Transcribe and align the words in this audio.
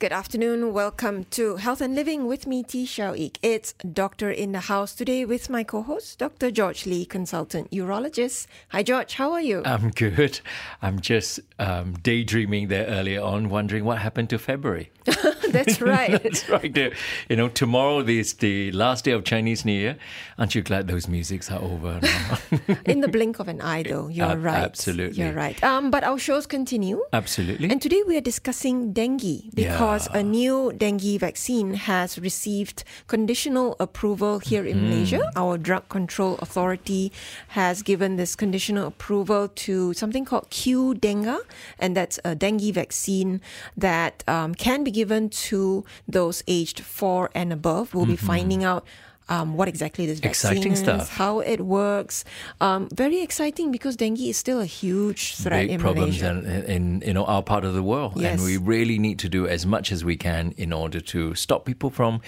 Good 0.00 0.12
afternoon. 0.12 0.72
Welcome 0.72 1.24
to 1.32 1.56
Health 1.56 1.80
and 1.80 1.92
Living 1.96 2.28
with 2.28 2.46
me, 2.46 2.62
Tee 2.62 2.86
Shiao 2.86 3.16
Eek. 3.16 3.40
It's 3.42 3.72
Doctor 3.92 4.30
in 4.30 4.52
the 4.52 4.60
House 4.60 4.94
today 4.94 5.24
with 5.24 5.50
my 5.50 5.64
co-host, 5.64 6.20
Dr. 6.20 6.52
George 6.52 6.86
Lee, 6.86 7.04
consultant 7.04 7.68
urologist. 7.72 8.46
Hi, 8.68 8.84
George. 8.84 9.14
How 9.14 9.32
are 9.32 9.40
you? 9.40 9.60
I'm 9.64 9.90
good. 9.90 10.38
I'm 10.82 11.00
just 11.00 11.40
um, 11.58 11.94
daydreaming 11.94 12.68
there 12.68 12.86
earlier 12.86 13.20
on, 13.22 13.48
wondering 13.48 13.84
what 13.84 13.98
happened 13.98 14.30
to 14.30 14.38
February. 14.38 14.92
That's 15.50 15.80
right. 15.80 16.10
That's 16.22 16.48
right. 16.48 16.72
The- 16.72 16.94
You 17.28 17.34
know, 17.34 17.48
tomorrow 17.48 17.98
is 18.00 18.34
the 18.34 18.70
last 18.70 19.04
day 19.04 19.10
of 19.12 19.24
Chinese 19.24 19.64
New 19.64 19.72
Year. 19.72 19.96
Aren't 20.38 20.54
you 20.54 20.62
glad 20.62 20.86
those 20.86 21.08
musics 21.08 21.50
are 21.50 21.60
over 21.60 21.98
now? 22.00 22.38
in 22.84 23.00
the 23.00 23.08
blink 23.08 23.40
of 23.40 23.48
an 23.48 23.60
eye, 23.60 23.82
though. 23.82 24.06
You're 24.06 24.26
Ab- 24.26 24.44
right. 24.44 24.62
absolutely. 24.62 25.24
You're 25.24 25.32
right. 25.32 25.60
Um, 25.64 25.90
but 25.90 26.04
our 26.04 26.18
shows 26.20 26.46
continue. 26.46 27.02
Absolutely. 27.12 27.68
And 27.68 27.82
today 27.82 28.04
we 28.06 28.16
are 28.16 28.20
discussing 28.20 28.92
dengue 28.92 29.50
because 29.54 29.87
a 29.88 30.22
new 30.22 30.70
dengue 30.76 31.18
vaccine 31.18 31.72
has 31.72 32.18
received 32.18 32.84
conditional 33.06 33.74
approval 33.80 34.38
here 34.38 34.66
in 34.66 34.76
Mm-hmm. 34.76 34.88
Malaysia. 34.90 35.30
Our 35.34 35.56
Drug 35.56 35.88
Control 35.88 36.36
Authority 36.44 37.10
has 37.48 37.82
given 37.82 38.16
this 38.16 38.36
conditional 38.36 38.86
approval 38.86 39.48
to 39.48 39.94
something 39.94 40.24
called 40.24 40.50
Qdenga, 40.50 41.40
and 41.78 41.96
that's 41.96 42.20
a 42.22 42.34
dengue 42.34 42.74
vaccine 42.74 43.40
that 43.76 44.22
um, 44.28 44.54
can 44.54 44.84
be 44.84 44.90
given 44.90 45.30
to 45.50 45.84
those 46.06 46.44
aged 46.46 46.80
four 46.80 47.30
and 47.34 47.50
above. 47.52 47.94
We'll 47.94 48.04
be 48.06 48.16
finding 48.16 48.62
out. 48.64 48.84
Um, 49.30 49.54
what 49.54 49.68
exactly 49.68 50.06
this 50.06 50.20
vaccine. 50.20 50.52
Exciting 50.52 50.72
is, 50.72 50.78
stuff. 50.78 51.08
how 51.10 51.40
it 51.40 51.60
works. 51.60 52.24
Um, 52.60 52.88
very 52.94 53.20
exciting 53.20 53.70
because 53.70 53.94
dengue 53.96 54.20
is 54.20 54.36
still 54.38 54.60
a 54.60 54.64
huge 54.66 55.34
threat 55.36 55.64
Big 55.66 55.70
in 55.72 55.80
problems 55.80 56.22
in, 56.22 56.46
in 56.64 57.02
you 57.06 57.12
know 57.12 57.24
our 57.26 57.42
part 57.42 57.64
of 57.64 57.74
the 57.74 57.82
world, 57.82 58.12
Yes. 58.16 58.32
and 58.40 58.42
we 58.42 58.56
really 58.56 58.98
need 58.98 59.18
to 59.18 59.28
do 59.28 59.46
as 59.46 59.66
much 59.66 59.92
as 59.92 60.04
we 60.04 60.16
can 60.16 60.54
in 60.56 60.72
order 60.72 61.00
to 61.00 61.34
stop 61.34 61.64
people 61.66 61.90
from 61.90 62.20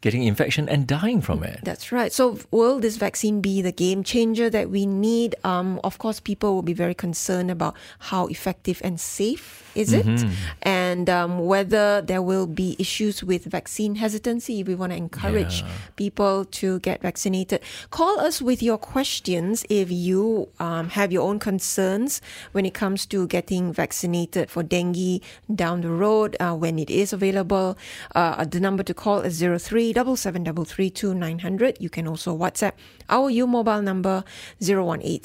getting 0.00 0.22
infection 0.22 0.68
and 0.68 0.86
dying 0.86 1.20
from 1.20 1.42
it. 1.42 1.60
That's 1.64 1.90
right. 1.90 2.12
So, 2.12 2.38
will 2.50 2.78
this 2.78 2.96
vaccine 2.96 3.40
be 3.40 3.62
the 3.62 3.72
game 3.72 4.02
changer 4.04 4.48
that 4.50 4.70
we 4.70 4.86
need? 4.86 5.34
Um, 5.44 5.80
of 5.82 5.98
course, 5.98 6.20
people 6.20 6.54
will 6.54 6.62
be 6.62 6.72
very 6.74 6.94
concerned 6.94 7.50
about 7.50 7.74
how 7.98 8.26
effective 8.28 8.80
and 8.84 9.00
safe 9.00 9.64
is 9.74 9.92
it, 9.92 10.06
Mm-hmm. 10.06 10.32
and 10.62 11.08
um, 11.10 11.38
whether 11.46 12.00
there 12.02 12.22
will 12.22 12.46
be 12.46 12.74
issues 12.78 13.22
with 13.22 13.44
vaccine 13.44 13.96
hesitancy. 13.96 14.62
We 14.64 14.74
want 14.74 14.92
to 14.92 14.96
encourage 14.96 15.62
Yeah. 15.62 15.68
people 15.96 16.44
to 16.62 16.78
get 16.80 17.02
vaccinated. 17.02 17.60
Call 17.90 18.18
us 18.20 18.40
with 18.42 18.62
your 18.62 18.78
questions 18.78 19.64
if 19.68 19.90
you 19.90 20.48
um, 20.58 20.88
have 20.90 21.12
your 21.12 21.22
own 21.28 21.38
concerns 21.38 22.20
when 22.52 22.64
it 22.66 22.74
comes 22.74 23.06
to 23.06 23.26
getting 23.28 23.72
vaccinated 23.72 24.50
for 24.50 24.62
dengue 24.62 25.22
down 25.54 25.80
the 25.82 25.90
road 25.90 26.36
uh, 26.40 26.54
when 26.54 26.78
it 26.78 26.90
is 26.90 27.12
available. 27.12 27.76
Uh, 28.14 28.44
the 28.44 28.58
number 28.60 28.82
to 28.82 28.94
call 28.94 29.20
is 29.20 29.38
03 29.40 29.87
900. 29.92 31.76
You 31.80 31.90
can 31.90 32.06
also 32.06 32.36
WhatsApp 32.36 32.72
our 33.08 33.30
U 33.30 33.46
mobile 33.46 33.82
number 33.82 34.24
018 34.60 35.20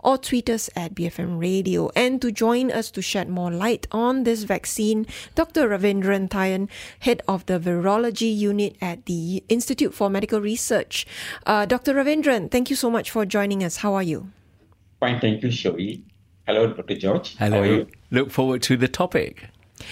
or 0.00 0.18
tweet 0.18 0.50
us 0.50 0.70
at 0.76 0.94
BFM 0.94 1.40
Radio. 1.40 1.90
And 1.96 2.20
to 2.22 2.30
join 2.30 2.70
us 2.70 2.90
to 2.92 3.02
shed 3.02 3.28
more 3.28 3.50
light 3.50 3.86
on 3.92 4.24
this 4.24 4.42
vaccine, 4.44 5.06
Dr. 5.34 5.68
Ravindran 5.68 6.28
Thayan, 6.28 6.68
head 7.00 7.22
of 7.28 7.46
the 7.46 7.58
virology 7.58 8.36
unit 8.36 8.76
at 8.80 9.06
the 9.06 9.42
Institute 9.48 9.94
for 9.94 10.10
Medical 10.10 10.40
Research. 10.40 11.06
Uh, 11.46 11.66
Dr. 11.66 11.94
Ravindran, 11.94 12.50
thank 12.50 12.70
you 12.70 12.76
so 12.76 12.90
much 12.90 13.10
for 13.10 13.24
joining 13.24 13.62
us. 13.64 13.78
How 13.78 13.94
are 13.94 14.02
you? 14.02 14.30
Fine, 15.00 15.20
thank 15.20 15.42
you, 15.42 15.48
Shoei. 15.48 16.02
Hello, 16.46 16.66
Dr. 16.72 16.96
George. 16.96 17.36
How 17.36 17.46
are 17.46 17.50
Hello. 17.50 17.62
you? 17.62 17.86
Look 18.10 18.30
forward 18.30 18.62
to 18.62 18.76
the 18.76 18.88
topic. 18.88 19.48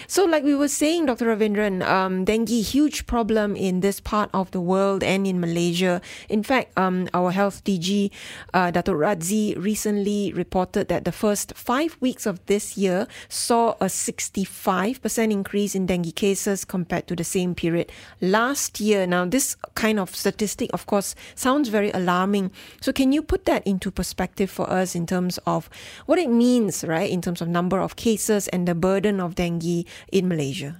So, 0.07 0.25
like 0.25 0.45
we 0.45 0.55
were 0.55 0.69
saying, 0.69 1.07
Dr. 1.07 1.27
Ravindran, 1.27 1.83
um, 1.83 2.25
dengue 2.25 2.49
huge 2.49 3.07
problem 3.07 3.57
in 3.57 3.81
this 3.81 3.99
part 3.99 4.31
of 4.33 4.51
the 4.53 4.61
world 4.61 5.03
and 5.03 5.27
in 5.27 5.41
Malaysia. 5.41 6.01
In 6.29 6.43
fact, 6.43 6.77
um, 6.79 7.09
our 7.13 7.33
health 7.33 7.65
DG, 7.65 8.11
uh, 8.55 8.71
Dato 8.71 8.95
Radzi, 8.95 9.57
recently 9.57 10.33
reported 10.35 10.89
that 10.89 11.05
the 11.05 11.13
first 11.13 11.55
five 11.57 11.97
weeks 12.01 12.27
of 12.27 12.45
this 12.47 12.77
year 12.77 13.09
saw 13.29 13.75
a 13.81 13.87
65% 13.87 15.33
increase 15.33 15.75
in 15.75 15.87
dengue 15.87 16.15
cases 16.15 16.65
compared 16.65 17.07
to 17.09 17.17
the 17.17 17.25
same 17.25 17.55
period 17.55 17.91
last 18.21 18.81
year. 18.81 19.07
Now, 19.07 19.25
this 19.25 19.57
kind 19.75 19.99
of 19.99 20.15
statistic, 20.15 20.71
of 20.73 20.87
course, 20.87 21.15
sounds 21.35 21.69
very 21.69 21.91
alarming. 21.91 22.53
So, 22.81 22.93
can 22.93 23.13
you 23.13 23.23
put 23.23 23.47
that 23.47 23.67
into 23.67 23.91
perspective 23.91 24.51
for 24.51 24.71
us 24.71 24.95
in 24.95 25.07
terms 25.07 25.39
of 25.47 25.69
what 26.07 26.19
it 26.19 26.31
means, 26.31 26.85
right, 26.85 27.11
in 27.11 27.21
terms 27.21 27.41
of 27.41 27.49
number 27.49 27.81
of 27.81 27.97
cases 27.97 28.47
and 28.49 28.69
the 28.69 28.75
burden 28.75 29.19
of 29.19 29.35
dengue 29.35 29.72
in 30.13 30.29
Malaysia? 30.29 30.77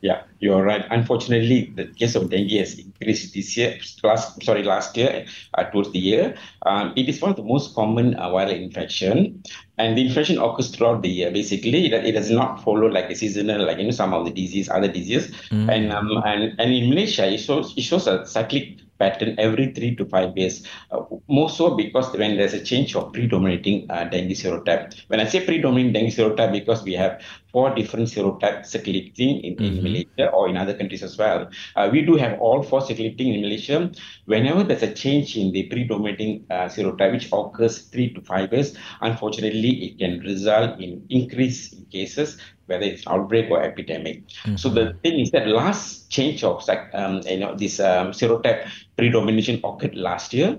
Yeah, 0.00 0.24
you're 0.40 0.64
right. 0.64 0.86
Unfortunately, 0.90 1.72
the 1.76 1.84
case 1.92 2.14
of 2.16 2.30
dengue 2.30 2.56
has 2.56 2.78
increased 2.78 3.34
this 3.34 3.54
year. 3.56 3.76
Last, 4.02 4.42
sorry, 4.42 4.64
last 4.64 4.96
year 4.96 5.26
uh, 5.52 5.64
towards 5.64 5.92
the 5.92 5.98
year. 5.98 6.36
Um, 6.64 6.94
it 6.96 7.06
is 7.08 7.20
one 7.20 7.32
of 7.32 7.36
the 7.36 7.44
most 7.44 7.74
common 7.74 8.16
uh, 8.16 8.32
viral 8.32 8.56
infection, 8.56 9.42
and 9.76 9.98
the 9.98 10.06
infection 10.06 10.40
occurs 10.40 10.72
throughout 10.72 11.02
the 11.02 11.10
year. 11.10 11.30
Basically, 11.30 11.84
it, 11.84 11.92
it 11.92 12.12
does 12.12 12.30
not 12.30 12.64
follow 12.64 12.88
like 12.88 13.10
a 13.10 13.14
seasonal, 13.14 13.66
like 13.66 13.76
you 13.76 13.84
know, 13.84 13.90
some 13.90 14.14
of 14.14 14.24
the 14.24 14.32
disease, 14.32 14.70
other 14.70 14.88
diseases. 14.88 15.36
And 15.68 15.92
um, 15.92 16.08
and 16.24 16.56
and 16.58 16.72
in 16.72 16.88
Malaysia, 16.88 17.28
it 17.28 17.38
shows 17.44 17.76
it 17.76 17.82
shows 17.82 18.06
a 18.06 18.24
cyclic 18.24 18.80
pattern 19.00 19.34
every 19.38 19.72
three 19.72 19.96
to 19.96 20.04
five 20.04 20.36
years. 20.36 20.62
Uh, 20.92 21.02
more 21.26 21.50
so 21.50 21.74
because 21.74 22.12
when 22.16 22.36
there's 22.36 22.54
a 22.54 22.62
change 22.62 22.94
of 22.94 23.12
predominating 23.12 23.90
uh, 23.90 24.04
dengue 24.04 24.36
serotype. 24.42 24.94
When 25.08 25.18
I 25.18 25.24
say 25.24 25.44
predominating 25.44 25.92
dengue 25.92 26.12
serotype, 26.12 26.52
because 26.52 26.84
we 26.84 26.92
have 26.92 27.20
four 27.52 27.74
different 27.74 28.08
serotypes 28.08 28.66
circulating 28.66 29.40
in, 29.40 29.54
in 29.64 29.82
Malaysia 29.82 30.30
or 30.32 30.48
in 30.48 30.56
other 30.56 30.74
countries 30.74 31.02
as 31.02 31.18
well. 31.18 31.50
Uh, 31.74 31.88
we 31.90 32.02
do 32.02 32.14
have 32.16 32.38
all 32.40 32.62
four 32.62 32.80
circulating 32.80 33.34
in 33.34 33.40
Malaysia. 33.40 33.90
Whenever 34.26 34.62
there's 34.62 34.82
a 34.82 34.92
change 34.92 35.36
in 35.36 35.50
the 35.52 35.64
predominating 35.64 36.44
uh, 36.50 36.66
serotype, 36.66 37.12
which 37.12 37.28
occurs 37.32 37.82
three 37.88 38.12
to 38.14 38.20
five 38.20 38.52
years, 38.52 38.76
unfortunately, 39.00 39.72
it 39.86 39.98
can 39.98 40.20
result 40.20 40.78
in 40.80 41.04
increase 41.08 41.72
in 41.72 41.84
cases 41.86 42.38
whether 42.70 42.86
it's 42.86 43.04
outbreak 43.06 43.50
or 43.50 43.60
epidemic. 43.60 44.22
So 44.56 44.70
the 44.70 44.94
thing 45.02 45.18
is 45.18 45.32
that 45.32 45.46
last 45.48 46.08
change 46.08 46.44
of 46.44 46.62
um, 46.94 47.20
you 47.26 47.38
know 47.42 47.56
this 47.56 47.80
um, 47.80 48.12
serotype 48.12 48.70
predomination 48.96 49.60
occurred 49.64 49.96
last 49.96 50.32
year, 50.32 50.58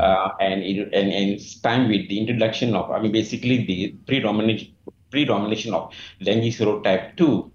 uh, 0.00 0.30
and 0.40 0.62
it, 0.62 0.88
and 0.94 1.10
and 1.12 1.24
it's 1.34 1.58
time 1.60 1.88
with 1.90 2.08
the 2.08 2.18
introduction 2.18 2.74
of 2.78 2.90
I 2.90 3.02
mean 3.02 3.12
basically 3.12 3.66
the 3.66 3.94
predominant 4.06 4.62
predomination 5.10 5.74
of 5.74 5.92
dengue 6.22 6.54
serotype 6.54 7.16
two, 7.18 7.50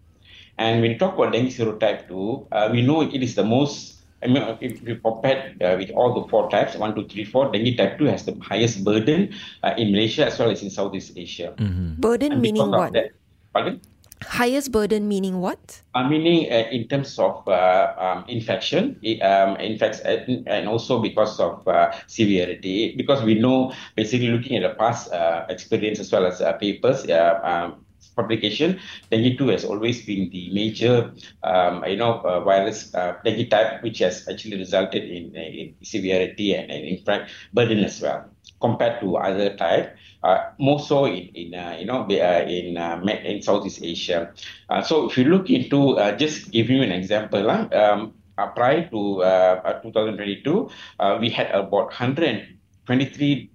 and 0.59 0.81
when 0.81 0.92
you 0.92 1.00
talk 1.00 1.16
about 1.16 1.31
dengue 1.31 1.50
serotype 1.50 2.08
two, 2.12 2.46
uh, 2.52 2.69
we 2.72 2.81
know 2.84 3.02
it 3.02 3.24
is 3.24 3.36
the 3.36 3.47
most 3.47 4.03
I 4.24 4.28
mean, 4.28 4.58
if 4.62 4.81
we 4.81 4.96
compare 4.96 5.52
uh, 5.59 5.75
with 5.78 5.92
all 5.92 6.16
the 6.16 6.28
four 6.30 6.50
types, 6.50 6.75
one, 6.78 6.96
two, 6.96 7.06
three, 7.08 7.25
four, 7.25 7.52
dengue 7.52 7.75
type 7.75 8.00
2 8.00 8.06
has 8.06 8.24
the 8.24 8.36
highest 8.40 8.84
burden 8.84 9.36
uh, 9.63 9.74
in 9.78 9.92
Malaysia 9.92 10.25
as 10.28 10.40
well 10.40 10.50
as 10.50 10.63
in 10.63 10.69
Southeast 10.69 11.12
Asia. 11.18 11.52
Burden 12.00 12.40
meaning 12.40 12.72
what? 12.72 12.94
that- 12.94 13.12
pardon? 13.53 13.81
Highest 14.28 14.72
burden 14.72 15.08
meaning 15.08 15.40
what? 15.40 15.82
Uh, 15.94 16.08
meaning 16.08 16.52
uh, 16.52 16.68
in 16.72 16.88
terms 16.88 17.18
of 17.20 17.48
uh, 17.48 17.94
um, 17.98 18.26
infection, 18.28 19.00
um, 19.22 19.56
infects, 19.58 20.00
and 20.00 20.48
and 20.48 20.68
also 20.68 21.00
because 21.00 21.40
of 21.40 21.68
uh, 21.68 21.92
severity. 22.08 22.96
Because 22.96 23.24
we 23.24 23.36
know, 23.36 23.74
basically 23.96 24.30
looking 24.30 24.58
at 24.58 24.64
the 24.64 24.76
past 24.76 25.12
uh, 25.12 25.46
experience 25.50 26.00
as 26.00 26.12
well 26.12 26.26
as 26.26 26.42
uh, 26.42 26.54
papers, 26.54 27.06
uh, 27.10 27.40
um, 27.44 27.84
publication, 28.16 28.80
dengue 29.10 29.38
2 29.38 29.48
has 29.50 29.66
always 29.66 30.06
been 30.06 30.30
the 30.30 30.52
major, 30.54 31.12
um, 31.44 31.84
you 31.86 31.98
know, 31.98 32.20
uh, 32.22 32.40
virus 32.42 32.94
uh, 32.94 33.16
dengue 33.24 33.50
type, 33.50 33.82
which 33.84 34.00
has 34.00 34.28
actually 34.30 34.58
resulted 34.58 35.04
in, 35.04 35.36
in 35.36 35.74
severity 35.82 36.54
and, 36.54 36.72
and 36.72 36.86
in 36.86 36.98
fact 37.04 37.32
burden 37.54 37.84
as 37.84 38.02
well 38.02 38.26
compared 38.62 39.00
to 39.02 39.18
other 39.18 39.56
type. 39.56 39.96
Uh, 40.24 40.52
more 40.58 40.80
so 40.80 41.06
in, 41.06 41.28
in 41.36 41.54
uh, 41.54 41.75
you 41.78 41.86
know, 41.86 42.08
uh, 42.08 42.46
in 42.48 42.78
uh, 42.78 43.02
in 43.25 43.42
Southeast 43.42 43.84
Asia. 43.84 44.31
Uh, 44.70 44.81
so 44.81 45.10
if 45.10 45.18
you 45.18 45.25
look 45.25 45.50
into, 45.50 45.98
uh, 45.98 46.16
just 46.16 46.50
give 46.50 46.70
you 46.70 46.81
an 46.81 46.94
example, 46.94 47.52
uh, 47.52 47.68
um, 47.74 48.14
uh, 48.38 48.48
prior 48.48 48.90
to 48.90 49.22
uh, 49.22 49.62
uh, 49.66 49.81
2022, 49.81 50.70
uh, 51.00 51.18
we 51.20 51.30
had 51.30 51.52
about 51.52 51.88
123 51.88 53.50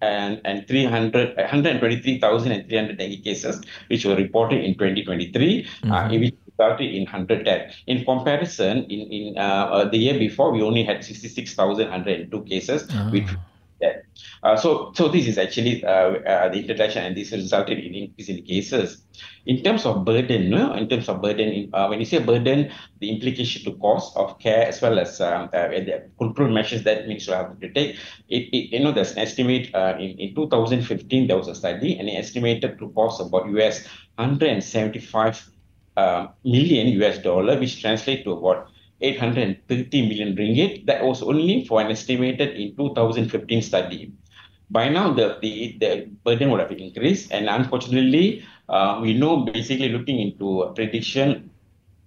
and, 0.00 0.40
and 0.44 0.66
300, 0.66 1.36
123,300 1.36 2.98
dengue 2.98 3.22
cases, 3.22 3.62
which 3.88 4.04
were 4.04 4.16
reported 4.16 4.64
in 4.64 4.74
2023, 4.74 5.68
uh, 5.90 6.08
in 6.10 6.20
which 6.20 6.34
resulted 6.58 6.92
in 6.92 7.04
100 7.04 7.44
deaths. 7.44 7.76
In 7.86 8.04
comparison, 8.04 8.84
in, 8.84 9.00
in 9.12 9.34
the 9.34 9.98
year 9.98 10.18
before, 10.18 10.50
we 10.50 10.62
only 10.62 10.82
had 10.82 11.04
66,102 11.04 12.42
cases, 12.44 12.90
which 13.10 13.26
that. 13.26 13.36
Uh, 14.42 14.56
so, 14.56 14.92
so 14.94 15.08
this 15.08 15.26
is 15.26 15.38
actually 15.38 15.84
uh, 15.84 15.88
uh, 15.90 16.48
the 16.48 16.60
introduction, 16.60 17.04
and 17.04 17.16
this 17.16 17.32
resulted 17.32 17.78
in 17.78 17.94
increase 17.94 18.28
in 18.28 18.42
cases. 18.42 19.02
In 19.46 19.62
terms 19.62 19.86
of 19.86 20.04
burden, 20.04 20.50
no? 20.50 20.74
in 20.74 20.88
terms 20.88 21.08
of 21.08 21.20
burden, 21.22 21.70
uh, 21.72 21.86
when 21.86 21.98
you 21.98 22.04
say 22.04 22.18
burden, 22.18 22.72
the 23.00 23.10
implication 23.10 23.64
to 23.64 23.78
cost 23.78 24.16
of 24.16 24.38
care 24.38 24.66
as 24.66 24.80
well 24.80 24.98
as 24.98 25.20
um, 25.20 25.50
uh, 25.52 25.68
the 25.68 26.08
control 26.18 26.48
measures 26.48 26.82
that 26.84 27.08
you 27.08 27.32
have 27.32 27.58
to 27.60 27.72
take. 27.72 27.96
It, 28.28 28.48
it, 28.52 28.72
you 28.72 28.80
know, 28.80 28.92
there's 28.92 29.12
an 29.12 29.18
estimate 29.18 29.70
in, 29.74 30.18
in 30.18 30.34
2015 30.34 31.26
there 31.26 31.36
was 31.36 31.48
a 31.48 31.54
study, 31.54 31.98
and 31.98 32.08
it 32.08 32.12
estimated 32.12 32.78
to 32.78 32.88
cost 32.90 33.20
about 33.20 33.48
US 33.48 33.86
175 34.16 35.50
uh, 35.96 36.28
million 36.44 36.88
US 37.02 37.18
dollar, 37.18 37.58
which 37.58 37.80
translates 37.80 38.24
to 38.24 38.32
about 38.32 38.71
830 39.02 40.08
million 40.08 40.36
ringgit. 40.36 40.86
That 40.86 41.04
was 41.04 41.22
only 41.22 41.64
for 41.66 41.80
an 41.80 41.90
estimated 41.90 42.56
in 42.56 42.76
2015 42.76 43.62
study. 43.62 44.12
By 44.70 44.88
now, 44.88 45.12
the, 45.12 45.36
the, 45.42 45.76
the 45.78 46.08
burden 46.24 46.50
would 46.50 46.60
have 46.60 46.72
increased, 46.72 47.30
and 47.30 47.48
unfortunately, 47.48 48.44
uh, 48.68 48.98
we 49.02 49.12
know 49.12 49.44
basically 49.44 49.90
looking 49.90 50.18
into 50.18 50.72
prediction, 50.74 51.50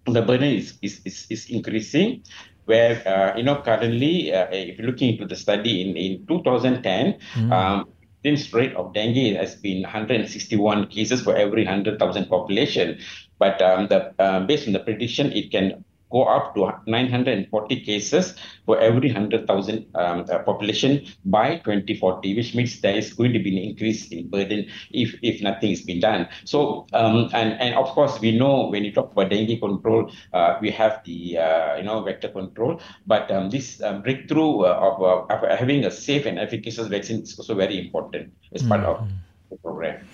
the 0.05 0.21
burden 0.21 0.49
is, 0.49 0.73
is, 0.81 1.01
is, 1.05 1.27
is 1.29 1.49
increasing. 1.49 2.23
Where 2.65 2.97
uh, 3.07 3.37
you 3.37 3.43
know 3.43 3.61
currently, 3.61 4.33
uh, 4.33 4.47
if 4.49 4.79
you're 4.79 4.87
looking 4.87 5.13
into 5.13 5.27
the 5.27 5.35
study 5.35 5.87
in, 5.87 5.95
in 5.95 6.25
2010, 6.25 7.19
mm. 7.35 7.51
um, 7.51 7.87
incidence 8.25 8.53
rate 8.53 8.75
of 8.75 8.93
dengue 8.93 9.35
has 9.35 9.55
been 9.55 9.83
161 9.83 10.87
cases 10.87 11.21
for 11.21 11.35
every 11.35 11.63
100,000 11.63 12.25
population. 12.27 12.97
But 13.37 13.61
um, 13.61 13.87
the, 13.87 14.13
uh, 14.19 14.39
based 14.45 14.67
on 14.67 14.73
the 14.73 14.79
prediction, 14.79 15.31
it 15.31 15.51
can 15.51 15.84
go 16.11 16.23
up 16.23 16.55
to 16.55 16.71
940 16.85 17.81
cases 17.81 18.35
for 18.65 18.79
every 18.79 19.11
100,000 19.11 19.85
um, 19.95 20.25
uh, 20.29 20.39
population 20.39 21.05
by 21.25 21.57
2040, 21.57 22.35
which 22.35 22.55
means 22.55 22.81
there 22.81 22.95
is 22.95 23.13
going 23.13 23.33
to 23.33 23.39
be 23.39 23.57
an 23.57 23.63
increase 23.69 24.07
in 24.09 24.29
burden 24.29 24.67
if, 24.91 25.15
if 25.21 25.41
nothing 25.41 25.71
is 25.71 25.81
being 25.81 25.99
done. 25.99 26.27
So, 26.45 26.87
um, 26.93 27.29
and, 27.33 27.59
and 27.59 27.75
of 27.75 27.87
course, 27.89 28.19
we 28.19 28.37
know 28.37 28.67
when 28.67 28.83
you 28.83 28.93
talk 28.93 29.11
about 29.11 29.29
dengue 29.29 29.59
control, 29.59 30.11
uh, 30.33 30.57
we 30.61 30.71
have 30.71 31.01
the, 31.05 31.37
uh, 31.37 31.75
you 31.77 31.83
know, 31.83 32.01
vector 32.03 32.29
control, 32.29 32.81
but 33.07 33.29
um, 33.31 33.49
this 33.49 33.81
um, 33.81 34.01
breakthrough 34.01 34.61
uh, 34.61 34.79
of, 34.81 35.01
uh, 35.01 35.33
of, 35.33 35.59
having 35.59 35.85
a 35.85 35.91
safe 35.91 36.25
and 36.25 36.39
efficacious 36.39 36.87
vaccine 36.87 37.21
is 37.21 37.37
also 37.37 37.55
very 37.55 37.79
important 37.79 38.31
as 38.53 38.63
part 38.63 38.81
mm-hmm. 38.81 39.03
of 39.03 39.09
the 39.49 39.57
program. 39.57 40.05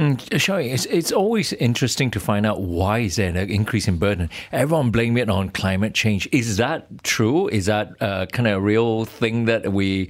Mm, 0.00 0.72
it's, 0.72 0.86
it's 0.86 1.12
always 1.12 1.52
interesting 1.52 2.10
to 2.12 2.20
find 2.20 2.46
out 2.46 2.62
why 2.62 3.00
is 3.00 3.16
there 3.16 3.28
an 3.28 3.36
increase 3.36 3.86
in 3.86 3.98
burden. 3.98 4.30
Everyone 4.50 4.90
blame 4.90 5.18
it 5.18 5.28
on 5.28 5.50
climate 5.50 5.92
change. 5.92 6.26
Is 6.32 6.56
that 6.56 7.04
true? 7.04 7.48
Is 7.48 7.66
that 7.66 8.00
uh, 8.00 8.24
kind 8.32 8.48
of 8.48 8.56
a 8.56 8.60
real 8.62 9.04
thing 9.04 9.44
that 9.44 9.74
we 9.74 10.08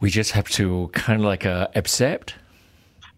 we 0.00 0.10
just 0.10 0.32
have 0.32 0.48
to 0.48 0.90
kind 0.92 1.20
of 1.20 1.24
like 1.24 1.46
uh, 1.46 1.68
accept? 1.76 2.34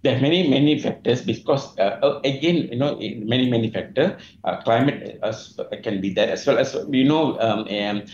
There 0.03 0.15
are 0.15 0.21
many 0.21 0.47
many 0.51 0.79
factors 0.79 1.23
because 1.23 1.79
uh, 1.79 1.97
uh 2.03 2.21
again 2.23 2.69
you 2.69 2.77
know 2.77 2.97
many 3.25 3.49
many 3.49 3.71
factors. 3.71 4.21
Uh, 4.45 4.61
climate 4.61 5.21
uh, 5.23 5.33
can 5.83 6.03
be 6.03 6.13
that 6.13 6.29
as 6.29 6.47
well 6.47 6.59
as 6.59 6.77
we 6.85 7.03
know 7.03 7.41
um, 7.41 7.67
and, 7.71 8.13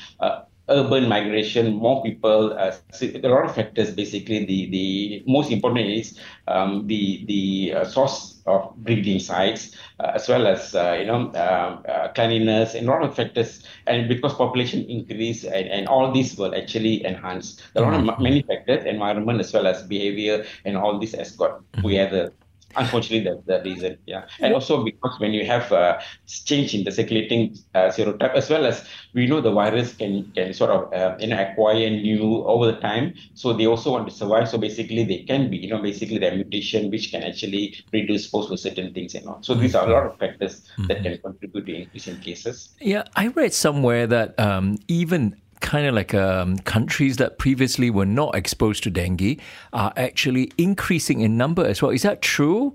urban 0.69 1.09
migration, 1.09 1.75
more 1.75 2.03
people, 2.03 2.53
uh, 2.53 2.73
a 3.03 3.29
lot 3.29 3.45
of 3.45 3.55
factors. 3.55 3.91
Basically, 3.95 4.45
the 4.45 4.71
the 4.71 5.25
most 5.27 5.51
important 5.51 5.87
is 5.89 6.19
um, 6.47 6.87
the 6.87 7.25
the 7.27 7.75
uh, 7.75 7.85
source 7.85 8.41
of 8.47 8.75
breeding 8.77 9.19
sites, 9.19 9.77
uh, 10.01 10.13
as 10.15 10.29
well 10.29 10.47
as 10.47 10.75
uh, 10.75 10.97
you 10.99 11.07
know 11.07 11.33
um, 11.35 11.85
uh, 11.89 12.09
cleanliness 12.15 12.75
and 12.75 12.89
a 12.89 12.91
lot 12.91 13.03
of 13.03 13.15
factors. 13.15 13.65
And 13.87 14.09
because 14.09 14.35
population 14.35 14.85
increase 14.89 15.45
and, 15.45 15.69
and 15.69 15.89
all 15.89 16.13
these 16.13 16.37
will 16.37 16.55
actually 16.55 17.05
enhance. 17.05 17.63
a 17.75 17.81
lot 17.81 17.95
of 17.95 18.21
many 18.21 18.43
factors, 18.43 18.85
environment 18.85 19.41
as 19.41 19.53
well 19.53 19.67
as 19.67 19.83
behavior, 19.83 20.45
and 20.65 20.77
all 20.77 20.99
this 20.99 21.15
has 21.15 21.33
got 21.33 21.61
mm-hmm. 21.73 21.83
together 21.83 22.33
Unfortunately, 22.77 23.25
that's 23.25 23.45
the 23.47 23.63
reason. 23.69 23.99
Yeah, 24.07 24.27
and 24.41 24.55
also 24.55 24.85
because 24.85 25.19
when 25.19 25.33
you 25.33 25.45
have 25.47 25.73
a 25.73 26.01
change 26.27 26.75
in 26.75 26.85
the 26.85 26.93
circulating 26.93 27.57
uh, 27.75 27.89
serotype, 27.89 28.35
as 28.35 28.51
well 28.51 28.67
as 28.67 28.87
we 29.15 29.27
know 29.27 29.41
the 29.41 29.51
virus 29.51 29.95
can 29.95 30.31
can 30.33 30.53
sort 30.53 30.71
of 30.71 30.93
uh, 30.93 31.17
you 31.19 31.29
know 31.29 31.41
acquire 31.41 31.89
new 31.91 32.45
over 32.45 32.67
the 32.67 32.79
time, 32.81 33.15
so 33.35 33.53
they 33.53 33.67
also 33.67 33.93
want 33.93 34.09
to 34.09 34.15
survive. 34.15 34.49
So 34.49 34.59
basically, 34.59 35.05
they 35.05 35.25
can 35.25 35.51
be 35.51 35.57
you 35.57 35.71
know 35.71 35.81
basically 35.81 36.19
the 36.19 36.31
mutation 36.31 36.91
which 36.91 37.11
can 37.11 37.23
actually 37.23 37.77
predispose 37.91 38.49
for 38.49 38.57
certain 38.57 38.93
things 38.93 39.15
and 39.15 39.27
all. 39.27 39.43
So 39.43 39.55
these 39.55 39.75
are 39.75 39.89
a 39.89 39.93
lot 39.93 40.07
of 40.07 40.19
factors 40.19 40.69
mm-hmm. 40.73 40.87
that 40.89 41.03
can 41.03 41.19
contribute 41.19 41.67
to 41.67 41.75
increase 41.75 42.07
in 42.07 42.21
cases. 42.21 42.75
Yeah, 42.81 43.05
I 43.17 43.29
read 43.29 43.55
somewhere 43.55 44.07
that 44.07 44.39
um, 44.39 44.79
even 44.89 45.37
kind 45.61 45.87
of 45.87 45.95
like 45.95 46.15
um, 46.15 46.59
countries 46.59 47.17
that 47.17 47.39
previously 47.39 47.91
were 47.91 48.07
not 48.07 48.35
exposed 48.35 48.83
to 48.85 48.91
dengue 48.91 49.41
are 49.73 49.93
actually 49.97 50.51
increasing 50.59 51.21
in 51.21 51.37
number 51.37 51.65
as 51.65 51.83
well. 51.83 51.91
Is 51.91 52.03
that 52.03 52.23
true? 52.23 52.75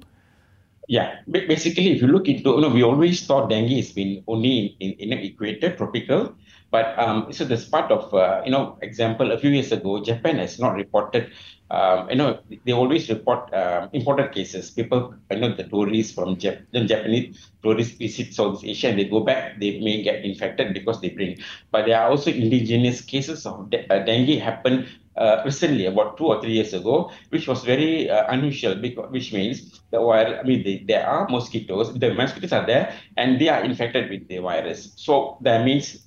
Yeah, 0.88 1.16
basically, 1.30 1.92
if 1.92 2.02
you 2.02 2.08
look 2.08 2.28
into, 2.28 2.52
you 2.52 2.62
know, 2.62 2.70
we 2.70 2.84
always 2.84 3.26
thought 3.26 3.50
dengue 3.50 3.72
has 3.72 3.92
been 3.92 4.24
only 4.28 4.76
in, 4.80 4.92
in, 4.94 5.14
equator, 5.14 5.76
tropical, 5.76 6.36
but 6.72 6.98
um, 7.00 7.32
so 7.32 7.46
this 7.46 7.66
part 7.66 7.90
of, 7.90 8.14
uh, 8.14 8.42
you 8.44 8.52
know, 8.52 8.78
example, 8.82 9.32
a 9.32 9.38
few 9.40 9.50
years 9.52 9.72
ago, 9.72 10.04
Japan 10.04 10.40
has 10.40 10.60
not 10.60 10.76
reported 10.76 11.32
um, 11.74 12.10
you 12.10 12.16
know, 12.16 12.40
they 12.66 12.72
always 12.72 13.10
report 13.10 13.52
uh, 13.54 13.88
imported 13.94 14.32
cases. 14.32 14.70
People, 14.72 15.16
you 15.32 15.40
know, 15.40 15.56
the 15.56 15.64
tourists 15.64 16.14
from 16.14 16.36
Jap- 16.38 16.66
the 16.72 16.86
Japanese 16.86 17.50
tourists 17.64 17.98
visit 17.98 18.34
Southeast 18.34 18.66
Asia 18.66 18.90
and 18.90 19.00
they 19.00 19.06
go 19.06 19.22
back, 19.22 19.60
they 19.60 19.80
may 19.80 20.04
get 20.04 20.24
infected 20.24 20.74
because 20.74 21.02
they 21.02 21.10
bring. 21.10 21.38
But 21.72 21.86
there 21.88 22.00
are 22.00 22.10
also 22.12 22.32
indigenous 22.32 23.02
cases 23.02 23.46
of 23.46 23.70
de- 23.72 23.92
uh, 23.92 24.06
dengue 24.06 24.40
happen 24.40 24.86
uh, 25.18 25.42
recently, 25.46 25.86
about 25.86 26.18
two 26.18 26.26
or 26.26 26.42
three 26.42 26.54
years 26.54 26.74
ago, 26.74 27.12
which 27.30 27.48
was 27.48 27.64
very 27.64 28.10
uh, 28.10 28.26
unusual, 28.30 28.76
because, 28.76 29.12
which 29.12 29.32
means 29.34 29.82
that 29.92 30.02
while 30.02 30.40
I 30.40 30.44
mean 30.44 30.86
there 30.88 31.08
are 31.08 31.28
mosquitoes, 31.30 31.94
the 31.94 32.14
mosquitoes 32.14 32.52
are 32.52 32.66
there 32.66 32.94
and 33.18 33.40
they 33.40 33.50
are 33.50 33.64
infected 33.64 34.10
with 34.10 34.28
the 34.28 34.40
virus. 34.40 34.94
So 34.96 35.38
that 35.42 35.66
means 35.66 36.03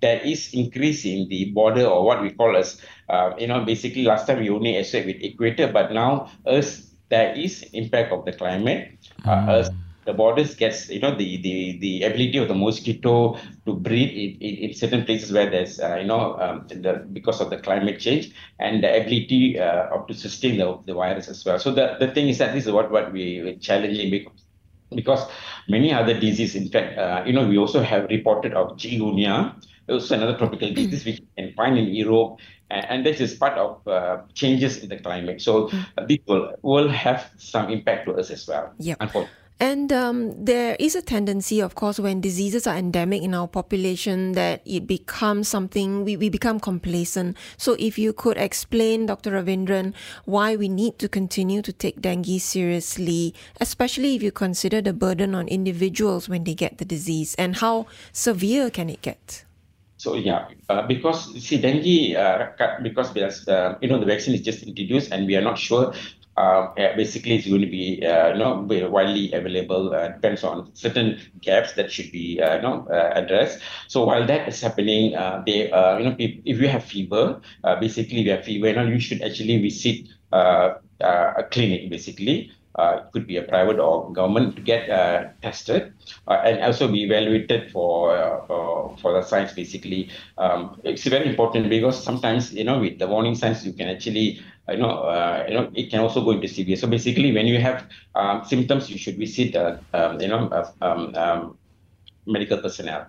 there 0.00 0.20
is 0.20 0.54
increase 0.54 1.04
in 1.04 1.28
the 1.28 1.50
border 1.52 1.84
or 1.84 2.04
what 2.04 2.22
we 2.22 2.30
call 2.30 2.56
as, 2.56 2.80
uh, 3.08 3.32
you 3.38 3.46
know, 3.46 3.64
basically 3.64 4.04
last 4.04 4.26
time 4.26 4.40
we 4.40 4.50
only 4.50 4.76
associate 4.76 5.06
with 5.06 5.22
equator, 5.22 5.68
but 5.72 5.92
now 5.92 6.30
as 6.46 6.90
there 7.08 7.34
is 7.34 7.62
impact 7.72 8.12
of 8.12 8.24
the 8.24 8.32
climate, 8.32 8.98
mm. 9.24 9.48
as 9.48 9.70
the 10.04 10.12
borders 10.14 10.54
gets, 10.54 10.88
you 10.88 11.00
know, 11.00 11.14
the, 11.14 11.36
the, 11.42 11.78
the 11.80 12.02
ability 12.04 12.38
of 12.38 12.48
the 12.48 12.54
mosquito 12.54 13.38
to 13.66 13.74
breed 13.74 14.10
in, 14.10 14.40
in, 14.40 14.70
in 14.70 14.74
certain 14.74 15.04
places 15.04 15.32
where 15.32 15.50
there's, 15.50 15.80
uh, 15.80 15.96
you 15.96 16.06
know, 16.06 16.38
um, 16.38 16.66
the, 16.68 17.06
because 17.12 17.40
of 17.40 17.50
the 17.50 17.58
climate 17.58 17.98
change 17.98 18.32
and 18.58 18.82
the 18.82 19.00
ability 19.00 19.58
uh, 19.58 19.94
of 19.94 20.06
to 20.06 20.14
sustain 20.14 20.58
the, 20.58 20.78
the 20.86 20.94
virus 20.94 21.28
as 21.28 21.44
well. 21.44 21.58
So 21.58 21.72
the, 21.72 21.96
the 21.98 22.08
thing 22.08 22.28
is 22.28 22.38
that 22.38 22.54
this 22.54 22.66
is 22.66 22.72
what, 22.72 22.90
what 22.90 23.12
we, 23.12 23.42
we're 23.42 23.58
challenging 23.58 24.10
because 24.10 24.44
because 24.94 25.28
many 25.68 25.92
other 25.92 26.14
diseases, 26.14 26.54
in 26.54 26.68
fact, 26.68 26.96
uh, 26.96 27.22
you 27.26 27.32
know, 27.32 27.46
we 27.46 27.58
also 27.58 27.82
have 27.82 28.04
reported 28.08 28.54
of 28.54 28.76
chikungunya, 28.78 29.54
also 29.88 30.14
another 30.14 30.36
tropical 30.36 30.72
disease 30.72 31.04
which 31.06 31.20
you 31.20 31.26
can 31.36 31.54
find 31.54 31.78
in 31.78 31.88
Europe, 31.94 32.38
and, 32.70 32.86
and 32.90 33.06
this 33.06 33.20
is 33.20 33.34
part 33.34 33.58
of 33.58 33.86
uh, 33.86 34.18
changes 34.34 34.78
in 34.78 34.88
the 34.88 34.98
climate. 34.98 35.40
So 35.40 35.70
uh, 35.70 36.06
this 36.06 36.18
will 36.26 36.54
will 36.62 36.88
have 36.88 37.30
some 37.36 37.70
impact 37.70 38.06
to 38.06 38.14
us 38.14 38.30
as 38.30 38.46
well. 38.46 38.72
Yeah. 38.78 38.96
And 39.60 39.92
um, 39.92 40.44
there 40.44 40.76
is 40.78 40.94
a 40.94 41.02
tendency, 41.02 41.60
of 41.60 41.74
course, 41.74 41.98
when 41.98 42.20
diseases 42.20 42.66
are 42.68 42.76
endemic 42.76 43.22
in 43.22 43.34
our 43.34 43.48
population, 43.48 44.32
that 44.32 44.62
it 44.64 44.86
becomes 44.86 45.48
something 45.48 46.04
we, 46.04 46.16
we 46.16 46.28
become 46.28 46.60
complacent. 46.60 47.36
So, 47.56 47.74
if 47.76 47.98
you 47.98 48.12
could 48.12 48.36
explain, 48.36 49.06
Dr. 49.06 49.32
Ravindran, 49.32 49.94
why 50.26 50.54
we 50.54 50.68
need 50.68 51.00
to 51.00 51.08
continue 51.08 51.60
to 51.62 51.72
take 51.72 52.00
dengue 52.00 52.38
seriously, 52.38 53.34
especially 53.60 54.14
if 54.14 54.22
you 54.22 54.30
consider 54.30 54.80
the 54.80 54.92
burden 54.92 55.34
on 55.34 55.48
individuals 55.48 56.28
when 56.28 56.44
they 56.44 56.54
get 56.54 56.78
the 56.78 56.84
disease, 56.84 57.34
and 57.34 57.56
how 57.56 57.86
severe 58.12 58.70
can 58.70 58.88
it 58.88 59.02
get? 59.02 59.44
So 59.98 60.14
yeah, 60.14 60.48
uh, 60.68 60.86
because 60.86 61.34
see 61.44 61.58
dengue, 61.60 62.14
uh, 62.16 62.50
because 62.82 63.12
the 63.12 63.76
you 63.82 63.88
know 63.88 63.98
the 63.98 64.06
vaccine 64.06 64.34
is 64.34 64.42
just 64.42 64.62
introduced 64.62 65.10
and 65.12 65.26
we 65.26 65.36
are 65.36 65.42
not 65.42 65.58
sure. 65.58 65.92
Uh, 66.36 66.72
basically, 66.94 67.34
it's 67.34 67.48
going 67.48 67.62
to 67.62 67.66
be 67.66 68.06
uh, 68.06 68.28
you 68.32 68.38
know 68.38 68.62
widely 68.90 69.32
available. 69.32 69.92
Uh, 69.92 70.06
depends 70.08 70.44
on 70.44 70.70
certain 70.74 71.18
gaps 71.40 71.72
that 71.74 71.90
should 71.90 72.12
be 72.12 72.40
uh, 72.40 72.56
you 72.56 72.62
know 72.62 72.86
addressed. 73.14 73.58
So 73.88 74.04
while 74.04 74.24
that 74.26 74.46
is 74.48 74.60
happening, 74.60 75.12
they 75.46 75.66
you 75.66 76.04
know 76.06 76.14
if 76.18 76.60
you 76.60 76.68
have 76.68 76.84
fever, 76.84 77.40
basically 77.80 78.20
you 78.20 78.30
have 78.30 78.44
fever, 78.44 78.68
you 78.68 78.74
know 78.76 78.86
you 78.86 79.00
should 79.00 79.20
actually 79.22 79.60
visit 79.60 80.06
a 80.32 81.44
clinic 81.50 81.90
basically 81.90 82.52
uh, 82.74 83.00
it 83.00 83.12
could 83.12 83.26
be 83.26 83.36
a 83.36 83.42
private 83.42 83.78
or 83.78 84.12
government 84.12 84.56
to 84.56 84.62
get 84.62 84.88
uh, 84.90 85.28
tested 85.42 85.92
uh, 86.28 86.40
and 86.44 86.62
also 86.62 86.90
be 86.90 87.04
evaluated 87.04 87.70
for 87.70 88.16
uh, 88.16 88.96
for 88.96 89.12
the 89.12 89.22
signs 89.22 89.52
basically 89.52 90.10
um, 90.38 90.80
it's 90.84 91.04
very 91.04 91.28
important 91.28 91.68
because 91.68 92.02
sometimes 92.02 92.52
you 92.52 92.64
know 92.64 92.78
with 92.78 92.98
the 92.98 93.06
warning 93.06 93.34
signs 93.34 93.64
you 93.66 93.72
can 93.72 93.88
actually 93.88 94.40
you 94.68 94.76
know 94.76 94.90
uh, 94.90 95.44
you 95.48 95.54
know 95.54 95.70
it 95.74 95.90
can 95.90 96.00
also 96.00 96.24
go 96.24 96.30
into 96.32 96.48
severe 96.48 96.76
so 96.76 96.86
basically 96.86 97.32
when 97.32 97.46
you 97.46 97.60
have 97.60 97.86
um, 98.14 98.44
symptoms 98.44 98.90
you 98.90 98.98
should 98.98 99.18
visit 99.18 99.56
um, 99.56 100.20
you 100.20 100.28
know 100.28 100.50
um, 100.80 101.14
um, 101.14 101.58
medical 102.26 102.58
personnel 102.58 103.08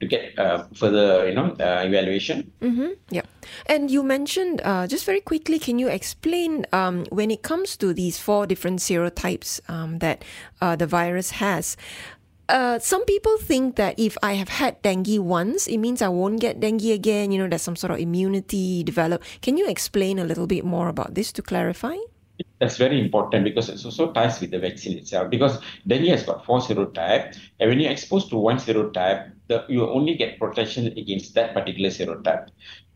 to 0.00 0.06
get 0.06 0.38
uh, 0.38 0.64
further, 0.74 1.28
you 1.28 1.34
know, 1.34 1.56
uh, 1.58 1.82
evaluation. 1.84 2.52
Mm-hmm. 2.60 2.88
Yeah. 3.10 3.22
And 3.66 3.90
you 3.90 4.02
mentioned, 4.02 4.60
uh, 4.64 4.86
just 4.86 5.04
very 5.04 5.20
quickly, 5.20 5.58
can 5.58 5.78
you 5.78 5.88
explain 5.88 6.66
um, 6.72 7.04
when 7.10 7.30
it 7.30 7.42
comes 7.42 7.76
to 7.78 7.92
these 7.92 8.18
four 8.18 8.46
different 8.46 8.80
serotypes 8.80 9.60
um, 9.68 9.98
that 9.98 10.24
uh, 10.60 10.76
the 10.76 10.86
virus 10.86 11.32
has? 11.32 11.76
Uh, 12.48 12.78
some 12.78 13.04
people 13.04 13.36
think 13.36 13.76
that 13.76 13.98
if 13.98 14.16
I 14.22 14.32
have 14.32 14.48
had 14.48 14.80
dengue 14.80 15.20
once, 15.20 15.66
it 15.66 15.76
means 15.76 16.00
I 16.00 16.08
won't 16.08 16.40
get 16.40 16.60
dengue 16.60 16.86
again. 16.86 17.30
You 17.30 17.42
know, 17.42 17.48
there's 17.48 17.60
some 17.62 17.76
sort 17.76 17.90
of 17.90 17.98
immunity 17.98 18.82
developed. 18.82 19.42
Can 19.42 19.58
you 19.58 19.68
explain 19.68 20.18
a 20.18 20.24
little 20.24 20.46
bit 20.46 20.64
more 20.64 20.88
about 20.88 21.14
this 21.14 21.30
to 21.32 21.42
clarify? 21.42 21.96
That's 22.58 22.76
very 22.78 23.00
important 23.00 23.44
because 23.44 23.68
it 23.68 23.84
also 23.84 24.12
ties 24.12 24.40
with 24.40 24.50
the 24.50 24.60
vaccine 24.60 24.96
itself. 24.96 25.28
Because 25.28 25.60
dengue 25.86 26.08
has 26.08 26.22
got 26.22 26.46
four 26.46 26.60
serotypes, 26.60 27.36
and 27.60 27.68
when 27.68 27.80
you're 27.80 27.92
exposed 27.92 28.30
to 28.30 28.38
one 28.38 28.56
serotype, 28.56 29.32
the, 29.48 29.66
you 29.68 29.88
only 29.88 30.14
get 30.14 30.38
protection 30.38 30.86
against 30.86 31.34
that 31.34 31.52
particular 31.52 31.90
serotype. 31.90 32.48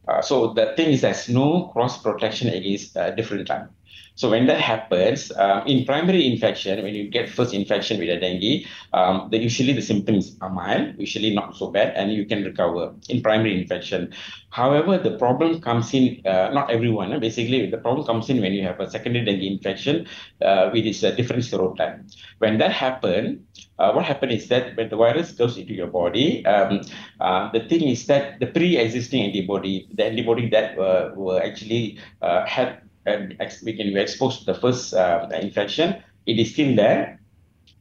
Uh, 0.08 0.20
so 0.20 0.52
the 0.52 0.74
thing 0.76 0.90
is, 0.90 1.00
there's 1.02 1.28
no 1.28 1.68
cross 1.68 2.00
protection 2.02 2.48
against 2.48 2.96
uh, 2.96 3.10
different 3.12 3.46
type. 3.46 3.68
So 4.14 4.30
when 4.30 4.46
that 4.46 4.60
happens, 4.60 5.32
um, 5.36 5.66
in 5.66 5.84
primary 5.84 6.30
infection, 6.30 6.82
when 6.82 6.94
you 6.94 7.08
get 7.08 7.28
first 7.30 7.54
infection 7.54 7.98
with 7.98 8.10
a 8.10 8.20
dengue, 8.20 8.66
um, 8.92 9.28
the, 9.30 9.38
usually 9.38 9.72
the 9.72 9.82
symptoms 9.82 10.36
are 10.40 10.50
mild, 10.50 10.94
usually 10.98 11.34
not 11.34 11.56
so 11.56 11.70
bad, 11.70 11.94
and 11.96 12.12
you 12.12 12.26
can 12.26 12.44
recover 12.44 12.94
in 13.08 13.22
primary 13.22 13.60
infection. 13.60 14.12
However, 14.50 14.98
the 14.98 15.16
problem 15.16 15.60
comes 15.62 15.94
in, 15.94 16.20
uh, 16.26 16.50
not 16.52 16.70
everyone, 16.70 17.12
uh, 17.12 17.18
basically 17.18 17.70
the 17.70 17.78
problem 17.78 18.06
comes 18.06 18.28
in 18.28 18.42
when 18.42 18.52
you 18.52 18.62
have 18.64 18.78
a 18.80 18.90
secondary 18.90 19.24
dengue 19.24 19.44
infection, 19.44 20.06
uh, 20.42 20.68
which 20.70 20.84
is 20.84 21.02
a 21.02 21.16
different 21.16 21.44
serotype. 21.44 21.98
When 22.38 22.58
that 22.58 22.72
happens, 22.72 23.40
uh, 23.78 23.92
what 23.92 24.04
happens 24.04 24.42
is 24.42 24.48
that 24.48 24.76
when 24.76 24.90
the 24.90 24.96
virus 24.96 25.32
goes 25.32 25.56
into 25.56 25.72
your 25.72 25.86
body, 25.86 26.44
um, 26.44 26.82
uh, 27.18 27.50
the 27.50 27.60
thing 27.60 27.88
is 27.88 28.06
that 28.06 28.40
the 28.40 28.46
pre-existing 28.46 29.22
antibody, 29.22 29.88
the 29.94 30.04
antibody 30.04 30.50
that 30.50 30.78
uh, 30.78 31.12
were 31.16 31.42
actually 31.42 31.98
had 32.20 32.82
we 33.06 33.76
can 33.76 33.92
be 33.92 34.00
exposed 34.00 34.40
to 34.40 34.44
the 34.46 34.54
first 34.54 34.94
uh, 34.94 35.28
infection, 35.40 36.02
it 36.26 36.38
is 36.38 36.52
still 36.52 36.74
there. 36.76 37.21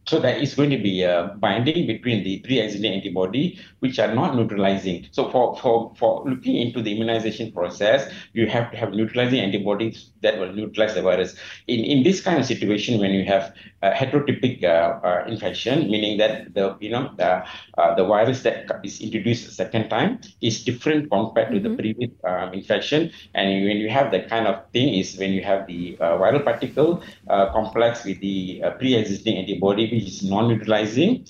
So 0.07 0.19
there 0.19 0.35
is 0.35 0.55
going 0.55 0.71
to 0.71 0.77
be 0.77 1.03
a 1.03 1.35
binding 1.39 1.87
between 1.87 2.23
the 2.23 2.39
pre-existing 2.39 2.91
antibody, 2.91 3.59
which 3.79 3.99
are 3.99 4.13
not 4.13 4.35
neutralizing. 4.35 5.07
So 5.11 5.29
for, 5.29 5.55
for, 5.57 5.93
for 5.97 6.23
looking 6.27 6.55
into 6.55 6.81
the 6.81 6.91
immunization 6.91 7.51
process, 7.51 8.11
you 8.33 8.47
have 8.47 8.71
to 8.71 8.77
have 8.77 8.93
neutralizing 8.93 9.39
antibodies 9.39 10.09
that 10.21 10.39
will 10.39 10.53
neutralize 10.53 10.95
the 10.95 11.01
virus. 11.01 11.35
In, 11.67 11.83
in 11.83 12.03
this 12.03 12.21
kind 12.21 12.39
of 12.39 12.45
situation, 12.45 12.99
when 12.99 13.11
you 13.11 13.25
have 13.25 13.53
a 13.81 13.91
heterotypic 13.91 14.63
uh, 14.63 14.99
uh, 15.03 15.25
infection, 15.27 15.89
meaning 15.89 16.17
that 16.17 16.53
the 16.53 16.77
you 16.79 16.89
know 16.89 17.11
the, 17.17 17.43
uh, 17.77 17.95
the 17.95 18.05
virus 18.05 18.43
that 18.43 18.69
is 18.83 19.01
introduced 19.01 19.47
a 19.47 19.51
second 19.51 19.89
time 19.89 20.19
is 20.41 20.63
different 20.63 21.09
compared 21.09 21.47
mm-hmm. 21.47 21.55
to 21.55 21.61
the 21.61 21.69
mm-hmm. 21.69 21.77
previous 21.77 22.11
um, 22.23 22.53
infection, 22.53 23.11
and 23.33 23.65
when 23.65 23.77
you 23.77 23.89
have 23.89 24.11
that 24.11 24.29
kind 24.29 24.47
of 24.47 24.69
thing, 24.71 24.93
is 24.93 25.17
when 25.17 25.31
you 25.31 25.43
have 25.43 25.65
the 25.67 25.97
uh, 25.99 26.17
viral 26.17 26.43
particle 26.43 27.01
uh, 27.27 27.51
complex 27.51 28.05
with 28.05 28.19
the 28.21 28.61
uh, 28.63 28.71
pre-existing 28.71 29.37
antibody, 29.37 29.90
which 29.91 30.05
is 30.05 30.23
non-neutralizing. 30.23 31.25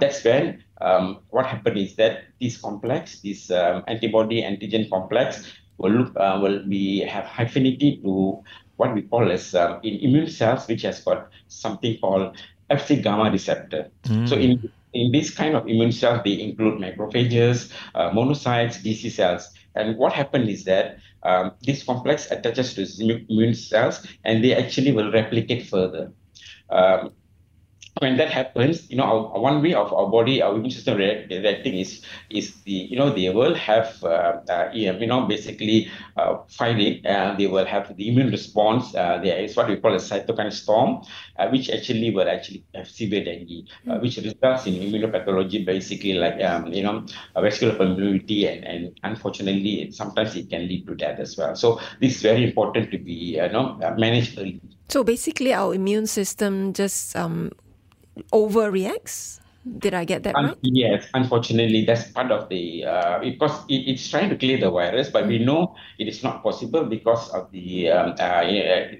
that's 0.00 0.24
when 0.24 0.64
um, 0.80 1.20
what 1.30 1.46
happens 1.46 1.90
is 1.90 1.96
that 1.96 2.24
this 2.40 2.58
complex, 2.58 3.20
this 3.20 3.50
um, 3.50 3.82
antibody 3.86 4.42
antigen 4.42 4.88
complex, 4.90 5.44
will 5.78 5.92
look 5.92 6.16
uh, 6.16 6.38
will 6.40 6.62
be 6.66 7.00
have 7.00 7.28
affinity 7.38 8.00
to 8.02 8.42
what 8.76 8.94
we 8.94 9.02
call 9.02 9.30
as 9.30 9.54
um, 9.54 9.80
in 9.82 9.94
immune 10.00 10.28
cells, 10.28 10.66
which 10.68 10.82
has 10.82 11.00
got 11.00 11.28
something 11.48 11.98
called 11.98 12.36
Fc 12.70 13.02
gamma 13.02 13.30
receptor. 13.30 13.90
Mm. 14.04 14.28
So 14.28 14.36
in 14.36 14.70
in 14.92 15.12
this 15.12 15.30
kind 15.30 15.54
of 15.54 15.66
immune 15.66 15.92
cells, 15.92 16.20
they 16.24 16.40
include 16.40 16.80
macrophages, 16.80 17.70
uh, 17.94 18.10
monocytes, 18.10 18.82
DC 18.82 19.10
cells. 19.10 19.50
And 19.74 19.98
what 19.98 20.12
happens 20.12 20.48
is 20.48 20.64
that 20.64 20.98
um, 21.22 21.52
this 21.62 21.82
complex 21.82 22.30
attaches 22.30 22.74
to 22.74 22.86
immune 23.28 23.54
cells, 23.54 24.06
and 24.24 24.42
they 24.42 24.54
actually 24.54 24.92
will 24.92 25.12
replicate 25.12 25.66
further. 25.66 26.12
Um, 26.70 27.12
when 28.00 28.16
that 28.18 28.30
happens, 28.30 28.90
you 28.90 28.96
know, 28.96 29.04
our, 29.04 29.40
one 29.40 29.62
way 29.62 29.72
of 29.72 29.92
our 29.92 30.08
body, 30.08 30.42
our 30.42 30.54
immune 30.54 30.70
system 30.70 30.98
react, 30.98 31.30
reacting 31.30 31.78
is 31.78 32.02
is 32.28 32.54
the 32.64 32.72
you 32.72 32.96
know 32.96 33.10
they 33.10 33.30
will 33.30 33.54
have 33.54 34.02
uh, 34.04 34.40
uh, 34.48 34.70
you 34.72 35.06
know 35.06 35.26
basically 35.26 35.90
uh, 36.16 36.36
fighting, 36.48 37.00
and 37.06 37.38
they 37.38 37.46
will 37.46 37.64
have 37.64 37.96
the 37.96 38.08
immune 38.08 38.30
response. 38.30 38.94
Uh, 38.94 39.18
there 39.22 39.38
is 39.38 39.56
what 39.56 39.68
we 39.68 39.76
call 39.76 39.94
a 39.94 39.98
cytokine 39.98 40.52
storm, 40.52 41.02
uh, 41.38 41.48
which 41.48 41.70
actually 41.70 42.10
will 42.10 42.28
actually 42.28 42.64
have 42.74 42.88
severe 42.88 43.24
dengue, 43.24 43.66
uh, 43.88 43.98
which 43.98 44.16
results 44.18 44.66
in 44.66 44.74
immunopathology, 44.74 45.64
basically 45.64 46.14
like 46.14 46.42
um, 46.42 46.66
you 46.72 46.82
know 46.82 47.04
vascular 47.34 47.74
permeability, 47.74 48.46
and, 48.46 48.64
and 48.64 49.00
unfortunately 49.04 49.90
sometimes 49.90 50.36
it 50.36 50.50
can 50.50 50.68
lead 50.68 50.86
to 50.86 50.94
death 50.94 51.18
as 51.18 51.36
well. 51.36 51.56
So 51.56 51.80
this 52.00 52.16
is 52.16 52.22
very 52.22 52.44
important 52.44 52.90
to 52.90 52.98
be 52.98 53.40
you 53.40 53.48
know 53.48 53.76
managed 53.96 54.38
early. 54.38 54.60
So 54.88 55.02
basically, 55.02 55.52
our 55.52 55.74
immune 55.74 56.06
system 56.06 56.72
just 56.72 57.16
um, 57.16 57.50
overreacts 58.32 59.40
did 59.66 59.94
I 59.94 60.04
get 60.04 60.22
that 60.22 60.34
right? 60.34 60.56
Yes, 60.62 61.06
unfortunately, 61.14 61.84
that's 61.84 62.10
part 62.12 62.30
of 62.30 62.48
the 62.48 62.84
uh, 62.84 63.18
because 63.18 63.64
it, 63.68 63.90
it's 63.90 64.08
trying 64.08 64.30
to 64.30 64.36
clear 64.36 64.58
the 64.58 64.70
virus, 64.70 65.10
but 65.10 65.26
we 65.26 65.38
know 65.38 65.74
it 65.98 66.06
is 66.06 66.22
not 66.22 66.42
possible 66.42 66.84
because 66.84 67.28
of 67.30 67.50
the 67.50 67.90
um, 67.90 68.14
uh, 68.18 68.42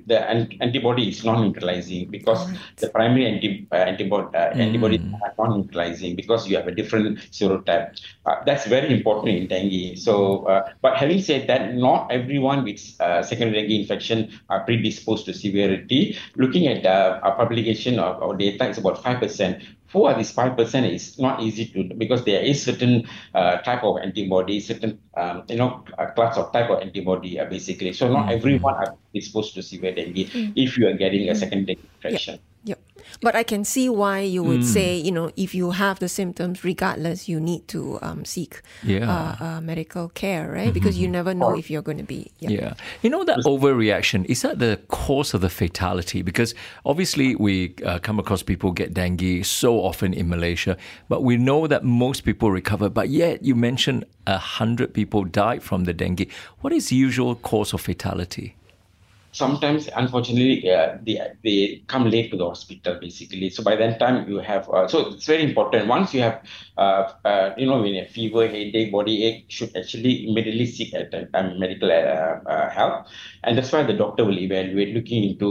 the 0.07 0.19
antibody 0.61 1.09
is 1.09 1.25
non-neutralizing 1.25 2.11
because 2.11 2.51
right. 2.51 2.59
the 2.77 2.89
primary 2.89 3.27
anti, 3.27 3.69
uh, 3.71 3.77
antibody 3.77 4.27
uh, 4.37 4.51
mm. 4.51 4.59
antibody 4.59 4.99
are 5.23 5.35
non-neutralizing 5.39 6.17
because 6.17 6.49
you 6.49 6.57
have 6.57 6.67
a 6.67 6.75
different 6.75 7.19
serotype. 7.31 8.01
Uh, 8.27 8.43
that's 8.45 8.67
very 8.67 8.93
important 8.93 9.37
in 9.37 9.47
dengue. 9.47 9.97
So, 9.97 10.47
uh, 10.47 10.69
but 10.83 10.97
having 10.97 11.23
said 11.23 11.47
that, 11.47 11.75
not 11.75 12.11
everyone 12.11 12.65
with 12.65 12.81
secondary 12.81 13.63
dengue 13.63 13.81
infection 13.83 14.33
are 14.49 14.65
predisposed 14.65 15.27
to 15.27 15.33
severity. 15.33 16.19
Looking 16.35 16.67
at 16.67 16.85
our 16.85 17.37
publication 17.37 18.01
of 18.01 18.21
our 18.21 18.37
data, 18.37 18.69
it's 18.69 18.79
about 18.79 19.01
five 19.03 19.21
percent 19.21 19.63
for 19.89 20.13
this 20.15 20.33
5% 20.33 20.93
is 20.93 21.19
not 21.19 21.43
easy 21.43 21.67
to 21.67 21.95
because 21.95 22.25
there 22.25 22.41
is 22.43 22.63
certain 22.63 23.09
uh, 23.35 23.59
type 23.59 23.85
of 23.85 23.99
antibody, 23.99 24.61
certain 24.61 24.99
um, 25.17 25.45
you 25.49 25.57
know 25.57 25.85
class 26.15 26.37
of 26.37 26.53
type 26.53 26.71
of 26.71 26.83
antibody 26.83 27.39
uh, 27.39 27.45
basically. 27.45 27.93
So 27.93 28.11
not 28.13 28.27
mm-hmm. 28.27 28.39
everyone 28.39 28.75
are 28.75 28.97
exposed 29.15 29.55
to 29.55 29.63
severe 29.63 29.95
dengue 29.95 30.27
mm. 30.29 30.53
if 30.57 30.77
you 30.77 30.89
are 30.89 30.95
getting 30.95 31.29
a 31.29 31.35
second 31.35 31.67
dengue 31.67 31.87
infection. 32.03 32.35
Yep. 32.35 32.43
Yep. 32.67 32.81
But 33.21 33.35
I 33.37 33.43
can 33.43 33.65
see 33.65 33.89
why 33.89 34.21
you 34.21 34.43
would 34.43 34.61
mm. 34.61 34.65
say, 34.65 34.97
you 34.97 35.13
know, 35.13 35.31
if 35.37 35.55
you 35.55 35.71
have 35.71 35.99
the 36.01 36.09
symptoms, 36.09 36.65
regardless, 36.65 37.29
you 37.29 37.41
need 37.41 37.69
to 37.69 37.99
um, 38.03 38.25
seek 38.25 38.63
yeah. 38.83 39.09
uh, 39.09 39.45
uh, 39.45 39.61
medical 39.61 40.09
care, 40.11 40.51
right? 40.51 40.65
Mm-hmm. 40.65 40.73
Because 40.73 40.99
you 40.99 41.09
never 41.09 41.33
know 41.33 41.57
if 41.57 41.71
you're 41.71 41.83
going 41.83 41.99
to 41.99 42.05
be. 42.05 42.31
Yeah. 42.41 42.51
yeah. 42.51 42.75
You 43.03 43.11
know, 43.11 43.25
that 43.25 43.39
overreaction, 43.47 44.25
is 44.27 44.43
that 44.43 44.59
the 44.59 44.81
cause 44.89 45.35
of 45.35 45.41
the 45.41 45.49
fatality? 45.49 46.23
Because 46.23 46.55
obviously, 46.85 47.37
we 47.37 47.75
uh, 47.85 47.99
come 48.01 48.19
across 48.19 48.43
people 48.43 48.73
get 48.73 48.93
dengue 48.93 49.45
so 49.45 49.81
often 49.81 50.13
in 50.13 50.29
Malaysia, 50.29 50.77
but 51.09 51.23
we 51.23 51.37
know 51.37 51.67
that 51.67 51.85
most 51.85 52.25
people 52.25 52.51
recover. 52.51 52.89
But 52.89 53.09
yet, 53.09 53.45
you 53.45 53.55
mentioned 53.55 54.05
a 54.27 54.39
hundred 54.39 54.93
people 54.93 55.25
died 55.25 55.63
from 55.63 55.85
the 55.85 55.95
dengue. 55.95 56.29
What 56.61 56.73
is 56.73 56.89
the 56.89 56.97
usual 56.97 57.37
cause 57.37 57.73
of 57.73 57.81
fatality? 57.81 58.57
Sometimes 59.37 59.89
unfortunately 59.95 60.71
uh, 60.71 60.97
they, 61.05 61.21
they 61.45 61.83
come 61.87 62.09
late 62.11 62.31
to 62.31 62.37
the 62.39 62.49
hospital 62.49 62.99
basically. 63.01 63.51
So 63.51 63.63
by 63.63 63.77
that 63.77 63.99
time 63.99 64.29
you 64.29 64.39
have 64.39 64.69
uh, 64.71 64.89
so 64.89 65.09
it's 65.11 65.27
very 65.27 65.43
important. 65.43 65.89
Once 65.89 66.15
you 66.15 66.23
have 66.23 66.43
uh, 66.79 67.13
uh 67.25 67.55
you 67.57 67.67
know 67.67 67.81
when 67.83 67.95
have 67.95 68.09
fever 68.09 68.47
headache 68.49 68.91
body 68.93 69.25
ache 69.25 69.45
should 69.49 69.77
actually 69.77 70.29
immediately 70.29 70.67
seek 70.67 70.95
at, 70.95 71.13
medical 71.59 71.91
uh, 71.91 72.51
uh, 72.55 72.71
help. 72.71 73.07
And 73.45 73.57
that's 73.57 73.71
why 73.73 73.83
the 73.83 73.93
doctor 73.93 74.25
will 74.25 74.39
evaluate 74.39 74.95
looking 74.95 75.23
into 75.25 75.49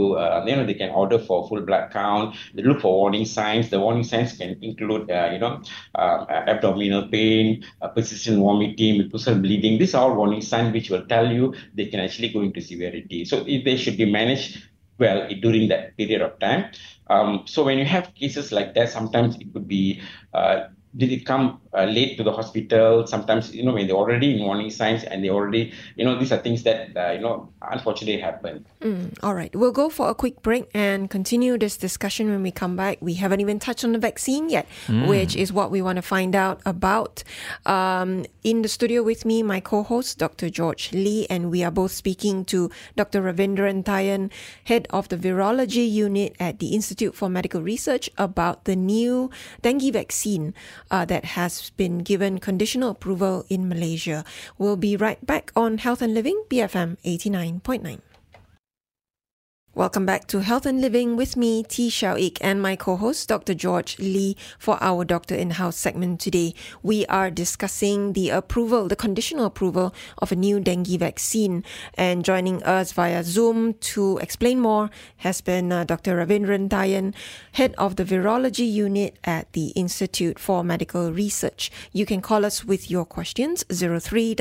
you 0.47 0.55
know 0.55 0.65
they 0.65 0.73
can 0.73 0.89
order 0.89 1.19
for 1.19 1.47
full 1.47 1.61
blood 1.61 1.91
count. 1.91 2.35
They 2.55 2.63
look 2.63 2.81
for 2.81 2.93
warning 3.01 3.25
signs. 3.25 3.69
The 3.69 3.79
warning 3.79 4.03
signs 4.03 4.35
can 4.37 4.57
include 4.61 5.09
you 5.33 5.39
know 5.39 5.61
abdominal 5.95 7.07
pain 7.09 7.63
persistent 7.93 8.39
vomiting 8.39 9.01
mucosal 9.01 9.39
bleeding. 9.41 9.77
These 9.77 9.93
are 9.93 10.09
all 10.09 10.15
warning 10.15 10.41
signs 10.41 10.73
which 10.73 10.89
will 10.89 11.05
tell 11.05 11.31
you 11.31 11.53
they 11.75 11.85
can 11.85 11.99
actually 11.99 12.29
go 12.29 12.41
into 12.41 12.61
severity. 12.61 13.25
So 13.25 13.45
if 13.47 13.63
they 13.63 13.75
should 13.77 13.98
be 13.98 14.05
managed 14.05 14.63
well 14.98 15.27
during 15.41 15.67
that 15.70 15.98
period 15.98 16.22
of 16.22 16.39
time. 16.39 16.72
Um, 17.08 17.44
so 17.46 17.63
when 17.63 17.77
you 17.77 17.86
have 17.86 18.13
cases 18.15 18.51
like 18.51 18.74
that, 18.75 18.89
sometimes 18.89 19.36
it 19.36 19.53
could 19.53 19.67
be 19.67 20.01
uh, 20.34 20.67
did 20.98 21.12
it 21.12 21.25
come 21.25 21.62
uh, 21.75 21.86
late 21.86 22.17
to 22.17 22.24
the 22.24 22.32
hospital? 22.32 23.05
Sometimes, 23.08 23.53
you 23.53 23.63
know, 23.63 23.74
when 23.74 23.88
they're 23.88 23.96
already 23.96 24.36
in 24.36 24.46
warning 24.46 24.70
signs 24.70 25.03
and 25.03 25.24
they 25.24 25.29
already, 25.29 25.74
you 25.96 26.05
know, 26.05 26.17
these 26.17 26.32
are 26.32 26.38
things 26.38 26.63
that, 26.63 26.96
uh, 26.96 27.12
you 27.12 27.20
know, 27.20 27.50
unfortunately 27.62 28.20
happen. 28.20 28.65
Mm, 28.82 29.17
all 29.24 29.34
right. 29.34 29.55
We'll 29.55 29.72
go 29.72 29.89
for 29.89 30.10
a 30.10 30.15
quick 30.15 30.41
break 30.41 30.70
and 30.74 31.10
continue 31.10 31.58
this 31.58 31.77
discussion 31.77 32.29
when 32.29 32.41
we 32.44 32.51
come 32.51 32.75
back. 32.75 32.98
We 33.01 33.15
haven't 33.15 33.41
even 33.41 33.60
touched 33.60 33.84
on 33.84 33.91
the 33.91 34.00
vaccine 34.00 34.50
yet, 34.50 34.67
mm. 34.88 35.08
which 35.08 35.36
is 35.36 35.51
what 35.51 35.72
we 35.72 35.82
want 35.82 35.98
to 35.98 36.01
find 36.01 36.36
out 36.36 36.62
about. 36.65 37.24
Um, 37.65 38.25
in 38.44 38.62
the 38.62 38.70
studio 38.70 39.03
with 39.03 39.25
me, 39.25 39.44
my 39.44 39.60
co 39.60 39.84
host, 39.84 40.17
Dr. 40.20 40.50
George 40.50 40.91
Lee, 40.94 41.25
and 41.29 41.51
we 41.51 41.63
are 41.63 41.72
both 41.72 41.91
speaking 41.91 42.46
to 42.46 42.70
Dr. 42.96 43.22
Ravindran 43.22 43.84
Thayan, 43.84 44.32
head 44.65 44.88
of 44.91 45.10
the 45.10 45.17
virology 45.17 45.89
unit 45.89 46.36
at 46.39 46.60
the 46.60 46.75
Institute 46.75 47.15
for 47.15 47.29
Medical 47.29 47.62
Research, 47.62 48.10
about 48.17 48.65
the 48.65 48.75
new 48.75 49.29
dengue 49.62 49.91
vaccine 49.94 50.53
uh, 50.91 51.05
that 51.05 51.25
has 51.25 51.64
been 51.69 52.00
given 52.00 52.39
conditional 52.39 52.91
approval 52.91 53.45
in 53.50 53.69
Malaysia. 53.69 54.24
We'll 54.57 54.77
be 54.77 54.95
right 54.95 55.24
back 55.25 55.51
on 55.55 55.79
Health 55.79 56.01
and 56.01 56.13
Living, 56.13 56.43
BFM 56.50 56.98
89.9. 57.03 58.14
Welcome 59.75 60.05
back 60.05 60.27
to 60.27 60.39
Health 60.39 60.65
and 60.65 60.79
Living 60.79 61.17
with 61.17 61.36
me, 61.36 61.62
Tee 61.62 61.89
Shiao 61.89 62.15
Eek, 62.15 62.38
and 62.39 62.62
my 62.62 62.77
co-host, 62.77 63.27
Dr. 63.27 63.53
George 63.53 64.00
Lee, 64.00 64.38
for 64.58 64.77
our 64.79 65.03
Doctor 65.03 65.36
in-House 65.36 65.75
segment 65.75 66.22
today. 66.22 66.53
We 66.82 67.05
are 67.08 67.29
discussing 67.29 68.13
the 68.13 68.29
approval, 68.29 68.88
the 68.88 68.96
conditional 68.96 69.44
approval 69.44 69.94
of 70.20 70.32
a 70.32 70.36
new 70.38 70.62
dengue 70.62 70.98
vaccine. 70.98 71.65
And 71.96 72.24
joining 72.24 72.63
us 72.63 72.94
via 72.94 73.22
Zoom 73.22 73.74
to 73.91 74.17
explain 74.20 74.62
more 74.62 74.91
has 75.17 75.41
been 75.41 75.74
uh, 75.74 75.84
Dr. 75.84 76.25
Ravindran 76.25 76.70
Thayan, 76.70 77.13
head 77.51 77.75
of 77.77 77.98
the 77.98 78.05
virology 78.05 78.72
unit 78.72 79.17
at 79.25 79.51
the 79.51 79.72
Institute 79.75 80.39
for 80.39 80.63
Medical 80.63 81.12
Research. 81.12 81.70
You 81.91 82.05
can 82.05 82.22
call 82.22 82.46
us 82.46 82.63
with 82.63 82.89
your 82.89 83.03
questions 83.03 83.65
03 83.70 84.36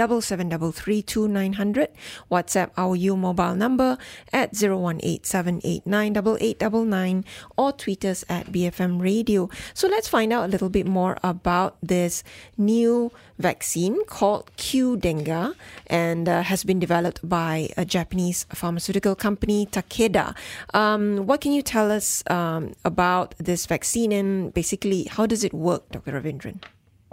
WhatsApp 2.30 2.70
our 2.76 2.94
U 2.94 3.16
mobile 3.16 3.56
number 3.56 3.98
at 4.32 4.54
018 4.54 5.23
8789 5.24 7.24
or 7.56 7.72
tweet 7.72 8.04
us 8.04 8.24
at 8.28 8.52
BFM 8.52 9.00
Radio. 9.00 9.48
So 9.72 9.88
let's 9.88 10.08
find 10.08 10.32
out 10.32 10.44
a 10.44 10.48
little 10.48 10.68
bit 10.68 10.86
more 10.86 11.18
about 11.22 11.76
this 11.82 12.22
new 12.56 13.10
vaccine 13.38 14.04
called 14.04 14.50
Qdenga 14.56 15.54
and 15.86 16.28
uh, 16.28 16.42
has 16.42 16.64
been 16.64 16.78
developed 16.78 17.26
by 17.26 17.68
a 17.76 17.84
Japanese 17.84 18.46
pharmaceutical 18.52 19.14
company, 19.14 19.66
Takeda. 19.66 20.34
Um, 20.72 21.26
what 21.26 21.40
can 21.40 21.52
you 21.52 21.62
tell 21.62 21.90
us 21.90 22.22
um, 22.30 22.74
about 22.84 23.34
this 23.38 23.66
vaccine 23.66 24.12
and 24.12 24.52
basically 24.54 25.04
how 25.04 25.26
does 25.26 25.44
it 25.44 25.52
work, 25.52 25.88
Dr. 25.90 26.20
Ravindran? 26.20 26.60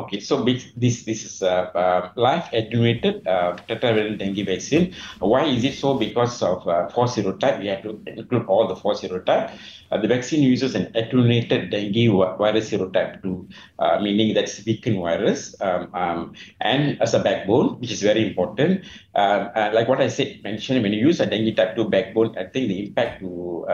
Okay, 0.01 0.19
so 0.19 0.41
this 0.41 0.65
this 0.73 1.05
is 1.05 1.41
a 1.43 1.69
uh, 1.77 1.77
uh, 1.77 2.09
live 2.15 2.49
attenuated 2.53 3.27
uh, 3.27 3.53
tetravalent 3.69 4.17
dengue 4.17 4.41
vaccine. 4.45 4.95
Why 5.19 5.45
is 5.45 5.63
it 5.63 5.75
so? 5.75 5.93
Because 5.93 6.41
of 6.41 6.67
uh, 6.67 6.89
four 6.89 7.05
serotype. 7.05 7.59
We 7.59 7.67
have 7.67 7.83
to 7.83 8.01
include 8.07 8.47
all 8.47 8.67
the 8.67 8.75
four 8.75 8.93
serotype. 8.93 9.53
Uh, 9.91 10.01
the 10.01 10.07
vaccine 10.07 10.41
uses 10.41 10.73
an 10.73 10.89
attenuated 10.95 11.69
dengue 11.69 12.09
virus 12.37 12.71
serotype 12.71 13.21
2, 13.21 13.47
uh, 13.79 13.99
meaning 13.99 14.33
that's 14.33 14.65
weakened 14.65 14.97
virus, 15.01 15.53
um, 15.59 15.93
um, 15.93 16.33
and 16.61 16.99
as 17.01 17.13
a 17.13 17.19
backbone, 17.19 17.77
which 17.81 17.91
is 17.91 18.01
very 18.01 18.25
important. 18.25 18.85
Um, 19.13 19.51
like 19.73 19.89
what 19.89 19.99
I 19.99 20.07
said, 20.07 20.41
mentioned, 20.43 20.81
when 20.81 20.93
you 20.93 21.05
use 21.05 21.19
a 21.19 21.25
dengue 21.25 21.55
type 21.57 21.75
2 21.75 21.89
backbone, 21.89 22.37
I 22.37 22.45
think 22.45 22.69
the 22.69 22.87
impact 22.87 23.19
to 23.19 23.65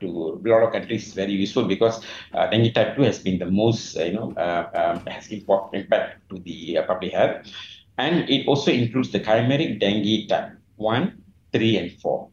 to 0.00 0.06
a 0.44 0.48
lot 0.48 0.62
of 0.62 0.72
countries 0.72 1.08
is 1.08 1.14
very 1.14 1.32
useful 1.32 1.64
because 1.64 2.04
dengue 2.32 2.74
type 2.74 2.94
2 2.96 3.02
has 3.02 3.18
been 3.18 3.38
the 3.38 3.50
most, 3.50 3.96
you 3.96 4.12
know, 4.12 4.34
um, 4.36 5.00
impact 5.30 6.28
to 6.30 6.38
the 6.38 6.78
public 6.86 7.12
health. 7.12 7.46
And 7.98 8.28
it 8.28 8.46
also 8.48 8.72
includes 8.72 9.10
the 9.12 9.20
chimeric 9.20 9.78
dengue 9.80 10.28
type 10.28 10.52
1, 10.76 11.22
3, 11.52 11.76
and 11.78 11.92
4 12.00 12.28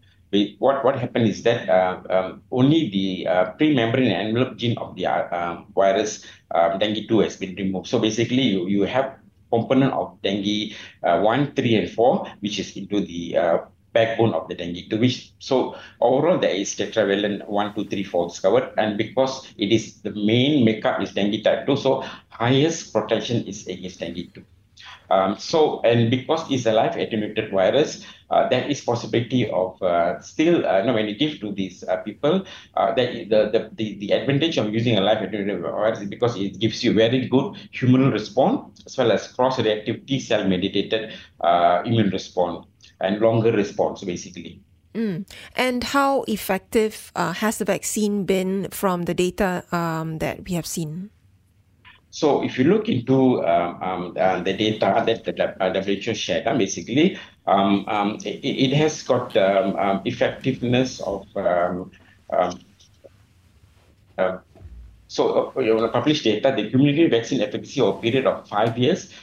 what 0.60 0.84
what 0.86 0.96
happened 0.96 1.28
is 1.28 1.44
that 1.44 1.68
uh, 1.68 2.00
um, 2.10 2.42
only 2.52 2.90
the 2.90 3.28
uh, 3.28 3.46
pre-membrane 3.60 4.12
envelope 4.12 4.56
gene 4.56 4.78
of 4.78 4.96
the 4.96 5.06
uh, 5.06 5.28
um, 5.36 5.68
virus 5.76 6.26
um, 6.56 6.80
dengue 6.80 7.08
2 7.08 7.20
has 7.20 7.36
been 7.36 7.56
removed. 7.56 7.88
So 7.88 8.00
basically, 8.00 8.44
you, 8.44 8.68
you 8.68 8.84
have 8.84 9.20
component 9.52 9.92
of 9.92 10.22
dengue 10.24 10.74
uh, 11.04 11.20
1, 11.20 11.54
3, 11.54 11.76
and 11.76 11.90
4, 11.92 12.28
which 12.40 12.60
is 12.60 12.78
into 12.78 13.02
the 13.02 13.38
uh, 13.38 13.58
backbone 13.92 14.34
of 14.34 14.48
the 14.48 14.56
dengue 14.56 14.90
2. 14.90 14.98
Which, 14.98 15.34
so 15.40 15.76
overall, 16.00 16.40
there 16.40 16.56
is 16.56 16.74
tetravalent 16.76 17.48
1, 17.50 17.76
2, 17.76 17.86
3, 17.86 18.04
4 18.04 18.28
discovered. 18.30 18.72
And 18.78 18.98
because 18.98 19.54
it 19.58 19.74
is 19.74 20.02
the 20.02 20.12
main 20.12 20.64
makeup 20.64 21.02
is 21.02 21.12
dengue 21.12 21.44
type 21.44 21.68
2, 21.68 21.76
so 21.76 22.06
highest 22.42 22.92
protection 22.92 23.46
is 23.46 23.68
against 23.68 24.00
dengue 24.00 24.34
2. 24.34 24.44
Um, 25.12 25.38
so, 25.38 25.82
and 25.82 26.10
because 26.10 26.50
it's 26.50 26.66
a 26.66 26.72
live 26.72 26.96
attenuated 26.96 27.52
virus, 27.52 28.06
uh, 28.30 28.48
there 28.48 28.64
is 28.64 28.82
possibility 28.82 29.50
of 29.52 29.82
uh, 29.84 30.20
still, 30.22 30.66
uh, 30.66 30.80
you 30.80 30.86
know, 30.86 30.94
when 30.94 31.08
you 31.08 31.16
give 31.16 31.40
to 31.42 31.52
these 31.52 31.84
uh, 31.84 31.98
people, 31.98 32.46
uh, 32.76 32.94
that 32.96 33.30
the, 33.30 33.40
the, 33.52 33.70
the, 33.76 34.00
the 34.00 34.12
advantage 34.12 34.58
of 34.58 34.74
using 34.74 34.98
a 34.98 35.02
live 35.02 35.22
attenuated 35.22 35.62
virus 35.62 36.00
is 36.00 36.08
because 36.08 36.40
it 36.40 36.58
gives 36.60 36.84
you 36.84 36.94
very 36.94 37.28
good 37.28 37.54
humoral 37.76 38.12
response 38.12 38.82
as 38.86 38.98
well 38.98 39.12
as 39.12 39.28
cross-reactive 39.28 40.06
T 40.06 40.20
cell 40.20 40.48
mediated 40.48 41.14
uh, 41.42 41.84
immune 41.86 42.10
response 42.10 42.66
and 43.02 43.20
longer 43.20 43.52
response, 43.52 44.04
basically. 44.04 44.62
Mm. 44.96 45.30
And 45.56 45.84
how 45.84 46.24
effective 46.28 47.12
has 47.16 47.60
the 47.60 47.66
vaccine 47.66 48.26
been 48.26 48.70
from 48.72 49.04
the 49.04 49.14
data 49.14 49.64
um, 49.72 50.20
that 50.20 50.46
we 50.48 50.54
have 50.56 50.66
seen? 50.66 51.12
So 52.12 52.44
if 52.44 52.58
you 52.58 52.66
look 52.66 52.90
into 52.90 53.44
um, 53.46 53.82
um, 53.82 54.18
uh, 54.20 54.42
the 54.42 54.54
data 54.54 55.04
that 55.06 55.24
the 55.24 55.82
WHO 55.82 56.14
shared, 56.14 56.46
uh, 56.46 56.58
basically, 56.58 57.18
um, 57.48 57.86
um, 57.88 58.18
it, 58.26 58.44
it, 58.44 58.74
has 58.74 59.02
got 59.04 59.36
um, 59.38 59.76
um, 59.78 60.02
effectiveness 60.04 61.00
of 61.00 61.26
uh, 61.38 61.86
so 65.08 65.52
uh, 65.58 65.88
published 65.90 66.24
data, 66.24 66.54
the 66.56 66.70
cumulative 66.70 67.12
vaccine 67.12 67.42
efficacy 67.42 67.82
over 67.82 67.98
a 67.98 68.02
period 68.02 68.26
of 68.26 68.48
five 68.48 68.78
years 68.78 69.14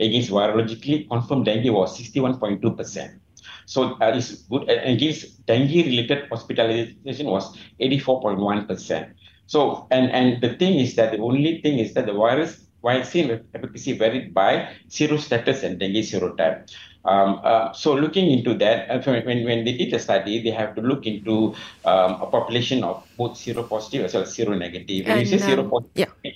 against 0.00 0.30
virologically 0.30 1.08
confirmed 1.08 1.44
dengue 1.46 1.72
was 1.72 1.98
61.2%. 1.98 3.18
So 3.66 3.96
that 3.98 4.16
is 4.16 4.44
good. 4.50 4.68
And 4.68 4.96
Against 4.96 5.44
dengue-related 5.46 6.28
hospitalization 6.28 7.26
was 7.26 7.56
84.1%. 7.80 9.12
So, 9.46 9.86
and, 9.90 10.10
and 10.10 10.42
the 10.42 10.54
thing 10.54 10.78
is 10.78 10.96
that 10.96 11.12
the 11.12 11.18
only 11.18 11.60
thing 11.62 11.78
is 11.78 11.94
that 11.94 12.06
the 12.06 12.12
virus 12.12 12.66
vaccine 12.82 13.40
efficacy 13.54 13.98
varied 13.98 14.32
by 14.32 14.68
serostatus 14.88 15.62
and 15.62 15.78
dengue 15.78 16.02
serotype. 16.04 16.70
Um, 17.04 17.40
uh, 17.44 17.72
so 17.72 17.94
looking 17.94 18.30
into 18.30 18.54
that, 18.54 18.90
uh, 18.90 19.00
when, 19.02 19.44
when 19.44 19.64
they 19.64 19.76
did 19.76 19.92
the 19.92 19.98
study, 19.98 20.42
they 20.42 20.50
have 20.50 20.74
to 20.74 20.82
look 20.82 21.06
into 21.06 21.54
um, 21.84 22.20
a 22.20 22.26
population 22.26 22.82
of 22.82 23.06
both 23.16 23.32
seropositive 23.32 24.04
as 24.04 24.14
well 24.14 24.24
as 24.24 24.36
seronegative. 24.36 25.06
When 25.06 25.18
and, 25.18 25.28
you 25.28 25.38
say 25.38 25.52
um, 25.52 25.70
seropositive, 25.70 25.90
yeah. 25.94 26.32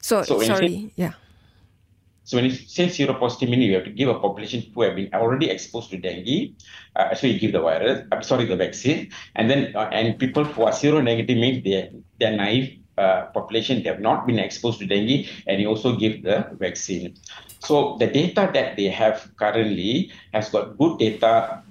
So, 0.00 0.22
so 0.22 0.40
sorry, 0.42 0.68
say, 0.68 0.92
yeah. 0.94 1.12
So 2.28 2.36
when 2.36 2.44
you 2.44 2.50
say 2.50 2.88
seropositive, 2.88 3.48
meaning 3.48 3.70
you 3.70 3.76
have 3.76 3.84
to 3.84 3.90
give 3.90 4.10
a 4.10 4.18
population 4.20 4.60
who 4.74 4.82
have 4.82 4.96
been 4.96 5.08
already 5.14 5.48
exposed 5.48 5.88
to 5.92 5.96
dengue, 5.96 6.52
uh, 6.94 7.14
so 7.14 7.26
you 7.26 7.40
give 7.40 7.52
the 7.52 7.60
virus, 7.60 8.06
I'm 8.12 8.22
sorry, 8.22 8.44
the 8.44 8.54
vaccine, 8.54 9.08
and 9.34 9.50
then 9.50 9.74
uh, 9.74 9.88
and 9.90 10.18
people 10.18 10.44
who 10.44 10.64
are 10.64 10.72
seronegative 10.72 11.40
means 11.40 11.64
they 11.64 11.90
they're 12.20 12.36
naive 12.36 12.80
uh, 12.98 13.32
population, 13.32 13.82
they 13.82 13.88
have 13.88 14.00
not 14.00 14.26
been 14.26 14.38
exposed 14.38 14.78
to 14.80 14.86
dengue, 14.86 15.24
and 15.46 15.58
you 15.58 15.68
also 15.68 15.96
give 15.96 16.22
the 16.22 16.46
vaccine. 16.60 17.14
So 17.60 17.96
the 17.98 18.08
data 18.08 18.50
that 18.52 18.76
they 18.76 18.90
have 18.92 19.30
currently 19.38 20.12
has 20.34 20.50
got 20.50 20.76
good 20.76 20.98
data 20.98 21.62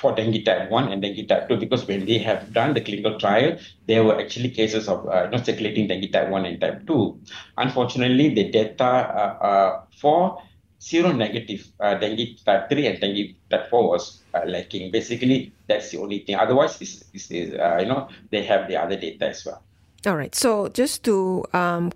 for 0.00 0.14
dengue 0.14 0.44
type 0.44 0.70
1 0.70 0.92
and 0.92 1.02
dengue 1.02 1.28
type 1.28 1.48
2 1.48 1.56
because 1.58 1.86
when 1.86 2.06
they 2.06 2.18
have 2.18 2.52
done 2.52 2.74
the 2.74 2.80
clinical 2.80 3.18
trial, 3.18 3.56
there 3.86 4.02
were 4.02 4.18
actually 4.18 4.50
cases 4.50 4.88
of 4.88 5.06
uh, 5.08 5.28
not 5.28 5.44
circulating 5.44 5.86
dengue 5.86 6.10
type 6.10 6.28
1 6.28 6.46
and 6.46 6.60
type 6.60 6.86
2. 6.86 7.20
Unfortunately, 7.58 8.34
the 8.34 8.50
data 8.50 8.84
uh, 8.84 9.44
uh, 9.50 9.82
for 10.00 10.42
seronegative 10.80 11.68
uh, 11.80 11.94
dengue 11.94 12.38
type 12.44 12.70
3 12.70 12.86
and 12.86 13.00
dengue 13.00 13.34
type 13.50 13.68
4 13.68 13.88
was 13.88 14.22
uh, 14.34 14.40
lacking. 14.46 14.90
Basically, 14.90 15.52
that's 15.68 15.90
the 15.90 15.98
only 15.98 16.20
thing. 16.20 16.36
Otherwise, 16.36 16.80
it's, 16.80 17.04
it's, 17.12 17.30
uh, 17.30 17.76
you 17.80 17.86
know, 17.86 18.08
they 18.30 18.42
have 18.44 18.68
the 18.68 18.76
other 18.76 18.96
data 18.96 19.28
as 19.28 19.44
well. 19.44 19.62
All 20.06 20.16
right. 20.16 20.34
So 20.34 20.68
just 20.68 21.04
to 21.04 21.44
um, 21.52 21.92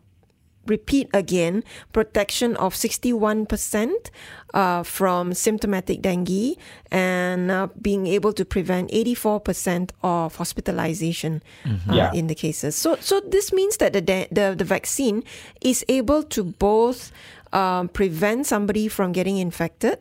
repeat 0.66 1.08
again 1.12 1.64
protection 1.92 2.56
of 2.56 2.74
61% 2.74 4.10
uh, 4.54 4.82
from 4.82 5.34
symptomatic 5.34 6.02
dengue 6.02 6.56
and 6.90 7.50
uh, 7.50 7.68
being 7.80 8.06
able 8.06 8.32
to 8.32 8.44
prevent 8.44 8.90
84% 8.90 9.90
of 10.02 10.36
hospitalization 10.36 11.42
mm-hmm. 11.64 11.90
uh, 11.90 11.94
yeah. 11.94 12.12
in 12.12 12.28
the 12.28 12.34
cases. 12.34 12.76
So, 12.76 12.96
so 12.96 13.20
this 13.20 13.52
means 13.52 13.76
that 13.78 13.92
the, 13.92 14.00
de- 14.00 14.28
the, 14.30 14.54
the 14.56 14.64
vaccine 14.64 15.24
is 15.60 15.84
able 15.88 16.22
to 16.24 16.44
both 16.44 17.12
um, 17.52 17.88
prevent 17.88 18.46
somebody 18.46 18.88
from 18.88 19.12
getting 19.12 19.38
infected 19.38 19.98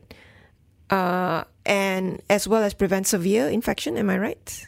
uh, 0.90 1.44
and 1.66 2.22
as 2.30 2.48
well 2.48 2.64
as 2.64 2.74
prevent 2.74 3.08
severe 3.08 3.48
infection. 3.48 3.98
Am 3.98 4.10
I 4.10 4.18
right? 4.18 4.68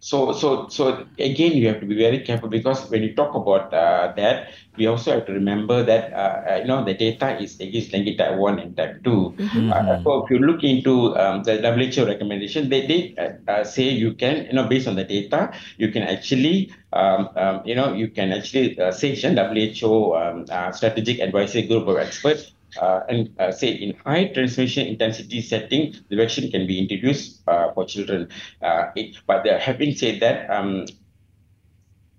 So, 0.00 0.32
so, 0.32 0.68
so 0.68 1.06
again, 1.18 1.52
you 1.52 1.66
have 1.68 1.80
to 1.80 1.86
be 1.86 1.96
very 1.96 2.20
careful 2.20 2.50
because 2.50 2.90
when 2.90 3.02
you 3.02 3.14
talk 3.14 3.34
about 3.34 3.72
uh, 3.72 4.12
that, 4.16 4.52
we 4.76 4.86
also 4.86 5.12
have 5.12 5.26
to 5.26 5.32
remember 5.32 5.82
that 5.82 6.12
uh, 6.12 6.42
uh 6.50 6.56
you 6.62 6.66
know 6.66 6.84
the 6.84 6.94
data 6.94 7.38
is 7.40 7.58
against 7.60 7.92
dengue 7.92 8.16
type 8.18 8.36
one 8.36 8.58
and 8.58 8.76
type 8.76 9.02
2 9.04 9.10
mm-hmm. 9.10 9.72
uh, 9.72 10.02
so 10.02 10.24
if 10.24 10.30
you 10.30 10.38
look 10.38 10.62
into 10.62 11.16
um, 11.16 11.42
the 11.42 11.58
WHO 11.62 12.06
recommendation, 12.06 12.68
they 12.68 12.86
did 12.86 13.18
uh, 13.18 13.50
uh, 13.50 13.64
say 13.64 13.88
you 13.88 14.14
can 14.14 14.46
you 14.46 14.52
know 14.52 14.66
based 14.66 14.88
on 14.88 14.96
the 14.96 15.04
data, 15.04 15.52
you 15.76 15.90
can 15.90 16.02
actually 16.02 16.72
um, 16.92 17.28
um, 17.36 17.62
you 17.64 17.74
know 17.74 17.92
you 17.92 18.08
can 18.08 18.32
actually 18.32 18.78
uh, 18.78 18.90
say 18.90 19.14
WHO 19.14 20.14
um, 20.14 20.46
strategic 20.72 21.20
advisory 21.20 21.62
group 21.66 21.86
of 21.88 21.96
experts 21.98 22.52
uh, 22.80 23.00
and 23.08 23.30
uh, 23.38 23.52
say 23.52 23.68
in 23.68 23.94
high 24.04 24.26
transmission 24.28 24.86
intensity 24.86 25.40
setting, 25.40 25.94
the 26.08 26.16
vaccine 26.16 26.50
can 26.50 26.66
be 26.66 26.78
introduced 26.78 27.42
uh, 27.46 27.72
for 27.72 27.84
children. 27.84 28.28
Uh, 28.62 28.90
it, 28.96 29.16
but 29.26 29.46
having 29.60 29.94
said 29.94 30.20
that, 30.20 30.50
um, 30.50 30.86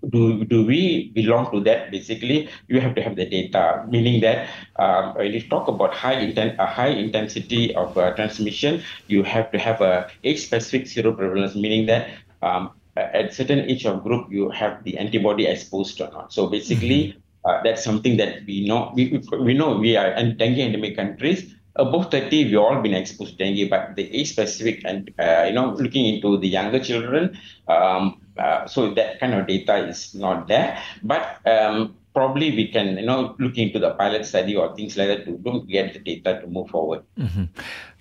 do 0.10 0.46
do 0.46 0.65
we 0.65 1.10
belong 1.13 1.52
to 1.52 1.60
that? 1.62 1.91
Basically, 1.91 2.50
you 2.68 2.80
have 2.80 2.96
to 2.96 3.02
have 3.02 3.15
the 3.15 3.26
data, 3.26 3.86
meaning 3.89 4.22
that 4.22 4.50
um, 4.78 5.15
when 5.15 5.34
you 5.34 5.41
talk 5.50 5.68
about 5.68 5.94
high 5.94 6.20
intent, 6.20 6.56
a 6.60 6.65
high 6.65 6.94
intensity 6.94 7.74
of 7.76 7.98
uh, 7.98 8.13
transmission, 8.15 8.84
you 9.08 9.24
have 9.24 9.52
to 9.52 9.58
have 9.58 9.82
a 9.82 10.10
age-specific 10.24 10.88
seroprevalence, 10.88 11.56
meaning 11.56 11.86
that 11.88 12.10
um, 12.41 12.72
at 12.96 13.34
certain 13.34 13.60
age 13.60 13.86
of 13.86 14.04
group, 14.04 14.32
you 14.32 14.50
have 14.50 14.84
the 14.84 14.98
antibody 14.98 15.46
exposed 15.48 16.00
or 16.02 16.10
not. 16.12 16.32
So 16.32 16.48
basically, 16.48 17.15
mm-hmm. 17.15 17.50
uh, 17.50 17.62
that's 17.63 17.84
something 17.84 18.18
that 18.18 18.46
we 18.46 18.68
know. 18.68 18.91
We, 18.96 19.22
we 19.39 19.54
know 19.54 19.78
we 19.78 19.98
are 19.98 20.12
in 20.12 20.38
dengue 20.38 20.60
endemic 20.60 20.96
countries. 20.96 21.55
Above 21.78 22.10
30, 22.10 22.46
we've 22.46 22.58
all 22.58 22.82
been 22.82 22.94
exposed 22.94 23.38
to 23.38 23.44
dengue, 23.44 23.70
but 23.70 23.96
the 23.96 24.10
age 24.16 24.30
specific 24.30 24.82
and, 24.86 25.12
uh, 25.20 25.44
you 25.48 25.54
know, 25.54 25.74
looking 25.74 26.06
into 26.06 26.38
the 26.38 26.48
younger 26.48 26.80
children, 26.80 27.38
um, 27.68 28.22
uh, 28.38 28.66
so 28.66 28.94
that 28.94 29.20
kind 29.20 29.34
of 29.34 29.46
data 29.48 29.88
is 29.88 30.14
not 30.16 30.48
there. 30.48 30.82
But 31.04 31.40
um, 31.46 31.96
probably 32.14 32.52
we 32.52 32.70
can, 32.70 32.98
you 32.98 33.06
know, 33.06 33.36
look 33.40 33.58
into 33.58 33.78
the 33.78 33.92
pilot 33.92 34.26
study 34.26 34.56
or 34.56 34.74
things 34.76 34.96
like 34.98 35.08
that 35.10 35.26
to 35.26 35.38
don't 35.38 35.68
get 35.68 35.94
the 35.94 36.00
data 36.00 36.42
to 36.42 36.48
move 36.48 36.70
forward. 36.70 37.04
Mm-hmm. 37.20 37.46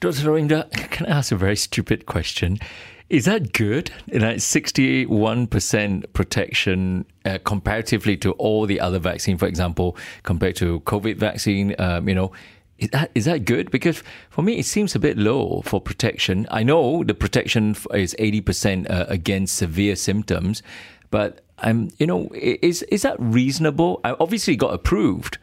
Dr. 0.01 0.31
Ravindra, 0.31 0.71
can 0.91 1.07
I 1.07 1.19
ask 1.19 1.33
a 1.33 1.37
very 1.37 1.57
stupid 1.57 2.07
question? 2.07 2.59
Is 3.11 3.27
that 3.27 3.53
good? 3.53 3.91
Like 4.09 4.39
61% 4.39 6.13
protection 6.15 7.05
uh, 7.25 7.39
comparatively 7.45 8.17
to 8.19 8.33
all 8.33 8.67
the 8.67 8.81
other 8.81 8.99
vaccine, 8.99 9.37
for 9.37 9.47
example, 9.47 9.97
compared 10.23 10.57
to 10.57 10.81
COVID 10.81 11.17
vaccine, 11.17 11.75
um, 11.79 12.09
you 12.09 12.15
know, 12.15 12.33
is 12.85 12.91
that 12.91 13.11
is 13.15 13.25
that 13.25 13.45
good? 13.45 13.71
Because 13.71 14.03
for 14.31 14.43
me, 14.43 14.59
it 14.59 14.67
seems 14.67 14.95
a 14.95 14.99
bit 14.99 15.17
low 15.17 15.63
for 15.65 15.81
protection. 15.81 16.47
I 16.51 16.63
know 16.63 17.05
the 17.05 17.15
protection 17.15 17.77
is 17.93 18.15
eighty 18.19 18.41
percent 18.41 18.91
uh, 18.91 19.07
against 19.09 19.57
severe 19.57 19.97
symptoms, 19.97 20.63
but 21.11 21.41
I'm 21.59 21.91
you 21.99 22.07
know 22.07 22.29
is 22.35 22.83
is 22.85 23.03
that 23.03 23.17
reasonable? 23.19 24.01
I 24.05 24.17
obviously 24.21 24.57
got 24.57 24.75
approved, 24.75 25.39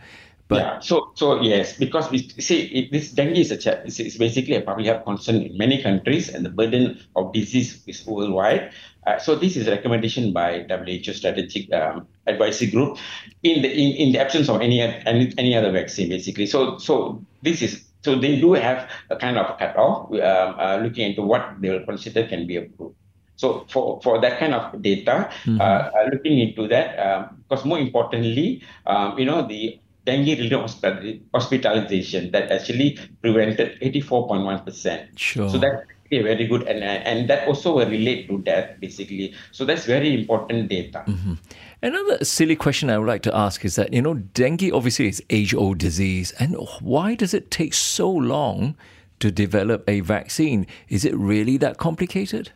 but 0.47 0.60
yeah, 0.60 0.80
so 0.80 1.12
so 1.15 1.41
yes, 1.41 1.77
because 1.77 2.12
we 2.12 2.27
see 2.27 2.63
it, 2.67 2.91
this 2.91 3.12
dengue 3.12 3.38
is 3.38 3.51
a 3.51 3.86
it's 3.86 4.17
basically 4.17 4.56
a 4.56 4.62
public 4.62 4.86
health 4.88 5.06
concern 5.06 5.41
in 5.41 5.58
many 5.58 5.82
countries, 5.82 6.30
and 6.30 6.45
the 6.45 6.49
burden 6.49 6.99
of 7.15 7.34
disease 7.34 7.82
is 7.88 8.06
worldwide. 8.06 8.71
Uh, 9.08 9.18
so 9.18 9.36
this 9.36 9.58
is 9.58 9.68
a 9.68 9.72
recommendation 9.72 10.32
by 10.32 10.66
WHO 10.70 11.14
Strategic 11.14 11.74
um, 11.74 12.08
Advisory 12.28 12.70
Group 12.70 12.98
in 13.44 13.62
the 13.62 13.72
in, 13.72 13.92
in 13.98 14.12
the 14.14 14.20
absence 14.20 14.48
of 14.50 14.62
any, 14.62 14.80
any 14.82 15.34
any 15.38 15.56
other 15.56 15.72
vaccine, 15.72 16.10
basically. 16.10 16.46
So 16.46 16.78
so 16.78 17.24
this 17.42 17.62
is 17.62 17.84
so 18.04 18.16
they 18.16 18.40
do 18.40 18.54
have 18.54 18.90
a 19.10 19.16
kind 19.16 19.38
of 19.38 19.58
cutoff, 19.58 20.12
um, 20.12 20.20
uh, 20.60 20.80
looking 20.82 21.10
into 21.10 21.22
what 21.22 21.62
they 21.62 21.70
will 21.70 21.86
consider 21.86 22.28
can 22.28 22.48
be 22.48 22.58
approved. 22.58 22.96
So 23.36 23.66
for, 23.70 24.00
for 24.02 24.22
that 24.22 24.40
kind 24.40 24.54
of 24.54 24.82
data, 24.82 25.30
mm-hmm. 25.46 25.60
uh, 25.60 25.64
uh 25.64 26.10
looking 26.12 26.40
into 26.40 26.68
that, 26.68 26.98
um, 27.00 27.44
because 27.50 27.66
more 27.66 27.80
importantly, 27.80 28.62
um, 28.86 29.18
you 29.18 29.26
know, 29.26 29.48
the 29.48 29.80
dengue-related 30.06 31.22
hospitalization 31.34 32.32
that 32.32 32.52
actually 32.52 32.98
prevented 33.22 33.80
84.1%. 33.82 35.18
Sure. 35.18 35.50
So 35.50 35.58
that's 36.12 36.24
very 36.24 36.45
good, 36.45 36.63
and 36.63 36.84
and 36.84 37.30
that 37.30 37.47
also 37.47 37.76
will 37.76 37.89
relate 37.89 38.28
to 38.28 38.39
death 38.39 38.80
basically. 38.80 39.34
So 39.52 39.65
that's 39.65 39.86
very 39.86 40.13
important 40.13 40.67
data. 40.67 41.04
Mm-hmm. 41.08 41.34
Another 41.82 42.24
silly 42.24 42.56
question 42.56 42.89
I 42.89 42.97
would 42.97 43.08
like 43.08 43.24
to 43.24 43.36
ask 43.36 43.65
is 43.65 43.76
that 43.76 43.93
you 43.93 44.02
know 44.02 44.15
dengue 44.15 44.71
obviously 44.74 45.08
is 45.08 45.24
age-old 45.30 45.78
disease, 45.78 46.34
and 46.39 46.56
why 46.82 47.15
does 47.15 47.34
it 47.34 47.50
take 47.50 47.74
so 47.74 48.10
long 48.12 48.76
to 49.19 49.32
develop 49.32 49.88
a 49.88 50.02
vaccine? 50.02 50.67
Is 50.89 51.06
it 51.06 51.15
really 51.15 51.58
that 51.58 51.78
complicated? 51.78 52.52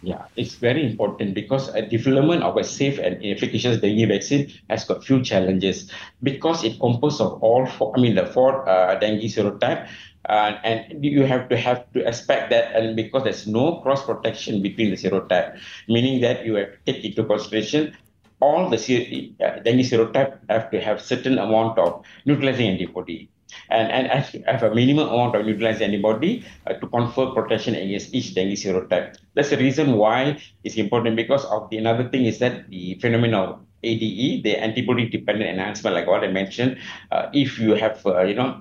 Yeah, 0.00 0.26
it's 0.36 0.54
very 0.54 0.86
important 0.86 1.34
because 1.34 1.74
a 1.74 1.82
development 1.82 2.44
of 2.44 2.56
a 2.56 2.62
safe 2.62 2.98
and 3.00 3.18
efficacious 3.24 3.80
dengue 3.80 4.08
vaccine 4.08 4.52
has 4.70 4.84
got 4.84 5.04
few 5.04 5.22
challenges 5.24 5.90
because 6.22 6.62
it 6.62 6.78
composed 6.78 7.20
of 7.20 7.42
all 7.42 7.66
four, 7.66 7.92
I 7.96 8.00
mean 8.00 8.14
the 8.14 8.26
four 8.26 8.68
uh, 8.68 8.94
dengue 8.94 9.22
serotype, 9.22 9.88
uh, 10.28 10.58
and 10.62 11.04
you 11.04 11.24
have 11.24 11.48
to 11.48 11.56
have 11.56 11.90
to 11.92 12.06
expect 12.06 12.50
that, 12.50 12.74
and 12.76 12.96
because 12.96 13.24
there's 13.24 13.46
no 13.46 13.80
cross 13.80 14.04
protection 14.04 14.62
between 14.62 14.90
the 14.90 14.96
serotype, 14.96 15.58
meaning 15.88 16.20
that 16.20 16.44
you 16.44 16.54
have 16.56 16.72
to 16.72 16.92
take 16.92 17.04
into 17.04 17.24
consideration 17.24 17.96
all 18.40 18.70
the 18.70 19.34
uh, 19.44 19.58
dengue 19.64 19.84
serotype 19.84 20.38
have 20.48 20.70
to 20.70 20.80
have 20.80 21.00
certain 21.02 21.38
amount 21.38 21.78
of 21.78 22.04
neutralizing 22.24 22.68
antibody 22.68 23.28
and, 23.70 23.90
and 23.90 24.44
have 24.46 24.62
a 24.62 24.74
minimum 24.74 25.08
amount 25.08 25.34
of 25.34 25.44
neutralizing 25.44 25.88
antibody 25.88 26.44
uh, 26.66 26.74
to 26.74 26.86
confer 26.86 27.26
protection 27.32 27.74
against 27.74 28.14
each 28.14 28.34
dengue 28.34 28.52
serotype. 28.52 29.16
That's 29.34 29.50
the 29.50 29.56
reason 29.56 29.96
why 29.96 30.40
it's 30.64 30.76
important 30.76 31.16
because 31.16 31.44
of 31.46 31.68
the 31.70 31.78
another 31.78 32.08
thing 32.08 32.26
is 32.26 32.38
that 32.38 32.68
the 32.70 32.94
phenomenon 33.00 33.48
of 33.48 33.60
ADE, 33.82 34.42
the 34.42 34.56
antibody 34.56 35.08
dependent 35.08 35.50
enhancement, 35.50 35.94
like 35.94 36.06
what 36.06 36.24
I 36.24 36.28
mentioned, 36.28 36.78
uh, 37.12 37.28
if 37.32 37.58
you 37.58 37.74
have, 37.74 38.04
uh, 38.06 38.22
you 38.22 38.34
know, 38.34 38.60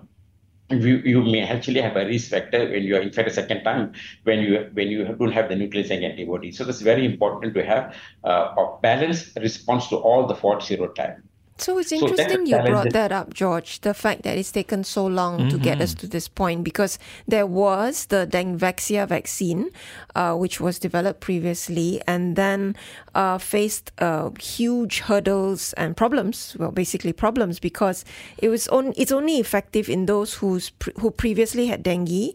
you, 0.69 0.97
you 0.97 1.21
may 1.23 1.41
actually 1.43 1.81
have 1.81 1.95
a 1.95 2.05
risk 2.05 2.29
factor 2.29 2.69
when 2.69 2.83
you 2.83 2.95
are 2.95 3.01
infected 3.01 3.31
a 3.31 3.35
second 3.35 3.63
time 3.63 3.93
when 4.23 4.39
you 4.39 4.69
when 4.73 4.87
you 4.89 5.05
don't 5.05 5.31
have 5.31 5.49
the 5.49 5.55
neutralizing 5.55 6.03
antibody. 6.03 6.51
So 6.51 6.63
that's 6.63 6.81
very 6.81 7.05
important 7.05 7.53
to 7.53 7.65
have 7.65 7.95
uh, 8.23 8.53
a 8.57 8.77
balanced 8.81 9.37
response 9.37 9.87
to 9.89 9.97
all 9.97 10.27
the 10.27 10.35
four 10.35 10.57
serotypes. 10.57 11.21
So 11.59 11.79
it's 11.79 11.91
interesting 11.91 12.45
so 12.45 12.57
you 12.57 12.69
brought 12.69 12.91
that 12.93 13.11
up, 13.11 13.33
George, 13.33 13.81
the 13.81 13.93
fact 13.93 14.21
that 14.23 14.37
it's 14.37 14.51
taken 14.51 14.83
so 14.83 15.07
long 15.07 15.39
mm-hmm. 15.39 15.49
to 15.49 15.57
get 15.57 15.81
us 15.81 15.91
mm-hmm. 15.91 16.01
to 16.01 16.07
this 16.07 16.27
point 16.27 16.63
because 16.63 16.99
there 17.27 17.47
was 17.47 18.05
the 18.05 18.27
Dengvaxia 18.29 19.07
vaccine, 19.07 19.71
uh, 20.15 20.35
which 20.35 20.61
was 20.61 20.77
developed 20.77 21.19
previously 21.19 22.01
and 22.07 22.35
then 22.35 22.75
uh, 23.15 23.39
faced 23.39 23.91
uh, 23.97 24.29
huge 24.39 24.99
hurdles 24.99 25.73
and 25.73 25.97
problems. 25.97 26.55
Well, 26.59 26.71
basically 26.71 27.11
problems 27.11 27.59
because 27.59 28.05
it 28.37 28.49
was 28.49 28.67
on, 28.67 28.93
it's 28.95 29.11
only 29.11 29.37
effective 29.39 29.89
in 29.89 30.05
those 30.05 30.35
who's 30.35 30.69
pre- 30.69 30.93
who 30.99 31.09
previously 31.09 31.67
had 31.67 31.81
dengue. 31.81 32.33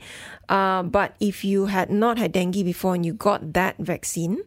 Uh, 0.48 0.83
but 0.83 1.16
if 1.20 1.44
you 1.44 1.66
had 1.66 1.90
not 1.90 2.18
had 2.18 2.33
dengue 2.33 2.64
before 2.64 2.94
and 2.94 3.07
you 3.07 3.12
got 3.14 3.52
that 3.52 3.76
vaccine, 3.78 4.42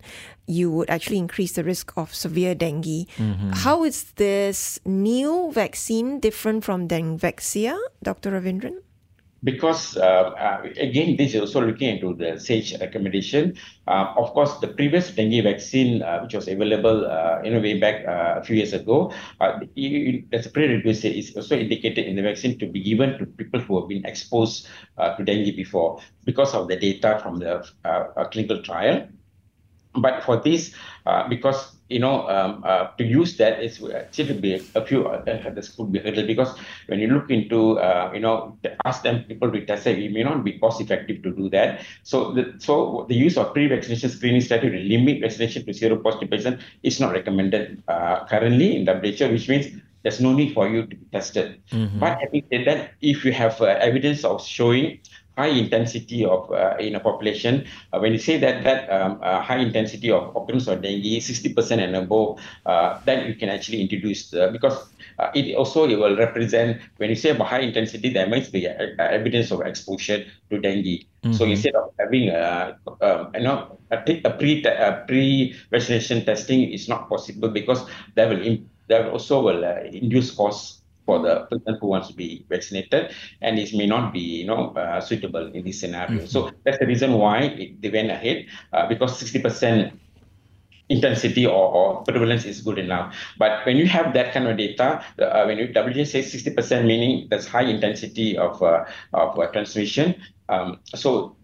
you 0.47 0.69
would 0.69 0.89
actually 0.89 1.17
increase 1.17 1.53
the 1.53 1.63
risk 1.63 1.91
of 1.97 2.13
severe 2.13 2.53
dengue. 2.53 3.07
Mm-hmm. 3.17 3.51
How 3.51 3.83
is 3.83 4.11
this 4.15 4.79
new 4.85 5.51
vaccine 5.51 6.19
different 6.19 6.63
from 6.63 6.87
Dengvaxia, 6.87 7.77
Dr. 8.03 8.31
Ravindran? 8.31 8.77
Because, 9.43 9.95
uh, 9.97 10.31
uh, 10.33 10.63
again, 10.77 11.17
this 11.17 11.35
is 11.35 11.41
also 11.41 11.61
looking 11.61 11.89
into 11.89 12.15
the 12.15 12.39
SAGE 12.39 12.79
recommendation. 12.79 13.55
Uh, 13.87 14.13
of 14.17 14.33
course, 14.33 14.57
the 14.57 14.67
previous 14.67 15.11
dengue 15.11 15.43
vaccine, 15.43 16.01
uh, 16.01 16.21
which 16.21 16.33
was 16.33 16.47
available 16.47 17.05
uh, 17.05 17.41
in 17.43 17.55
a 17.55 17.59
way 17.59 17.79
back 17.79 18.07
uh, 18.07 18.39
a 18.39 18.43
few 18.43 18.55
years 18.55 18.73
ago, 18.73 19.11
as 19.39 20.45
a 20.45 20.49
prerequisite, 20.49 21.15
is 21.15 21.35
also 21.35 21.55
indicated 21.55 22.07
in 22.07 22.15
the 22.15 22.23
vaccine 22.23 22.57
to 22.57 22.65
be 22.65 22.81
given 22.81 23.19
to 23.19 23.25
people 23.25 23.59
who 23.59 23.79
have 23.79 23.87
been 23.87 24.03
exposed 24.05 24.67
to 24.97 25.23
dengue 25.23 25.55
before 25.55 25.99
because 26.23 26.55
of 26.55 26.67
the 26.67 26.75
data 26.75 27.19
from 27.21 27.37
the 27.37 27.63
clinical 28.31 28.63
trial. 28.63 29.07
But 29.97 30.23
for 30.23 30.37
this, 30.37 30.73
uh, 31.05 31.27
because 31.27 31.75
you 31.89 31.99
know 31.99 32.27
um, 32.27 32.63
uh, 32.65 32.87
to 32.97 33.03
use 33.03 33.37
that 33.37 33.61
is 33.61 33.83
actually 33.93 34.33
be 34.39 34.53
a 34.73 34.85
few 34.85 35.07
uh, 35.07 35.21
this 35.53 35.69
could 35.69 35.91
be 35.91 35.99
a 35.99 36.03
little 36.03 36.25
because 36.25 36.57
when 36.87 36.99
you 36.99 37.07
look 37.07 37.29
into 37.29 37.77
uh, 37.79 38.09
you 38.13 38.19
know 38.19 38.57
ask 38.85 39.03
them 39.03 39.23
people 39.23 39.51
to 39.51 39.65
test 39.65 39.85
it, 39.87 39.99
it 39.99 40.11
may 40.11 40.23
not 40.23 40.43
be 40.43 40.57
cost 40.57 40.81
effective 40.81 41.21
to 41.23 41.31
do 41.31 41.49
that. 41.49 41.85
So 42.03 42.33
the 42.33 42.55
so 42.57 43.05
the 43.07 43.15
use 43.15 43.37
of 43.37 43.53
pre-vaccination 43.53 44.09
screening 44.09 44.41
study 44.41 44.69
to 44.69 44.77
limit 44.77 45.21
vaccination 45.21 45.65
to 45.65 45.71
seropositive 45.71 46.31
patients 46.31 46.63
is 46.83 46.99
not 46.99 47.13
recommended 47.13 47.83
uh, 47.87 48.25
currently 48.25 48.77
in 48.77 48.87
WHO, 48.87 49.29
which 49.29 49.47
means 49.47 49.67
there's 50.05 50.21
no 50.21 50.33
need 50.33 50.53
for 50.53 50.67
you 50.67 50.85
to 50.85 50.95
be 50.95 51.05
tested. 51.11 51.61
Mm-hmm. 51.71 51.99
But 51.99 52.19
having 52.19 52.43
said 52.51 52.67
that, 52.67 52.91
if 53.01 53.25
you 53.25 53.33
have 53.33 53.59
uh, 53.59 53.65
evidence 53.65 54.23
of 54.23 54.45
showing 54.45 54.99
high 55.37 55.51
intensity 55.51 56.25
of 56.25 56.51
uh, 56.51 56.75
in 56.79 56.95
a 56.95 56.99
population. 56.99 57.65
Uh, 57.91 57.99
when 57.99 58.11
you 58.11 58.19
say 58.19 58.37
that 58.37 58.63
that 58.63 58.89
um, 58.91 59.19
uh, 59.21 59.41
high 59.41 59.59
intensity 59.59 60.11
of 60.11 60.35
occurrence 60.35 60.67
of 60.67 60.81
dengue, 60.81 61.19
60% 61.19 61.79
and 61.79 61.95
above, 61.95 62.39
uh, 62.65 62.99
then 63.05 63.27
you 63.27 63.35
can 63.35 63.49
actually 63.49 63.81
introduce 63.81 64.31
because 64.51 64.89
uh, 65.19 65.31
it 65.35 65.55
also 65.55 65.87
it 65.87 65.95
will 65.95 66.15
represent 66.15 66.79
when 66.97 67.09
you 67.09 67.15
say 67.15 67.31
about 67.31 67.47
high 67.47 67.61
intensity, 67.61 68.09
be 68.09 68.65
a, 68.65 68.95
a 68.99 69.11
evidence 69.11 69.51
of 69.51 69.61
exposure 69.61 70.25
to 70.49 70.59
dengue. 70.59 71.03
Mm-hmm. 71.23 71.33
So 71.33 71.45
instead 71.45 71.75
of 71.75 71.91
having 71.99 72.29
a, 72.29 72.77
um, 73.01 73.31
you 73.33 73.41
know 73.41 73.77
a, 73.91 73.97
a 73.97 74.31
pre 74.31 74.63
a 74.63 75.03
pre 75.07 75.55
vaccination 75.71 76.25
testing 76.25 76.71
is 76.71 76.87
not 76.87 77.09
possible 77.09 77.49
because 77.49 77.85
that 78.15 78.29
will 78.29 78.41
imp- 78.41 78.67
that 78.87 79.09
also 79.09 79.41
will 79.41 79.65
uh, 79.65 79.81
induce 79.91 80.31
costs 80.31 80.84
for 81.05 81.19
the 81.19 81.45
person 81.45 81.77
who 81.79 81.87
wants 81.87 82.07
to 82.09 82.13
be 82.13 82.45
vaccinated, 82.49 83.13
and 83.41 83.59
it 83.59 83.73
may 83.73 83.85
not 83.85 84.13
be 84.13 84.19
you 84.19 84.45
know 84.45 84.73
uh, 84.75 84.99
suitable 85.01 85.47
in 85.53 85.63
this 85.63 85.79
scenario. 85.79 86.19
Mm-hmm. 86.19 86.27
So 86.27 86.51
that's 86.63 86.79
the 86.79 86.87
reason 86.87 87.13
why 87.13 87.43
it, 87.43 87.81
they 87.81 87.89
went 87.89 88.11
ahead 88.11 88.47
uh, 88.73 88.87
because 88.87 89.21
60% 89.21 89.91
intensity 90.89 91.45
or, 91.45 91.51
or, 91.51 92.03
prevalence 92.03 92.45
is 92.45 92.61
good 92.61 92.77
enough. 92.77 93.15
But 93.39 93.65
when 93.65 93.77
you 93.77 93.87
have 93.87 94.13
that 94.13 94.33
kind 94.33 94.47
of 94.47 94.57
data, 94.57 95.03
uh, 95.19 95.43
when 95.45 95.57
you 95.57 95.67
WHO 95.73 96.05
says 96.05 96.31
60%, 96.31 96.85
meaning 96.85 97.27
that's 97.29 97.47
high 97.47 97.63
intensity 97.63 98.37
of 98.37 98.61
uh, 98.61 98.85
of 99.13 99.39
uh, 99.39 99.47
transmission. 99.47 100.15
Um, 100.47 100.79
so 100.93 101.35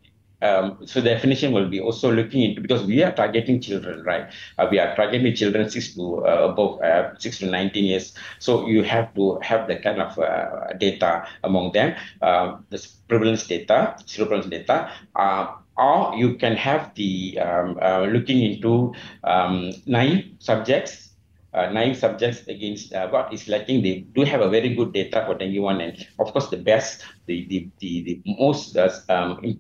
um, 0.42 0.78
so 0.86 1.02
the 1.02 1.10
definition 1.10 1.52
will 1.52 1.70
be 1.70 1.80
also 1.80 2.12
looking 2.12 2.42
into 2.42 2.62
because 2.62 2.84
we 2.84 3.04
are 3.04 3.12
targeting 3.12 3.62
children, 3.62 4.04
right? 4.04 4.32
Uh, 4.58 4.68
we 4.70 4.80
are 4.80 4.96
targeting 4.96 5.34
children 5.36 5.70
six 5.70 5.94
to 5.96 6.26
uh, 6.26 6.50
above 6.52 6.82
uh, 6.82 7.18
six 7.18 7.40
to 7.40 7.46
nineteen 7.46 7.86
years. 7.86 8.14
So 8.40 8.68
you 8.68 8.84
have 8.84 9.14
to 9.16 9.40
have 9.42 9.68
the 9.68 9.78
kind 9.78 10.02
of 10.02 10.18
uh, 10.18 10.74
data 10.78 11.28
among 11.44 11.74
them, 11.74 11.96
um, 12.22 12.66
the 12.70 12.86
prevalence 13.08 13.46
data, 13.48 13.96
seroprevalence 14.06 14.50
data. 14.50 14.92
Uh, 15.16 15.56
or 15.78 16.14
you 16.16 16.36
can 16.36 16.56
have 16.56 16.94
the 16.96 17.40
um, 17.40 17.80
uh, 17.82 18.02
looking 18.02 18.44
into 18.44 18.94
um, 19.24 19.72
nine 19.86 20.36
subjects 20.40 21.12
uh, 21.54 21.70
nine 21.70 21.94
subjects 21.96 22.48
against 22.48 22.94
uh, 22.94 23.08
what 23.10 23.34
is 23.34 23.48
lacking. 23.48 23.82
They 23.84 24.00
do 24.16 24.24
have 24.24 24.42
a 24.42 24.50
very 24.50 24.74
good 24.74 24.94
data 24.94 25.24
for 25.26 25.36
dengue 25.36 25.62
one, 25.62 25.82
and 25.82 26.08
of 26.20 26.32
course 26.32 26.48
the 26.50 26.58
best, 26.58 27.04
the 27.26 27.46
the 27.48 27.70
the, 27.80 28.04
the 28.04 28.36
most 28.40 28.76
uh, 28.78 28.90
um, 29.10 29.60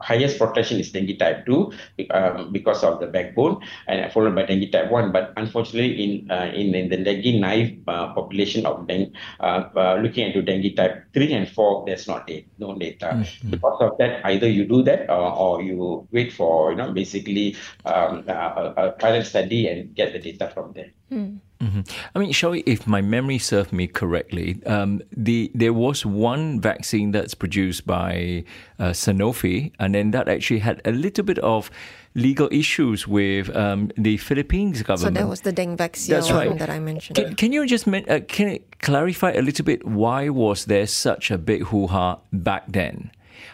highest 0.00 0.38
protection 0.38 0.80
is 0.80 0.90
dengue 0.92 1.18
type 1.18 1.46
2 1.46 1.72
um, 2.10 2.52
because 2.52 2.82
of 2.82 3.00
the 3.00 3.06
backbone 3.06 3.60
and 3.86 4.12
followed 4.12 4.34
by 4.34 4.42
dengue 4.42 4.70
type 4.72 4.90
1 4.90 5.12
but 5.12 5.32
unfortunately 5.36 5.94
in 6.02 6.30
uh, 6.30 6.50
in, 6.54 6.74
in 6.74 6.88
the 6.88 6.96
dengue 6.96 7.40
naive 7.40 7.78
uh, 7.88 8.12
population 8.14 8.66
of 8.66 8.86
dengue 8.86 9.12
uh, 9.40 9.64
uh 9.76 9.94
looking 10.02 10.26
into 10.26 10.42
dengue 10.42 10.74
type 10.76 11.04
3 11.14 11.32
and 11.32 11.48
4 11.48 11.84
there's 11.86 12.08
not 12.08 12.26
data, 12.26 12.46
no 12.58 12.76
data 12.76 13.14
mm-hmm. 13.14 13.50
because 13.50 13.78
of 13.80 13.96
that 13.98 14.24
either 14.26 14.48
you 14.48 14.66
do 14.66 14.82
that 14.82 15.08
or, 15.10 15.30
or 15.32 15.62
you 15.62 16.06
wait 16.10 16.32
for 16.32 16.72
you 16.72 16.76
know 16.76 16.92
basically 16.92 17.56
um, 17.84 18.24
a, 18.28 18.74
a 18.76 18.92
pilot 18.98 19.24
study 19.24 19.68
and 19.68 19.94
get 19.94 20.12
the 20.12 20.18
data 20.18 20.50
from 20.52 20.72
there 20.72 20.90
mm. 21.12 21.38
Mm-hmm. 21.60 21.80
I 22.14 22.18
mean, 22.18 22.32
Shawi, 22.32 22.62
if 22.64 22.86
my 22.86 23.02
memory 23.02 23.38
serves 23.38 23.70
me 23.72 23.86
correctly, 23.86 24.62
um, 24.64 25.02
the 25.14 25.50
there 25.54 25.74
was 25.74 26.06
one 26.06 26.58
vaccine 26.58 27.10
that's 27.10 27.34
produced 27.34 27.86
by 27.86 28.44
uh, 28.78 28.90
Sanofi, 28.90 29.72
and 29.78 29.94
then 29.94 30.10
that 30.12 30.26
actually 30.28 30.60
had 30.60 30.80
a 30.86 30.90
little 30.90 31.22
bit 31.22 31.38
of 31.40 31.70
legal 32.14 32.48
issues 32.50 33.06
with 33.06 33.54
um, 33.54 33.90
the 33.96 34.16
Philippines 34.16 34.82
government. 34.82 35.16
So 35.16 35.22
that 35.22 35.28
was 35.28 35.42
the 35.42 35.52
dengue 35.52 35.76
vaccine 35.76 36.14
That's 36.14 36.30
right. 36.30 36.58
that 36.58 36.70
I 36.70 36.78
mentioned. 36.78 37.16
Can, 37.16 37.36
can 37.36 37.52
you 37.52 37.66
just 37.66 37.86
uh, 37.86 38.20
can 38.26 38.58
clarify 38.80 39.32
a 39.32 39.42
little 39.42 39.64
bit 39.64 39.86
why 39.86 40.30
was 40.30 40.64
there 40.64 40.86
such 40.86 41.30
a 41.30 41.36
big 41.36 41.64
hoo 41.64 41.88
ha 41.88 42.18
back 42.32 42.64
then? 42.68 43.10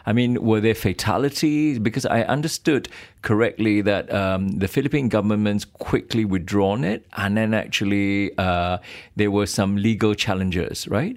I 0.06 0.12
mean, 0.12 0.42
were 0.42 0.60
there 0.60 0.74
fatalities? 0.74 1.78
Because 1.78 2.06
I 2.06 2.22
understood 2.22 2.88
correctly 3.22 3.80
that 3.82 4.12
um, 4.12 4.58
the 4.58 4.68
Philippine 4.68 5.08
government's 5.08 5.64
quickly 5.64 6.24
withdrawn 6.24 6.84
it, 6.84 7.06
and 7.16 7.36
then 7.36 7.54
actually 7.54 8.36
uh, 8.38 8.78
there 9.16 9.30
were 9.30 9.46
some 9.46 9.76
legal 9.76 10.14
challenges, 10.14 10.86
right? 10.88 11.16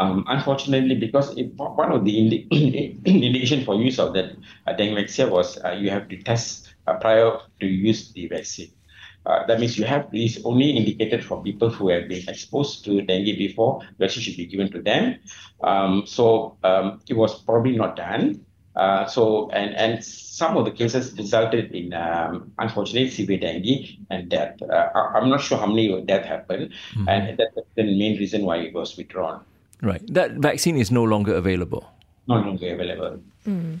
Um, 0.00 0.24
unfortunately, 0.28 0.96
because 0.96 1.36
it, 1.38 1.54
one 1.54 1.92
of 1.92 2.04
the 2.04 2.46
indication 3.04 3.64
for 3.64 3.76
use 3.76 3.98
of 3.98 4.12
that 4.14 4.36
uh, 4.66 4.72
dengue 4.72 4.96
vaccine 4.96 5.30
was 5.30 5.62
uh, 5.64 5.70
you 5.70 5.90
have 5.90 6.08
to 6.08 6.20
test 6.22 6.74
uh, 6.86 6.94
prior 6.94 7.38
to 7.60 7.66
use 7.66 8.10
the 8.12 8.26
vaccine. 8.26 8.72
Uh, 9.26 9.46
that 9.46 9.58
means 9.58 9.78
you 9.78 9.84
have 9.84 10.08
is 10.12 10.40
only 10.44 10.70
indicated 10.70 11.24
for 11.24 11.42
people 11.42 11.70
who 11.70 11.88
have 11.88 12.08
been 12.08 12.28
exposed 12.28 12.84
to 12.84 13.00
dengue 13.02 13.38
before. 13.38 13.80
Vaccine 13.98 14.22
should 14.22 14.36
be 14.36 14.46
given 14.46 14.70
to 14.70 14.82
them. 14.82 15.16
Um, 15.62 16.04
so 16.06 16.56
um, 16.62 17.00
it 17.08 17.14
was 17.14 17.40
probably 17.42 17.76
not 17.76 17.96
done. 17.96 18.44
Uh, 18.76 19.06
so 19.06 19.48
and 19.50 19.72
and 19.76 20.04
some 20.04 20.56
of 20.56 20.64
the 20.64 20.70
cases 20.72 21.16
resulted 21.16 21.70
in 21.72 21.94
um, 21.94 22.50
unfortunately 22.58 23.08
severe 23.08 23.38
dengue 23.38 23.86
and 24.10 24.28
death. 24.28 24.60
Uh, 24.60 24.88
I'm 25.14 25.30
not 25.30 25.40
sure 25.40 25.58
how 25.58 25.66
many 25.66 25.88
death 26.02 26.26
happened, 26.26 26.72
mm-hmm. 26.92 27.08
and 27.08 27.38
that's 27.38 27.54
the 27.76 27.84
main 27.84 28.18
reason 28.18 28.44
why 28.44 28.56
it 28.58 28.74
was 28.74 28.96
withdrawn. 28.96 29.44
Right, 29.80 30.02
that 30.12 30.32
vaccine 30.32 30.76
is 30.76 30.90
no 30.90 31.04
longer 31.04 31.34
available. 31.36 31.86
No 32.26 32.36
longer 32.36 32.74
available. 32.74 33.20
Mm. 33.46 33.80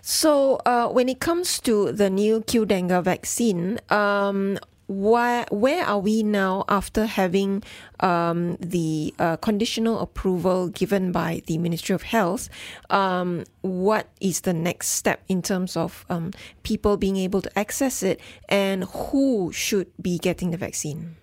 So, 0.00 0.56
uh, 0.64 0.88
when 0.88 1.08
it 1.08 1.20
comes 1.20 1.60
to 1.60 1.92
the 1.92 2.08
new 2.08 2.40
Qdenga 2.40 3.04
vaccine, 3.04 3.78
um, 3.90 4.58
where 4.92 5.46
where 5.50 5.84
are 5.84 5.98
we 5.98 6.22
now 6.22 6.64
after 6.68 7.06
having 7.06 7.62
um, 8.00 8.56
the 8.60 9.14
uh, 9.18 9.36
conditional 9.36 10.00
approval 10.00 10.68
given 10.68 11.12
by 11.12 11.42
the 11.46 11.58
Ministry 11.58 11.94
of 11.94 12.02
Health? 12.02 12.48
Um, 12.90 13.44
what 13.62 14.08
is 14.20 14.42
the 14.42 14.52
next 14.52 14.88
step 14.88 15.22
in 15.28 15.40
terms 15.42 15.76
of 15.76 16.04
um, 16.10 16.32
people 16.62 16.96
being 16.96 17.16
able 17.16 17.40
to 17.42 17.58
access 17.58 18.02
it, 18.02 18.20
and 18.48 18.84
who 18.84 19.50
should 19.52 19.90
be 20.00 20.18
getting 20.18 20.50
the 20.50 20.58
vaccine? 20.58 21.16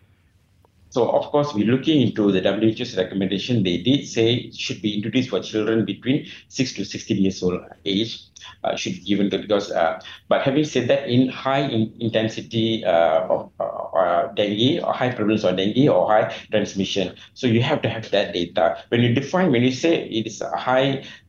So, 0.89 1.10
of 1.10 1.25
course, 1.32 1.54
we're 1.54 1.67
looking 1.67 2.02
into 2.02 2.32
the 2.32 2.41
WHO's 2.41 2.97
recommendation. 2.97 3.63
They 3.63 3.78
did 3.78 4.08
say 4.08 4.34
it 4.34 4.56
should 4.56 4.82
be 4.82 4.95
introduced 4.95 5.30
for 5.30 5.39
children 5.39 5.86
between 5.86 6.28
6 6.47 6.73
to 6.73 6.86
16 6.86 7.17
years 7.17 7.43
old 7.43 7.62
age 7.86 8.30
uh, 8.63 8.75
should 8.75 8.93
be 8.93 8.99
given 9.02 9.30
to 9.30 9.38
because 9.38 9.71
uh, 9.71 10.02
but 10.28 10.41
having 10.41 10.63
said 10.63 10.88
that 10.88 11.08
in 11.08 11.30
high 11.30 11.62
in 11.62 11.93
intensity 11.99 12.84
uh, 12.86 13.28
of 13.28 13.52
uh, 13.60 14.28
dengue 14.34 14.84
or 14.84 14.93
high 14.93 15.12
prevalence 15.12 15.43
of 15.43 15.58
dengue 15.58 15.88
or 15.89 16.08
high 16.08 16.34
transmission 16.52 17.15
so 17.34 17.47
you 17.47 17.62
have 17.62 17.82
to 17.82 17.89
have 17.89 18.10
that 18.12 18.34
data 18.34 18.78
when 18.89 19.02
you 19.02 19.13
define 19.13 19.52
when 19.52 19.63
you 19.63 19.71
say 19.71 20.08
it 20.10 20.28
is 20.28 20.41
a 20.41 20.56
high 20.58 21.04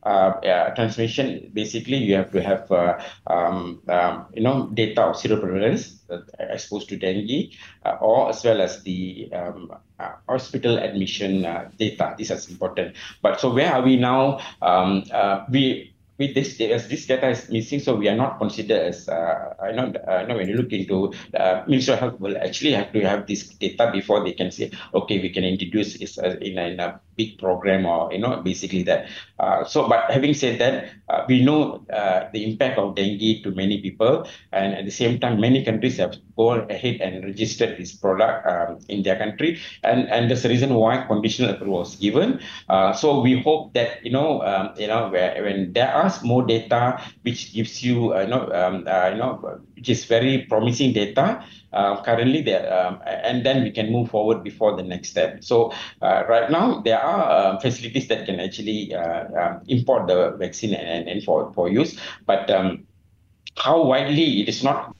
transmission 0.75 1.51
basically 1.53 1.97
you 1.97 2.15
have 2.15 2.31
to 2.31 2.41
have 2.41 2.71
uh, 2.71 2.99
um, 3.27 3.81
um, 3.87 4.25
you 4.33 4.41
know 4.41 4.67
data 4.73 5.01
of 5.01 5.17
zero 5.17 5.37
seroprevalence 5.37 5.97
exposed 6.39 6.89
to 6.89 6.97
dengue 6.97 7.53
or 8.01 8.29
as 8.29 8.43
well 8.43 8.61
as 8.61 8.83
the 8.83 9.29
um, 9.33 9.71
uh, 10.01 10.13
hospital 10.27 10.77
admission 10.79 11.45
uh, 11.45 11.69
data. 11.77 12.15
This 12.17 12.31
is 12.31 12.49
important. 12.49 12.95
But 13.21 13.39
so 13.39 13.53
where 13.53 13.71
are 13.71 13.83
we 13.83 13.97
now? 13.97 14.39
Um, 14.61 15.03
uh, 15.11 15.45
we 15.49 15.90
with 16.21 16.35
this 16.35 16.61
as 16.61 16.87
this 16.87 17.05
data 17.07 17.29
is 17.29 17.49
missing, 17.49 17.79
so 17.79 17.95
we 17.95 18.07
are 18.07 18.15
not 18.15 18.37
considered 18.37 18.81
as 18.93 19.09
uh, 19.09 19.55
I 19.59 19.71
know, 19.71 19.91
uh, 20.07 20.21
know 20.27 20.37
when 20.37 20.47
you 20.47 20.55
look 20.55 20.71
into 20.71 21.13
uh, 21.33 21.63
Ministry 21.67 21.95
of 21.95 21.99
Health 21.99 22.19
will 22.19 22.37
actually 22.37 22.73
have 22.73 22.93
to 22.93 23.01
have 23.01 23.25
this 23.25 23.49
data 23.49 23.89
before 23.91 24.23
they 24.23 24.33
can 24.33 24.51
say 24.51 24.69
okay 24.93 25.17
we 25.19 25.29
can 25.29 25.43
introduce 25.43 25.97
this 25.97 26.19
uh, 26.19 26.37
in, 26.39 26.57
a, 26.57 26.65
in 26.73 26.79
a 26.79 27.01
big 27.17 27.37
program 27.39 27.85
or 27.85 28.13
you 28.13 28.19
know 28.19 28.37
basically 28.41 28.83
that. 28.83 29.09
Uh, 29.39 29.63
so 29.65 29.87
but 29.89 30.11
having 30.11 30.33
said 30.33 30.59
that, 30.61 30.93
uh, 31.09 31.25
we 31.27 31.43
know 31.43 31.83
uh, 31.91 32.29
the 32.33 32.45
impact 32.45 32.77
of 32.77 32.95
dengue 32.95 33.41
to 33.43 33.49
many 33.51 33.81
people, 33.81 34.27
and 34.51 34.75
at 34.75 34.85
the 34.85 34.91
same 34.91 35.19
time 35.19 35.41
many 35.41 35.65
countries 35.65 35.97
have 35.97 36.15
gone 36.37 36.69
ahead 36.69 37.01
and 37.01 37.25
registered 37.25 37.77
this 37.79 37.93
product 37.93 38.45
um, 38.45 38.77
in 38.89 39.01
their 39.01 39.17
country, 39.17 39.59
and 39.83 40.07
and 40.09 40.29
that's 40.29 40.43
the 40.43 40.49
reason 40.49 40.73
why 40.75 41.01
conditional 41.07 41.49
approval 41.49 41.79
was 41.79 41.95
given. 41.95 42.39
So 43.01 43.21
we 43.21 43.41
hope 43.41 43.73
that 43.73 44.05
you 44.05 44.11
know 44.11 44.41
um, 44.43 44.73
you 44.77 44.87
know 44.87 45.09
where, 45.09 45.41
when 45.43 45.73
there 45.73 45.91
are 45.91 46.10
more 46.23 46.43
data 46.45 47.01
which 47.23 47.53
gives 47.53 47.83
you, 47.83 48.13
uh, 48.13 48.21
you 48.21 48.27
know, 48.27 48.51
um, 48.51 48.85
uh, 48.87 49.09
you 49.09 49.17
know, 49.17 49.61
which 49.75 49.89
is 49.89 50.05
very 50.05 50.45
promising 50.49 50.93
data. 50.93 51.43
Uh, 51.73 52.03
currently 52.03 52.41
there, 52.41 52.67
um, 52.67 52.99
and 53.07 53.45
then 53.45 53.63
we 53.63 53.71
can 53.71 53.93
move 53.93 54.09
forward 54.09 54.43
before 54.43 54.75
the 54.75 54.83
next 54.83 55.07
step. 55.07 55.41
So 55.41 55.71
uh, 56.01 56.23
right 56.27 56.51
now 56.51 56.81
there 56.81 56.99
are 56.99 57.55
uh, 57.55 57.59
facilities 57.61 58.09
that 58.09 58.25
can 58.25 58.41
actually 58.41 58.93
uh, 58.93 59.23
um, 59.39 59.61
import 59.69 60.07
the 60.07 60.31
vaccine 60.31 60.73
and, 60.73 61.07
and 61.07 61.23
for, 61.23 61.53
for 61.53 61.69
use, 61.69 61.97
but 62.25 62.51
um, 62.51 62.85
how 63.55 63.83
widely 63.85 64.41
it 64.41 64.49
is 64.49 64.65
not 64.65 64.93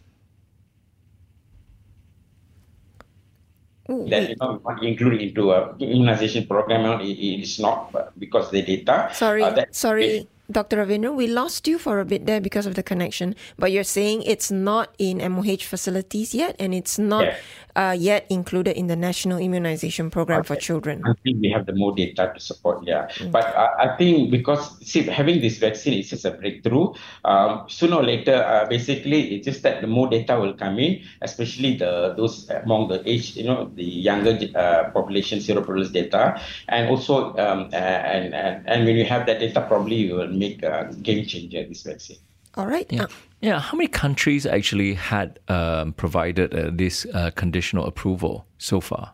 that 3.87 4.29
you 4.29 4.35
know 4.39 4.61
not 4.65 4.83
include 4.83 5.21
into 5.21 5.51
a 5.51 5.75
immunization 5.79 6.45
program 6.47 7.01
it, 7.01 7.09
it 7.09 7.41
is 7.41 7.59
not 7.59 7.93
because 8.17 8.49
the 8.51 8.61
data 8.61 9.09
sorry 9.13 9.43
uh, 9.43 9.65
sorry 9.71 10.27
Dr. 10.51 10.77
Ravindra, 10.77 11.15
we 11.15 11.27
lost 11.27 11.67
you 11.67 11.77
for 11.77 11.99
a 11.99 12.05
bit 12.05 12.25
there 12.25 12.41
because 12.41 12.65
of 12.65 12.75
the 12.75 12.83
connection, 12.83 13.35
but 13.57 13.71
you're 13.71 13.83
saying 13.83 14.23
it's 14.23 14.51
not 14.51 14.93
in 14.97 15.17
MOH 15.17 15.63
facilities 15.63 16.33
yet 16.33 16.55
and 16.59 16.73
it's 16.73 16.99
not 16.99 17.25
yeah 17.25 17.35
uh, 17.75 17.95
yet 17.97 18.25
included 18.29 18.77
in 18.77 18.87
the 18.87 18.95
National 18.95 19.37
Immunization 19.37 20.09
Program 20.09 20.39
okay. 20.39 20.47
for 20.47 20.55
children? 20.55 21.01
I 21.05 21.13
think 21.23 21.41
we 21.41 21.49
have 21.51 21.65
the 21.65 21.73
more 21.73 21.95
data 21.95 22.31
to 22.33 22.39
support, 22.39 22.83
yeah. 22.85 23.07
Mm. 23.17 23.31
But 23.31 23.45
uh, 23.55 23.69
I 23.79 23.95
think 23.97 24.31
because 24.31 24.79
see, 24.85 25.03
having 25.03 25.41
this 25.41 25.57
vaccine 25.57 25.99
is 25.99 26.09
just 26.09 26.25
a 26.25 26.31
breakthrough. 26.31 26.93
Um, 27.25 27.65
sooner 27.67 27.97
or 27.97 28.03
later, 28.03 28.35
uh, 28.35 28.67
basically, 28.67 29.35
it's 29.35 29.45
just 29.45 29.63
that 29.63 29.81
the 29.81 29.87
more 29.87 30.09
data 30.09 30.39
will 30.39 30.53
come 30.53 30.79
in, 30.79 31.03
especially 31.21 31.77
the 31.77 32.13
those 32.17 32.49
among 32.49 32.89
the 32.89 33.07
age, 33.07 33.35
you 33.35 33.43
know, 33.43 33.71
the 33.75 33.83
younger 33.83 34.37
uh, 34.55 34.89
population 34.91 35.39
seroprevalence 35.39 35.91
data, 35.91 36.41
and 36.67 36.89
also 36.89 37.35
um, 37.37 37.69
and, 37.73 38.33
and 38.33 38.67
and 38.67 38.85
when 38.85 38.95
you 38.95 39.05
have 39.05 39.25
that 39.25 39.39
data, 39.39 39.61
probably 39.67 39.95
you 39.95 40.15
will 40.15 40.27
make 40.41 40.63
a 40.63 40.89
game 41.01 41.25
changer 41.25 41.63
this 41.69 41.83
vaccine. 41.83 42.21
All 42.55 42.67
right. 42.67 42.87
Yeah. 42.91 43.03
Uh, 43.03 43.07
yeah. 43.39 43.59
How 43.59 43.77
many 43.77 43.87
countries 43.87 44.45
actually 44.45 44.93
had 44.93 45.39
um, 45.47 45.93
provided 45.93 46.53
uh, 46.53 46.69
this 46.73 47.05
uh, 47.13 47.31
conditional 47.31 47.85
approval 47.85 48.45
so 48.57 48.81
far? 48.81 49.13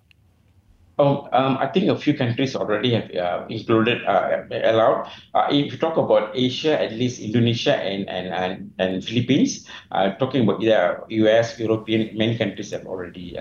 Oh, 1.00 1.30
um, 1.32 1.62
I 1.62 1.68
think 1.68 1.86
a 1.94 1.96
few 1.96 2.18
countries 2.18 2.56
already 2.56 2.98
have 2.98 3.14
uh, 3.14 3.46
included, 3.50 4.02
uh, 4.10 4.50
allowed. 4.50 5.06
Uh, 5.36 5.46
if 5.52 5.72
you 5.72 5.78
talk 5.78 5.96
about 5.96 6.34
Asia, 6.34 6.74
at 6.74 6.92
least 6.98 7.22
Indonesia 7.22 7.78
and 7.78 8.10
and 8.10 8.34
and, 8.34 8.74
and 8.82 9.06
Philippines, 9.06 9.70
talking 10.18 10.50
about 10.50 10.58
the 10.58 10.74
US, 11.22 11.54
European, 11.62 12.18
many 12.18 12.34
countries 12.34 12.74
have 12.74 12.90
already 12.90 13.38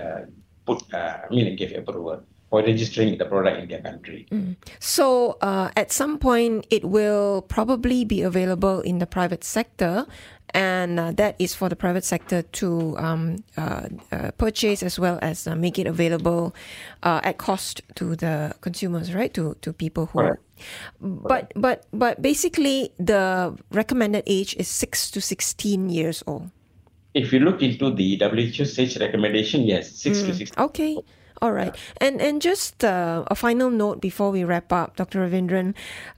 put, 0.69 0.85
I 0.93 1.25
mean, 1.33 1.49
gave 1.57 1.73
approval. 1.73 2.21
For 2.49 2.63
registering 2.63 3.17
the 3.17 3.25
product 3.25 3.59
in 3.61 3.67
their 3.67 3.81
country. 3.81 4.27
So, 4.79 5.37
uh, 5.41 5.69
at 5.75 5.91
some 5.91 6.17
point, 6.17 6.65
it 6.69 6.85
will 6.85 7.41
probably 7.41 8.05
be 8.05 8.21
available 8.21 8.79
in 8.81 8.99
the 8.99 9.05
private 9.05 9.43
sector, 9.43 10.05
and 10.53 10.99
uh, 10.99 11.11
that 11.11 11.35
is 11.39 11.53
for 11.53 11.67
the 11.67 11.75
private 11.75 12.05
sector 12.05 12.41
to 12.41 12.97
um, 12.97 13.43
uh, 13.57 13.87
uh, 14.11 14.31
purchase 14.37 14.81
as 14.81 14.97
well 14.97 15.19
as 15.21 15.45
uh, 15.45 15.55
make 15.55 15.77
it 15.77 15.87
available 15.87 16.55
uh, 17.03 17.19
at 17.23 17.37
cost 17.37 17.81
to 17.95 18.15
the 18.15 18.55
consumers, 18.61 19.13
right? 19.13 19.33
To 19.33 19.55
to 19.61 19.73
people 19.73 20.07
who. 20.07 20.19
Correct. 20.19 20.41
But 21.01 21.51
but 21.55 21.85
but 21.91 22.21
basically, 22.21 22.91
the 22.97 23.57
recommended 23.71 24.23
age 24.25 24.55
is 24.55 24.67
six 24.67 25.11
to 25.11 25.21
sixteen 25.21 25.89
years 25.89 26.23
old. 26.25 26.49
If 27.13 27.33
you 27.33 27.39
look 27.39 27.61
into 27.61 27.91
the 27.91 28.17
WHO 28.17 28.63
age 28.77 28.97
recommendation, 28.97 29.63
yes, 29.63 29.91
six 29.91 30.21
to 30.21 30.33
sixteen. 30.33 30.63
Okay. 30.63 30.97
All 31.41 31.51
right. 31.51 31.75
And 32.01 32.21
and 32.21 32.41
just 32.41 32.83
uh, 32.83 33.23
a 33.27 33.35
final 33.35 33.69
note 33.69 34.01
before 34.01 34.31
we 34.31 34.43
wrap 34.43 34.73
up, 34.73 34.95
Dr. 34.95 35.19
Ravindran. 35.27 35.75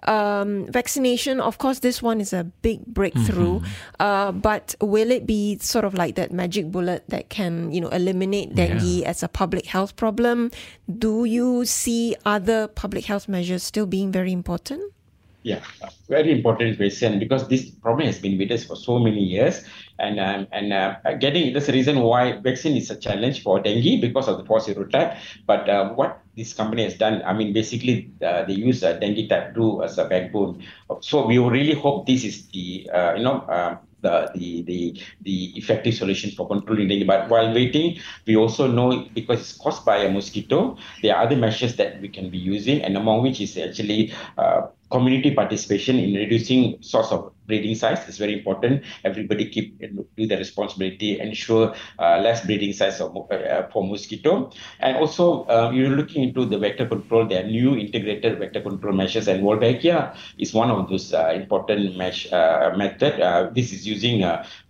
Um, 0.07 0.65
vaccination, 0.71 1.41
of 1.41 1.57
course, 1.57 1.79
this 1.79 2.01
one 2.01 2.21
is 2.21 2.31
a 2.31 2.45
big 2.61 2.85
breakthrough. 2.85 3.61
Uh, 3.99 4.31
but 4.31 4.75
will 4.81 5.11
it 5.11 5.25
be 5.25 5.57
sort 5.59 5.83
of 5.83 5.93
like 5.93 6.15
that 6.15 6.31
magic 6.31 6.71
bullet 6.71 7.03
that 7.09 7.29
can, 7.29 7.71
you 7.71 7.81
know, 7.81 7.89
eliminate 7.89 8.55
dengue 8.55 9.03
as 9.03 9.21
a 9.23 9.27
public 9.27 9.65
health 9.65 9.95
problem? 9.95 10.51
Do 10.87 11.25
you 11.25 11.65
see 11.65 12.15
other 12.25 12.67
public 12.67 13.05
health 13.05 13.27
measures 13.27 13.63
still 13.63 13.85
being 13.85 14.11
very 14.11 14.31
important? 14.31 14.93
Yeah, 15.41 15.63
very 16.09 16.33
important 16.33 16.75
question 16.75 17.17
because 17.17 17.47
this 17.47 17.69
problem 17.71 18.07
has 18.07 18.19
been 18.19 18.37
with 18.37 18.51
us 18.51 18.65
for 18.65 18.75
so 18.75 18.99
many 18.99 19.23
years, 19.23 19.63
and 19.97 20.19
um, 20.19 20.47
and 20.51 20.73
uh, 20.73 20.97
getting 21.21 21.53
that's 21.53 21.67
the 21.67 21.71
reason 21.71 22.01
why 22.01 22.33
vaccine 22.43 22.75
is 22.75 22.91
a 22.91 22.97
challenge 22.99 23.41
for 23.41 23.61
dengue 23.61 24.01
because 24.01 24.27
of 24.27 24.37
the 24.37 24.43
four 24.43 24.59
serotype. 24.59 25.17
But 25.47 25.69
uh, 25.69 25.93
what 25.93 26.19
this 26.35 26.53
company 26.53 26.83
has 26.83 26.95
done, 26.97 27.21
I 27.23 27.31
mean, 27.31 27.53
basically 27.53 28.11
uh, 28.21 28.43
they 28.43 28.53
use 28.53 28.83
uh, 28.83 28.99
dengue 28.99 29.29
type 29.29 29.55
two 29.55 29.81
as 29.81 29.97
a 29.97 30.03
backbone. 30.09 30.61
So 30.99 31.25
we 31.25 31.37
really 31.37 31.73
hope 31.73 32.05
this 32.05 32.25
is 32.25 32.47
the 32.47 32.89
uh, 32.93 33.13
you 33.15 33.23
know. 33.23 33.45
Um, 33.47 33.79
the, 34.01 34.31
the 34.33 34.63
the 34.63 35.01
the 35.23 35.57
effective 35.57 35.93
solution 35.93 36.31
for 36.31 36.47
controlling 36.47 36.87
dengue. 36.87 37.05
But 37.05 37.27
while 37.29 37.53
waiting, 37.53 37.99
we 38.25 38.37
also 38.37 38.65
know 38.65 39.05
because 39.13 39.41
it's 39.41 39.57
caused 39.57 39.83
by 39.83 39.97
a 39.97 40.09
mosquito, 40.09 40.77
there 41.01 41.17
are 41.17 41.23
other 41.23 41.35
measures 41.35 41.75
that 41.75 41.99
we 41.99 42.07
can 42.07 42.29
be 42.29 42.37
using, 42.37 42.81
and 42.81 42.95
among 42.95 43.23
which 43.23 43.41
is 43.41 43.57
actually 43.57 44.13
uh, 44.37 44.67
community 44.91 45.33
participation 45.33 45.97
in 45.99 46.13
reducing 46.13 46.81
source 46.81 47.11
of 47.11 47.33
breeding 47.49 47.75
size 47.75 48.07
is 48.07 48.17
very 48.17 48.33
important. 48.39 48.83
Everybody 49.03 49.49
keep 49.49 49.81
do 49.81 50.27
the 50.27 50.37
responsibility, 50.37 51.19
ensure 51.19 51.73
uh, 51.97 52.19
less 52.19 52.45
breeding 52.45 52.73
size 52.73 53.01
of, 53.01 53.11
uh, 53.31 53.67
for 53.73 53.83
mosquito, 53.83 54.51
and 54.79 54.95
also 54.97 55.43
uh, 55.45 55.71
you're 55.73 55.95
looking 56.01 56.23
into 56.23 56.45
the 56.45 56.57
vector 56.57 56.87
control. 56.87 57.27
There 57.27 57.43
are 57.43 57.47
new 57.47 57.75
integrated 57.75 58.39
vector 58.39 58.61
control 58.61 58.93
measures, 58.93 59.27
and 59.27 59.43
Wolbachia 59.43 60.15
is 60.37 60.53
one 60.53 60.71
of 60.71 60.87
those 60.89 61.13
uh, 61.13 61.33
important 61.35 61.97
mesh, 61.97 62.31
uh, 62.31 62.71
method. 62.77 63.19
Uh, 63.19 63.49
this 63.53 63.73
is 63.73 63.85
using 63.85 64.21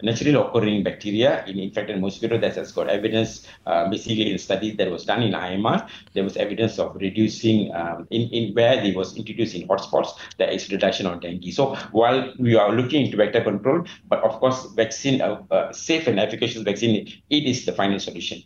naturally 0.01 0.33
occurring 0.33 0.83
bacteria 0.83 1.45
in 1.45 1.59
infected 1.59 2.01
mosquito 2.01 2.37
that 2.39 2.55
has 2.55 2.71
got 2.71 2.89
evidence 2.89 3.45
basically 3.91 4.31
in 4.31 4.37
studies 4.37 4.77
that 4.77 4.89
was 4.89 5.05
done 5.05 5.21
in 5.21 5.33
IMR. 5.33 5.87
There 6.13 6.23
was 6.23 6.37
evidence 6.37 6.79
of 6.79 6.95
reducing 6.95 7.73
um, 7.75 8.07
in, 8.09 8.29
in 8.29 8.53
where 8.53 8.81
they 8.81 8.91
was 8.91 9.17
introduced 9.17 9.55
in 9.55 9.67
hotspots, 9.67 10.17
there 10.37 10.49
is 10.49 10.69
reduction 10.71 11.05
on 11.05 11.19
dengue. 11.19 11.51
So 11.51 11.75
while 11.91 12.33
we 12.37 12.55
are 12.55 12.68
looking 12.71 13.05
into 13.05 13.17
vector 13.17 13.41
control, 13.41 13.85
but 14.07 14.23
of 14.23 14.39
course, 14.39 14.65
vaccine, 14.75 15.21
uh, 15.21 15.41
uh, 15.51 15.71
safe 15.71 16.07
and 16.07 16.19
efficacious 16.19 16.61
vaccine, 16.61 17.07
it 17.29 17.43
is 17.43 17.65
the 17.65 17.73
final 17.73 17.99
solution 17.99 18.41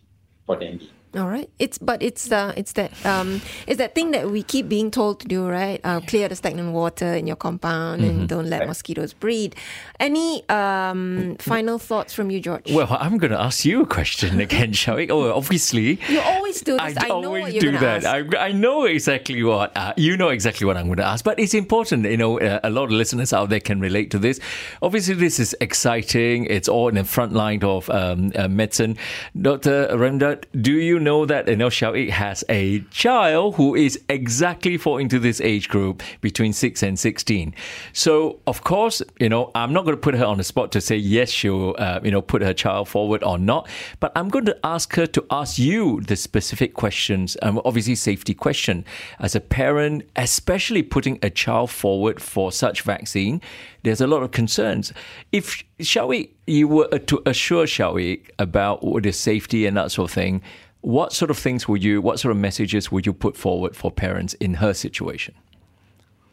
for 0.46 0.56
dengue. 0.56 0.82
All 1.16 1.28
right. 1.28 1.48
It's 1.58 1.78
but 1.78 2.02
it's 2.02 2.32
uh 2.32 2.52
it's 2.56 2.72
that 2.72 2.92
um 3.06 3.40
it's 3.66 3.78
that 3.78 3.94
thing 3.94 4.10
that 4.10 4.30
we 4.30 4.42
keep 4.42 4.68
being 4.68 4.90
told 4.90 5.20
to 5.20 5.28
do, 5.28 5.46
right? 5.46 5.80
Uh, 5.84 6.00
clear 6.00 6.28
the 6.28 6.34
stagnant 6.36 6.72
water 6.72 7.14
in 7.14 7.26
your 7.26 7.36
compound 7.36 8.02
and 8.02 8.28
don't 8.28 8.46
let 8.46 8.66
mosquitoes 8.66 9.12
breed. 9.12 9.54
Any 10.00 10.48
um 10.48 11.36
final 11.38 11.78
thoughts 11.78 12.12
from 12.12 12.30
you, 12.30 12.40
George? 12.40 12.72
Well, 12.72 12.88
I'm 12.90 13.18
going 13.18 13.30
to 13.30 13.40
ask 13.40 13.64
you 13.64 13.82
a 13.82 13.86
question 13.86 14.40
again, 14.40 14.72
Shiao 14.80 14.98
Eek? 14.98 15.10
Oh, 15.10 15.32
obviously. 15.32 16.00
you 16.08 16.20
always 16.20 16.60
do 16.60 16.72
this. 16.78 16.96
I, 16.98 17.08
know 17.08 17.14
always 17.14 17.42
what 17.42 17.52
you're 17.52 17.72
do 17.72 17.78
that. 17.78 18.04
ask. 18.04 18.34
I, 18.34 18.48
I 18.48 18.52
know 18.52 18.84
exactly 18.84 19.42
what 19.42 19.76
uh, 19.76 19.92
you 19.96 20.16
know 20.16 20.30
exactly 20.30 20.66
what 20.66 20.76
I'm 20.76 20.86
going 20.86 20.98
to 20.98 21.06
ask, 21.06 21.24
but 21.24 21.38
it's 21.38 21.54
important. 21.54 22.04
You 22.06 22.16
know, 22.16 22.40
uh, 22.40 22.60
a 22.64 22.70
lot 22.70 22.84
of 22.84 22.90
listeners 22.90 23.32
out 23.32 23.50
there 23.50 23.60
can 23.60 23.80
relate 23.80 24.10
to 24.12 24.18
this. 24.18 24.40
Obviously, 24.82 25.14
this 25.14 25.38
is 25.38 25.54
exciting. 25.60 26.46
It's 26.46 26.68
all 26.68 26.88
in 26.88 26.96
the 26.96 27.04
front 27.04 27.32
line 27.32 27.62
of 27.62 27.88
um, 27.90 28.32
uh, 28.34 28.48
medicine. 28.48 28.96
Dr. 29.40 29.88
Ramdat, 29.92 30.44
do 30.60 30.72
you 30.72 30.98
know 31.04 31.26
that 31.26 31.46
you 31.46 31.56
know 31.56 31.70
has 31.70 32.44
a 32.48 32.80
child 32.90 33.54
who 33.54 33.74
is 33.74 34.00
exactly 34.08 34.76
fall 34.76 34.98
into 34.98 35.18
this 35.18 35.40
age 35.40 35.68
group 35.68 36.02
between 36.20 36.52
six 36.52 36.82
and 36.82 36.98
sixteen? 36.98 37.54
So, 37.92 38.40
of 38.46 38.64
course, 38.64 39.02
you 39.20 39.28
know, 39.28 39.50
I'm 39.54 39.72
not 39.72 39.84
going 39.84 39.96
to 39.96 40.00
put 40.00 40.14
her 40.14 40.24
on 40.24 40.38
the 40.38 40.44
spot 40.44 40.72
to 40.72 40.80
say 40.80 40.96
yes, 40.96 41.30
she'll 41.30 41.76
uh, 41.78 42.00
you 42.02 42.10
know 42.10 42.22
put 42.22 42.42
her 42.42 42.54
child 42.54 42.88
forward 42.88 43.22
or 43.22 43.38
not, 43.38 43.68
but 44.00 44.10
I'm 44.16 44.28
going 44.28 44.46
to 44.46 44.58
ask 44.64 44.94
her 44.94 45.06
to 45.06 45.24
ask 45.30 45.58
you 45.58 46.00
the 46.00 46.16
specific 46.16 46.74
questions. 46.74 47.36
Um, 47.42 47.60
obviously, 47.64 47.94
safety 47.94 48.34
question 48.34 48.84
as 49.20 49.34
a 49.34 49.40
parent, 49.40 50.08
especially 50.16 50.82
putting 50.82 51.18
a 51.22 51.30
child 51.30 51.70
forward 51.70 52.20
for 52.20 52.50
such 52.50 52.82
vaccine. 52.82 53.40
There's 53.82 54.00
a 54.00 54.06
lot 54.06 54.22
of 54.22 54.30
concerns. 54.30 54.94
If 55.30 55.62
Shiao 55.78 56.10
Eek, 56.12 56.34
you 56.46 56.66
were 56.68 56.98
to 56.98 57.22
assure 57.26 57.66
Shiao 57.66 57.98
Eek 57.98 58.32
about 58.38 58.80
the 59.02 59.12
safety 59.12 59.66
and 59.66 59.76
that 59.76 59.92
sort 59.92 60.10
of 60.10 60.14
thing. 60.14 60.40
What 60.84 61.14
sort 61.14 61.30
of 61.30 61.38
things 61.38 61.66
would 61.66 61.82
you? 61.82 62.02
What 62.02 62.20
sort 62.20 62.32
of 62.32 62.36
messages 62.36 62.92
would 62.92 63.06
you 63.06 63.14
put 63.14 63.38
forward 63.38 63.74
for 63.74 63.90
parents 63.90 64.34
in 64.34 64.60
her 64.60 64.74
situation? 64.74 65.34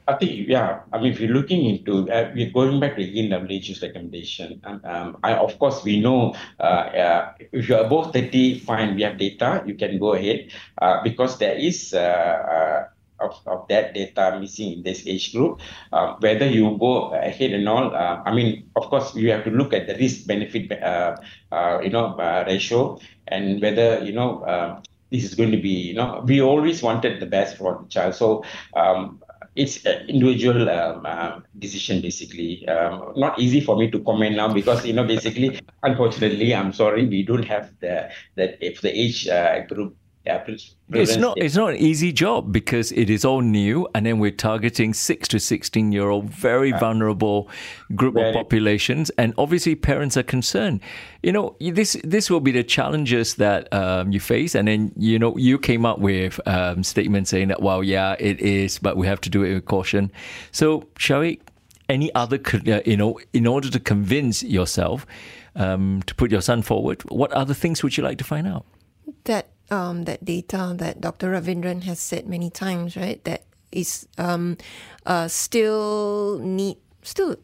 I 0.10 0.16
think, 0.16 0.50
yeah. 0.50 0.82
I 0.92 1.00
mean, 1.00 1.14
if 1.14 1.22
you're 1.22 1.32
looking 1.32 1.64
into, 1.64 2.12
uh, 2.12 2.34
we're 2.36 2.52
going 2.52 2.78
back 2.82 2.98
to 2.98 3.02
again 3.02 3.32
WHO's 3.32 3.82
recommendation. 3.82 4.60
Um, 4.66 4.82
um, 4.84 5.18
I, 5.24 5.36
of 5.36 5.58
course, 5.58 5.86
we 5.86 6.02
know 6.02 6.36
uh, 6.60 6.64
uh, 6.64 7.34
if 7.54 7.70
you're 7.70 7.80
above 7.80 8.12
30, 8.12 8.60
fine, 8.60 8.96
we 8.96 9.04
have 9.04 9.18
data, 9.18 9.64
you 9.66 9.76
can 9.76 9.98
go 9.98 10.16
ahead 10.16 10.52
uh, 10.82 11.02
because 11.02 11.38
there 11.38 11.56
is. 11.56 11.94
Uh, 13.22 13.26
uh, 13.26 13.32
of, 13.32 13.48
of 13.48 13.68
that 13.68 13.94
data 13.94 14.38
missing 14.40 14.74
in 14.74 14.84
this 14.84 15.08
age 15.08 15.34
group, 15.34 15.60
um, 15.94 16.18
whether 16.20 16.46
you 16.48 16.78
go 16.80 17.14
ahead 17.14 17.52
and 17.52 17.68
all, 17.68 17.94
uh, 17.96 18.22
I 18.26 18.34
mean, 18.34 18.70
of 18.76 18.84
course, 18.90 19.16
you 19.16 19.32
have 19.32 19.44
to 19.46 19.52
look 19.52 19.74
at 19.74 19.88
the 19.88 19.96
risk 19.96 20.28
benefit, 20.28 20.72
uh, 20.72 21.16
uh, 21.52 21.80
you 21.84 21.90
know, 21.90 22.16
uh, 22.18 22.44
ratio, 22.48 23.00
and 23.28 23.62
whether 23.62 24.04
you 24.04 24.14
know 24.14 24.44
uh, 24.44 24.82
this 25.12 25.24
is 25.24 25.36
going 25.36 25.52
to 25.52 25.62
be, 25.62 25.70
you 25.70 25.94
know, 25.94 26.24
we 26.26 26.42
always 26.42 26.82
wanted 26.82 27.20
the 27.20 27.26
best 27.26 27.58
for 27.58 27.80
the 27.84 27.90
child, 27.90 28.16
so. 28.16 28.44
Um, 28.76 29.22
it's 29.54 29.86
an 29.86 30.08
individual 30.08 30.70
um, 30.70 31.06
um, 31.06 31.44
decision 31.60 32.02
basically 32.02 32.66
um, 32.70 33.12
not 33.18 33.38
easy 33.38 33.60
for 33.60 33.76
me 33.76 33.92
to 33.92 34.00
comment 34.00 34.38
now 34.38 34.48
because 34.48 34.86
you 34.86 34.94
know 34.94 35.04
basically 35.04 35.60
unfortunately 35.84 36.56
i'm 36.56 36.72
sorry 36.72 37.06
we 37.06 37.22
don't 37.22 37.44
have 37.44 37.70
the 37.82 38.10
that 38.36 38.58
if 38.62 38.80
the 38.80 38.98
age 38.98 39.28
uh, 39.28 39.60
group 39.66 39.94
yeah, 40.26 40.38
pre- 40.38 40.54
It's 40.94 41.18
not. 41.18 41.36
data. 41.36 41.46
It's 41.46 41.56
not 41.56 41.72
an 41.72 41.78
easy 41.78 42.12
job 42.12 42.52
because 42.52 42.92
it 42.92 43.10
is 43.10 43.26
all 43.26 43.42
new, 43.42 43.88
and 43.96 44.06
then 44.06 44.20
we're 44.20 44.30
targeting 44.30 44.94
six 44.94 45.28
to 45.30 45.40
sixteen 45.40 45.92
year 45.92 46.10
old, 46.10 46.30
very 46.30 46.72
vulnerable 46.74 47.50
group 47.96 48.16
of 48.16 48.34
populations, 48.34 49.10
and 49.18 49.34
obviously 49.40 49.74
parents 49.74 50.18
are 50.18 50.24
concerned. 50.24 50.82
You 51.24 51.32
know, 51.32 51.56
this 51.60 51.98
this 52.04 52.30
will 52.30 52.40
be 52.40 52.52
the 52.52 52.64
challenges 52.64 53.36
that 53.36 53.72
um, 53.74 54.12
you 54.12 54.20
face, 54.20 54.54
and 54.54 54.68
then 54.68 54.92
you 54.96 55.18
know 55.18 55.36
you 55.38 55.58
came 55.58 55.88
up 55.88 55.98
with 55.98 56.40
um, 56.48 56.84
statements 56.84 57.32
saying 57.32 57.48
that, 57.48 57.62
well, 57.64 57.84
yeah, 57.84 58.16
it 58.20 58.40
is, 58.42 58.78
but 58.78 58.98
we 58.98 59.08
have 59.08 59.22
to 59.22 59.30
do 59.30 59.44
it 59.44 59.54
with 59.56 59.66
caution. 59.66 60.12
So, 60.52 60.88
Shiao 60.98 61.24
Eek? 61.24 61.42
Any 61.90 62.14
other, 62.16 62.40
uh, 62.68 62.80
you 62.86 62.96
know, 62.96 63.20
in 63.34 63.46
order 63.46 63.70
to 63.70 63.80
convince 63.80 64.44
yourself 64.44 65.06
um, 65.58 66.02
to 66.06 66.16
put 66.16 66.32
your 66.32 66.40
son 66.40 66.62
forward, 66.62 67.02
what 67.10 67.34
other 67.34 67.54
things 67.54 67.84
would 67.84 67.98
you 67.98 68.04
like 68.04 68.18
to 68.20 68.24
find 68.24 68.48
out? 68.48 68.66
that 69.26 69.51
um, 69.72 70.04
that 70.04 70.24
data 70.24 70.76
that 70.78 71.02
Dr. 71.02 71.32
Ravindran 71.32 71.84
has 71.84 72.00
said 72.00 72.28
many 72.28 72.50
times, 72.50 72.96
right? 72.96 73.24
That 73.24 73.44
is 73.72 74.08
um, 74.18 74.58
uh, 75.06 75.28
still 75.28 76.40
need 76.40 76.78
still 77.04 77.38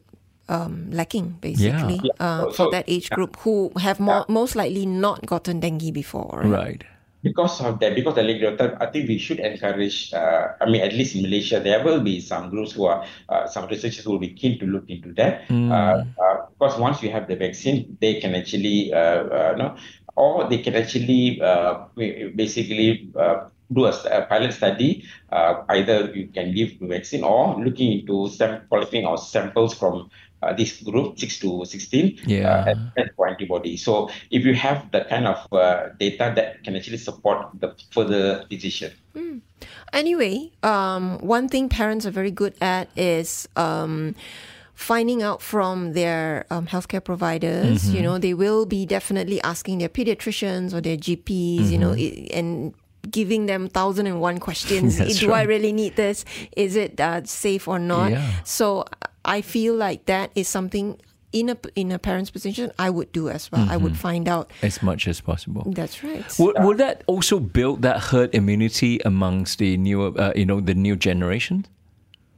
um, 0.49 0.91
lacking 0.91 1.37
basically 1.41 1.99
Yeah. 2.03 2.11
uh, 2.19 2.41
So- 2.43 2.51
for 2.51 2.71
that 2.71 2.85
age 2.87 3.09
group 3.09 3.37
who 3.39 3.71
have 3.79 3.99
more, 3.99 4.25
most 4.27 4.55
likely 4.55 4.85
not 4.85 5.25
gotten 5.25 5.59
dengue 5.59 5.93
before. 5.93 6.41
Right? 6.43 6.51
Right. 6.51 6.83
Because 7.27 7.61
of 7.61 7.79
that, 7.81 7.95
because 7.95 8.15
the 8.15 8.23
legislator, 8.23 8.77
I 8.79 8.85
think 8.91 9.07
we 9.07 9.17
should 9.17 9.39
encourage. 9.39 10.13
Uh, 10.13 10.53
I 10.61 10.65
mean, 10.71 10.81
at 10.81 10.93
least 10.93 11.15
in 11.15 11.21
Malaysia, 11.27 11.59
there 11.59 11.83
will 11.83 12.01
be 12.01 12.15
some 12.21 12.49
groups 12.49 12.71
who 12.71 12.85
are, 12.85 13.05
uh, 13.29 13.47
some 13.47 13.67
researchers 13.67 14.03
who 14.03 14.11
will 14.11 14.23
be 14.29 14.33
keen 14.33 14.59
to 14.59 14.65
look 14.65 14.87
into 14.89 15.13
that. 15.19 15.33
Uh, 15.51 16.03
uh, 16.23 16.35
because 16.53 16.79
once 16.79 17.03
you 17.03 17.11
have 17.11 17.27
the 17.27 17.35
vaccine, 17.35 17.97
they 18.01 18.19
can 18.21 18.35
actually, 18.35 18.93
uh, 18.93 19.23
uh, 19.39 19.53
no, 19.57 19.75
or 20.15 20.49
they 20.49 20.59
can 20.59 20.75
actually, 20.75 21.41
uh, 21.41 21.85
basically. 22.35 23.11
Uh, 23.15 23.49
do 23.73 23.83
a, 23.83 23.91
a 24.11 24.25
pilot 24.31 24.53
study. 24.53 25.03
Uh, 25.29 25.63
either 25.75 26.09
you 26.15 26.27
can 26.27 26.55
give 26.55 26.79
the 26.79 26.87
vaccine 26.87 27.21
or 27.21 27.59
looking 27.59 27.99
into 27.99 28.30
collecting 28.69 29.05
our 29.05 29.17
samples 29.17 29.73
from 29.73 30.09
uh, 30.43 30.53
this 30.53 30.81
group, 30.83 31.17
6 31.19 31.39
to 31.39 31.65
16, 31.65 32.19
Yeah. 32.25 32.49
uh, 32.71 32.75
and 32.97 33.09
for 33.15 33.27
antibody. 33.27 33.77
So 33.77 34.09
if 34.31 34.45
you 34.45 34.53
have 34.55 34.91
that 34.91 35.09
kind 35.09 35.27
of 35.27 35.51
uh, 35.51 35.89
data 35.99 36.31
that 36.35 36.63
can 36.63 36.75
actually 36.75 36.97
support 36.97 37.47
the 37.59 37.75
further 37.91 38.45
decision. 38.49 38.91
Anyway, 39.93 40.51
um, 40.63 41.17
one 41.19 41.47
thing 41.49 41.69
parents 41.69 42.05
are 42.05 42.11
very 42.11 42.29
good 42.31 42.53
at 42.61 42.89
is 42.95 43.47
um, 43.55 44.13
finding 44.75 45.23
out 45.23 45.41
from 45.41 45.93
their 45.93 46.45
um, 46.51 46.67
healthcare 46.67 47.03
providers. 47.03 47.85
Mm-hmm. 47.85 47.95
You 47.95 48.01
know, 48.03 48.17
they 48.19 48.33
will 48.33 48.65
be 48.65 48.85
definitely 48.85 49.41
asking 49.41 49.79
their 49.79 49.89
pediatricians 49.89 50.73
or 50.73 50.81
their 50.81 50.97
GPs. 50.97 51.71
You 51.71 51.77
know, 51.79 51.91
Mm-hmm. 51.95 52.33
i- 52.33 52.38
and 52.38 52.73
giving 53.10 53.45
them 53.45 53.68
thousand 53.70 54.08
and 54.08 54.20
one 54.22 54.39
questions. 54.39 54.97
That's 54.99 55.20
Do 55.20 55.32
I 55.34 55.43
really 55.43 55.72
need 55.74 55.95
this? 55.95 56.26
Is 56.55 56.76
it 56.76 56.99
uh, 56.99 57.24
safe 57.26 57.68
or 57.68 57.80
not? 57.80 58.12
Yeah. 58.12 58.30
So 58.43 58.86
I 59.26 59.41
feel 59.41 59.76
like 59.76 60.05
that 60.05 60.32
is 60.36 60.47
something 60.47 60.99
in 61.34 61.49
a 61.49 61.58
in 61.76 61.91
a 61.91 61.99
parent's 61.99 62.32
position 62.32 62.72
I 62.80 62.89
would 62.89 63.12
do 63.12 63.30
as 63.30 63.51
well. 63.51 63.62
I 63.68 63.76
Mm-hmm. 63.76 63.84
would 63.84 63.97
find 63.97 64.28
out. 64.30 64.49
As 64.64 64.82
much 64.82 65.08
as 65.08 65.20
possible. 65.22 65.64
That's 65.68 66.03
right. 66.03 66.24
Would, 66.39 66.55
would 66.60 66.78
that 66.80 67.03
also 67.08 67.39
build 67.39 67.82
that 67.82 67.99
herd 67.99 68.34
immunity 68.34 68.99
amongst 69.03 69.60
the 69.60 69.76
newer, 69.78 70.12
uh, 70.20 70.32
you 70.36 70.45
know, 70.45 70.62
the 70.62 70.74
new 70.74 70.95
generation? 70.95 71.66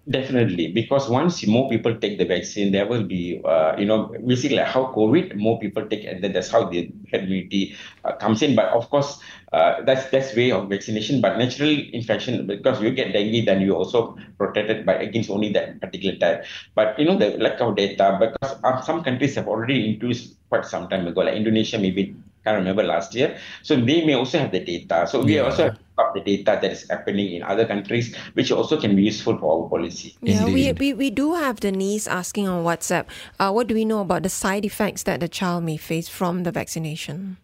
Definitely, 0.09 0.71
because 0.73 1.07
once 1.07 1.45
more 1.45 1.69
people 1.69 1.93
take 1.95 2.17
the 2.17 2.25
vaccine, 2.25 2.71
there 2.71 2.87
will 2.87 3.03
be, 3.03 3.39
uh, 3.45 3.75
you 3.77 3.85
know, 3.85 4.09
basically 4.25 4.57
like 4.57 4.65
how 4.65 4.85
COVID, 4.95 5.35
more 5.35 5.59
people 5.59 5.85
take, 5.85 6.03
and 6.03 6.23
then 6.23 6.33
that's 6.33 6.49
how 6.49 6.65
the 6.67 6.89
herd 7.13 7.25
immunity 7.25 7.75
uh, 8.03 8.13
comes 8.15 8.41
in. 8.41 8.55
But 8.55 8.73
of 8.73 8.89
course, 8.89 9.19
uh, 9.53 9.83
that's 9.83 10.09
that's 10.09 10.35
way 10.35 10.49
of 10.51 10.67
vaccination. 10.67 11.21
But 11.21 11.37
natural 11.37 11.69
infection, 11.93 12.47
because 12.47 12.81
you 12.81 12.89
get 12.89 13.13
dengue, 13.13 13.45
then 13.45 13.61
you 13.61 13.75
also 13.75 14.17
protected 14.39 14.83
by 14.83 14.95
against 14.95 15.29
only 15.29 15.53
that 15.53 15.79
particular 15.79 16.17
type. 16.17 16.43
But 16.73 16.97
you 16.97 17.05
know, 17.05 17.15
the 17.15 17.37
lack 17.37 17.61
of 17.61 17.75
data, 17.75 18.17
because 18.17 18.57
uh, 18.63 18.81
some 18.81 19.03
countries 19.03 19.35
have 19.35 19.47
already 19.47 19.93
introduced 19.93 20.33
quite 20.49 20.65
some 20.65 20.89
time 20.89 21.05
ago, 21.05 21.21
like 21.21 21.35
Indonesia, 21.35 21.77
maybe 21.77 22.15
can't 22.43 22.57
remember 22.57 22.83
last 22.83 23.13
year. 23.15 23.37
So 23.63 23.75
they 23.75 24.05
may 24.05 24.13
also 24.13 24.39
have 24.39 24.51
the 24.51 24.59
data. 24.63 25.07
So 25.07 25.23
we 25.23 25.35
Yeah. 25.35 25.43
also 25.43 25.63
have 25.63 26.13
the 26.13 26.21
data 26.21 26.59
that 26.61 26.71
is 26.71 26.89
happening 26.89 27.33
in 27.33 27.43
other 27.43 27.65
countries, 27.65 28.15
which 28.33 28.51
also 28.51 28.79
can 28.79 28.95
be 28.95 29.03
useful 29.03 29.37
for 29.37 29.63
our 29.63 29.69
policy. 29.69 30.15
Yeah, 30.21 30.45
we, 30.45 30.71
we, 30.73 30.93
we 30.93 31.09
do 31.09 31.35
have 31.35 31.59
Denise 31.59 32.07
asking 32.07 32.47
on 32.47 32.63
WhatsApp, 32.63 33.05
uh, 33.39 33.51
what 33.51 33.67
do 33.67 33.75
we 33.75 33.85
know 33.85 34.01
about 34.01 34.23
the 34.23 34.29
side 34.29 34.65
effects 34.65 35.03
that 35.03 35.19
the 35.19 35.27
child 35.27 35.63
may 35.63 35.77
face 35.77 36.07
from 36.07 36.43
the 36.43 36.51
vaccination? 36.51 37.37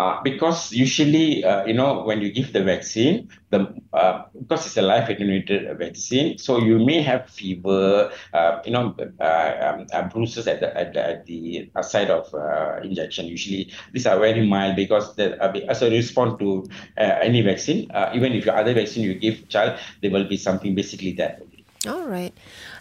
Uh, 0.00 0.22
because 0.22 0.72
usually, 0.72 1.44
uh, 1.44 1.62
you 1.66 1.74
know, 1.74 2.02
when 2.04 2.22
you 2.22 2.32
give 2.32 2.54
the 2.54 2.64
vaccine, 2.64 3.28
the 3.50 3.68
uh, 3.92 4.22
because 4.38 4.64
it's 4.64 4.76
a 4.78 4.82
live 4.82 5.10
attenuated 5.10 5.76
vaccine, 5.76 6.38
so 6.38 6.56
you 6.56 6.78
may 6.78 7.02
have 7.02 7.28
fever, 7.28 8.10
uh, 8.32 8.62
you 8.64 8.72
know, 8.72 8.96
uh, 9.20 9.52
um, 9.60 9.86
uh, 9.92 10.08
bruises 10.08 10.46
at 10.46 10.60
the 10.60 10.74
at 10.74 10.94
the, 10.94 11.06
at 11.06 11.26
the 11.26 11.68
side 11.82 12.08
of 12.08 12.32
uh, 12.34 12.80
injection. 12.82 13.26
Usually, 13.26 13.70
these 13.92 14.06
are 14.06 14.18
very 14.18 14.46
mild 14.46 14.74
because 14.74 15.14
the, 15.16 15.36
uh, 15.36 15.52
as 15.68 15.82
a 15.82 15.90
response 15.90 16.38
to 16.38 16.64
uh, 16.96 17.18
any 17.20 17.42
vaccine, 17.42 17.90
uh, 17.90 18.10
even 18.14 18.32
if 18.32 18.46
your 18.46 18.56
other 18.56 18.72
vaccine 18.72 19.04
you 19.04 19.14
give 19.14 19.50
child, 19.50 19.78
there 20.00 20.10
will 20.10 20.26
be 20.26 20.38
something 20.38 20.74
basically 20.74 21.12
that. 21.12 21.42
All 21.86 22.06
right. 22.06 22.32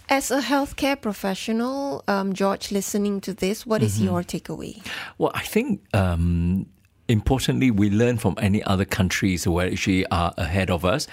As 0.10 0.32
a 0.32 0.40
healthcare 0.42 1.00
professional, 1.00 2.04
um, 2.08 2.34
George, 2.34 2.72
listening 2.72 3.22
to 3.22 3.34
this, 3.34 3.66
what 3.66 3.84
is 3.84 4.02
your 4.02 4.24
takeaway? 4.24 4.82
Well, 5.18 5.32
I 5.36 5.44
think 5.44 5.82
um, 5.94 6.66
importantly, 7.10 7.72
we 7.72 7.90
learn 7.90 8.18
from 8.18 8.36
any 8.38 8.64
other 8.64 8.86
countries 8.86 9.44
who 9.44 9.60
actually 9.60 10.06
are 10.08 10.34
ahead 10.38 10.70
of 10.70 10.86
us. 10.86 11.08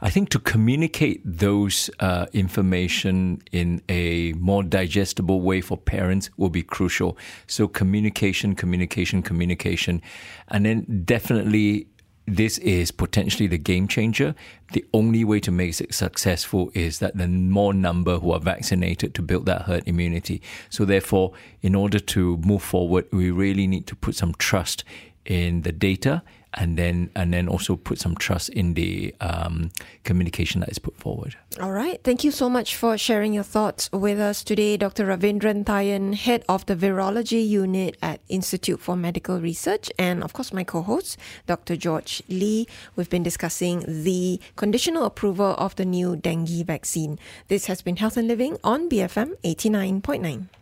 I 0.00 0.10
think 0.10 0.30
to 0.30 0.38
communicate 0.38 1.20
those 1.24 1.90
uh, 2.00 2.26
information 2.32 3.42
in 3.52 3.82
a 3.88 4.32
more 4.32 4.62
digestible 4.62 5.42
way 5.42 5.60
for 5.60 5.76
parents 5.76 6.30
will 6.36 6.50
be 6.50 6.62
crucial. 6.62 7.16
So 7.46 7.68
communication, 7.68 8.56
communication, 8.56 9.22
communication, 9.22 10.02
and 10.48 10.66
then 10.66 11.02
definitely 11.04 11.86
this 12.26 12.58
is 12.58 12.90
potentially 12.92 13.48
the 13.48 13.58
game 13.58 13.88
changer. 13.88 14.34
The 14.72 14.84
only 14.94 15.24
way 15.24 15.40
to 15.40 15.50
make 15.50 15.80
it 15.80 15.92
successful 15.92 16.70
is 16.72 17.00
that 17.00 17.16
the 17.16 17.26
more 17.26 17.74
number 17.74 18.18
who 18.18 18.32
are 18.32 18.40
vaccinated 18.40 19.14
to 19.16 19.22
build 19.22 19.46
that 19.46 19.62
herd 19.62 19.82
immunity. 19.86 20.40
So 20.70 20.84
therefore, 20.84 21.32
in 21.62 21.74
order 21.74 21.98
to 21.98 22.36
move 22.38 22.62
forward, 22.62 23.06
we 23.12 23.30
really 23.30 23.66
need 23.66 23.86
to 23.88 23.96
put 23.96 24.14
some 24.14 24.34
trust 24.38 24.84
in 25.24 25.62
the 25.62 25.72
data 25.72 26.22
and 26.54 26.76
then 26.76 27.10
and 27.16 27.32
then 27.32 27.48
also 27.48 27.76
put 27.76 27.98
some 27.98 28.14
trust 28.14 28.48
in 28.50 28.74
the 28.74 29.14
um, 29.20 29.70
communication 30.04 30.60
that 30.60 30.68
is 30.68 30.78
put 30.78 30.96
forward. 30.96 31.36
All 31.60 31.72
right. 31.72 32.02
Thank 32.04 32.24
you 32.24 32.30
so 32.30 32.48
much 32.48 32.76
for 32.76 32.98
sharing 32.98 33.32
your 33.32 33.44
thoughts 33.44 33.90
with 33.92 34.20
us 34.20 34.44
today, 34.44 34.76
Dr. 34.76 35.06
Ravindran 35.06 35.64
Thayan, 35.64 36.14
head 36.14 36.44
of 36.48 36.66
the 36.66 36.76
Virology 36.76 37.46
Unit 37.46 37.96
at 38.02 38.20
Institute 38.28 38.80
for 38.80 38.96
Medical 38.96 39.40
Research, 39.40 39.90
and 39.98 40.22
of 40.22 40.32
course, 40.32 40.52
my 40.52 40.64
co 40.64 40.82
host, 40.82 41.18
Dr. 41.46 41.76
George 41.76 42.22
Lee. 42.28 42.66
We've 42.96 43.10
been 43.10 43.22
discussing 43.22 43.84
the 43.86 44.40
conditional 44.56 45.04
approval 45.04 45.54
of 45.58 45.76
the 45.76 45.84
new 45.84 46.16
dengue 46.16 46.66
vaccine. 46.66 47.18
This 47.48 47.66
has 47.66 47.82
been 47.82 47.96
Health 47.96 48.16
and 48.16 48.28
Living 48.28 48.58
on 48.62 48.88
BFM 48.88 49.36
89.9. 49.42 50.61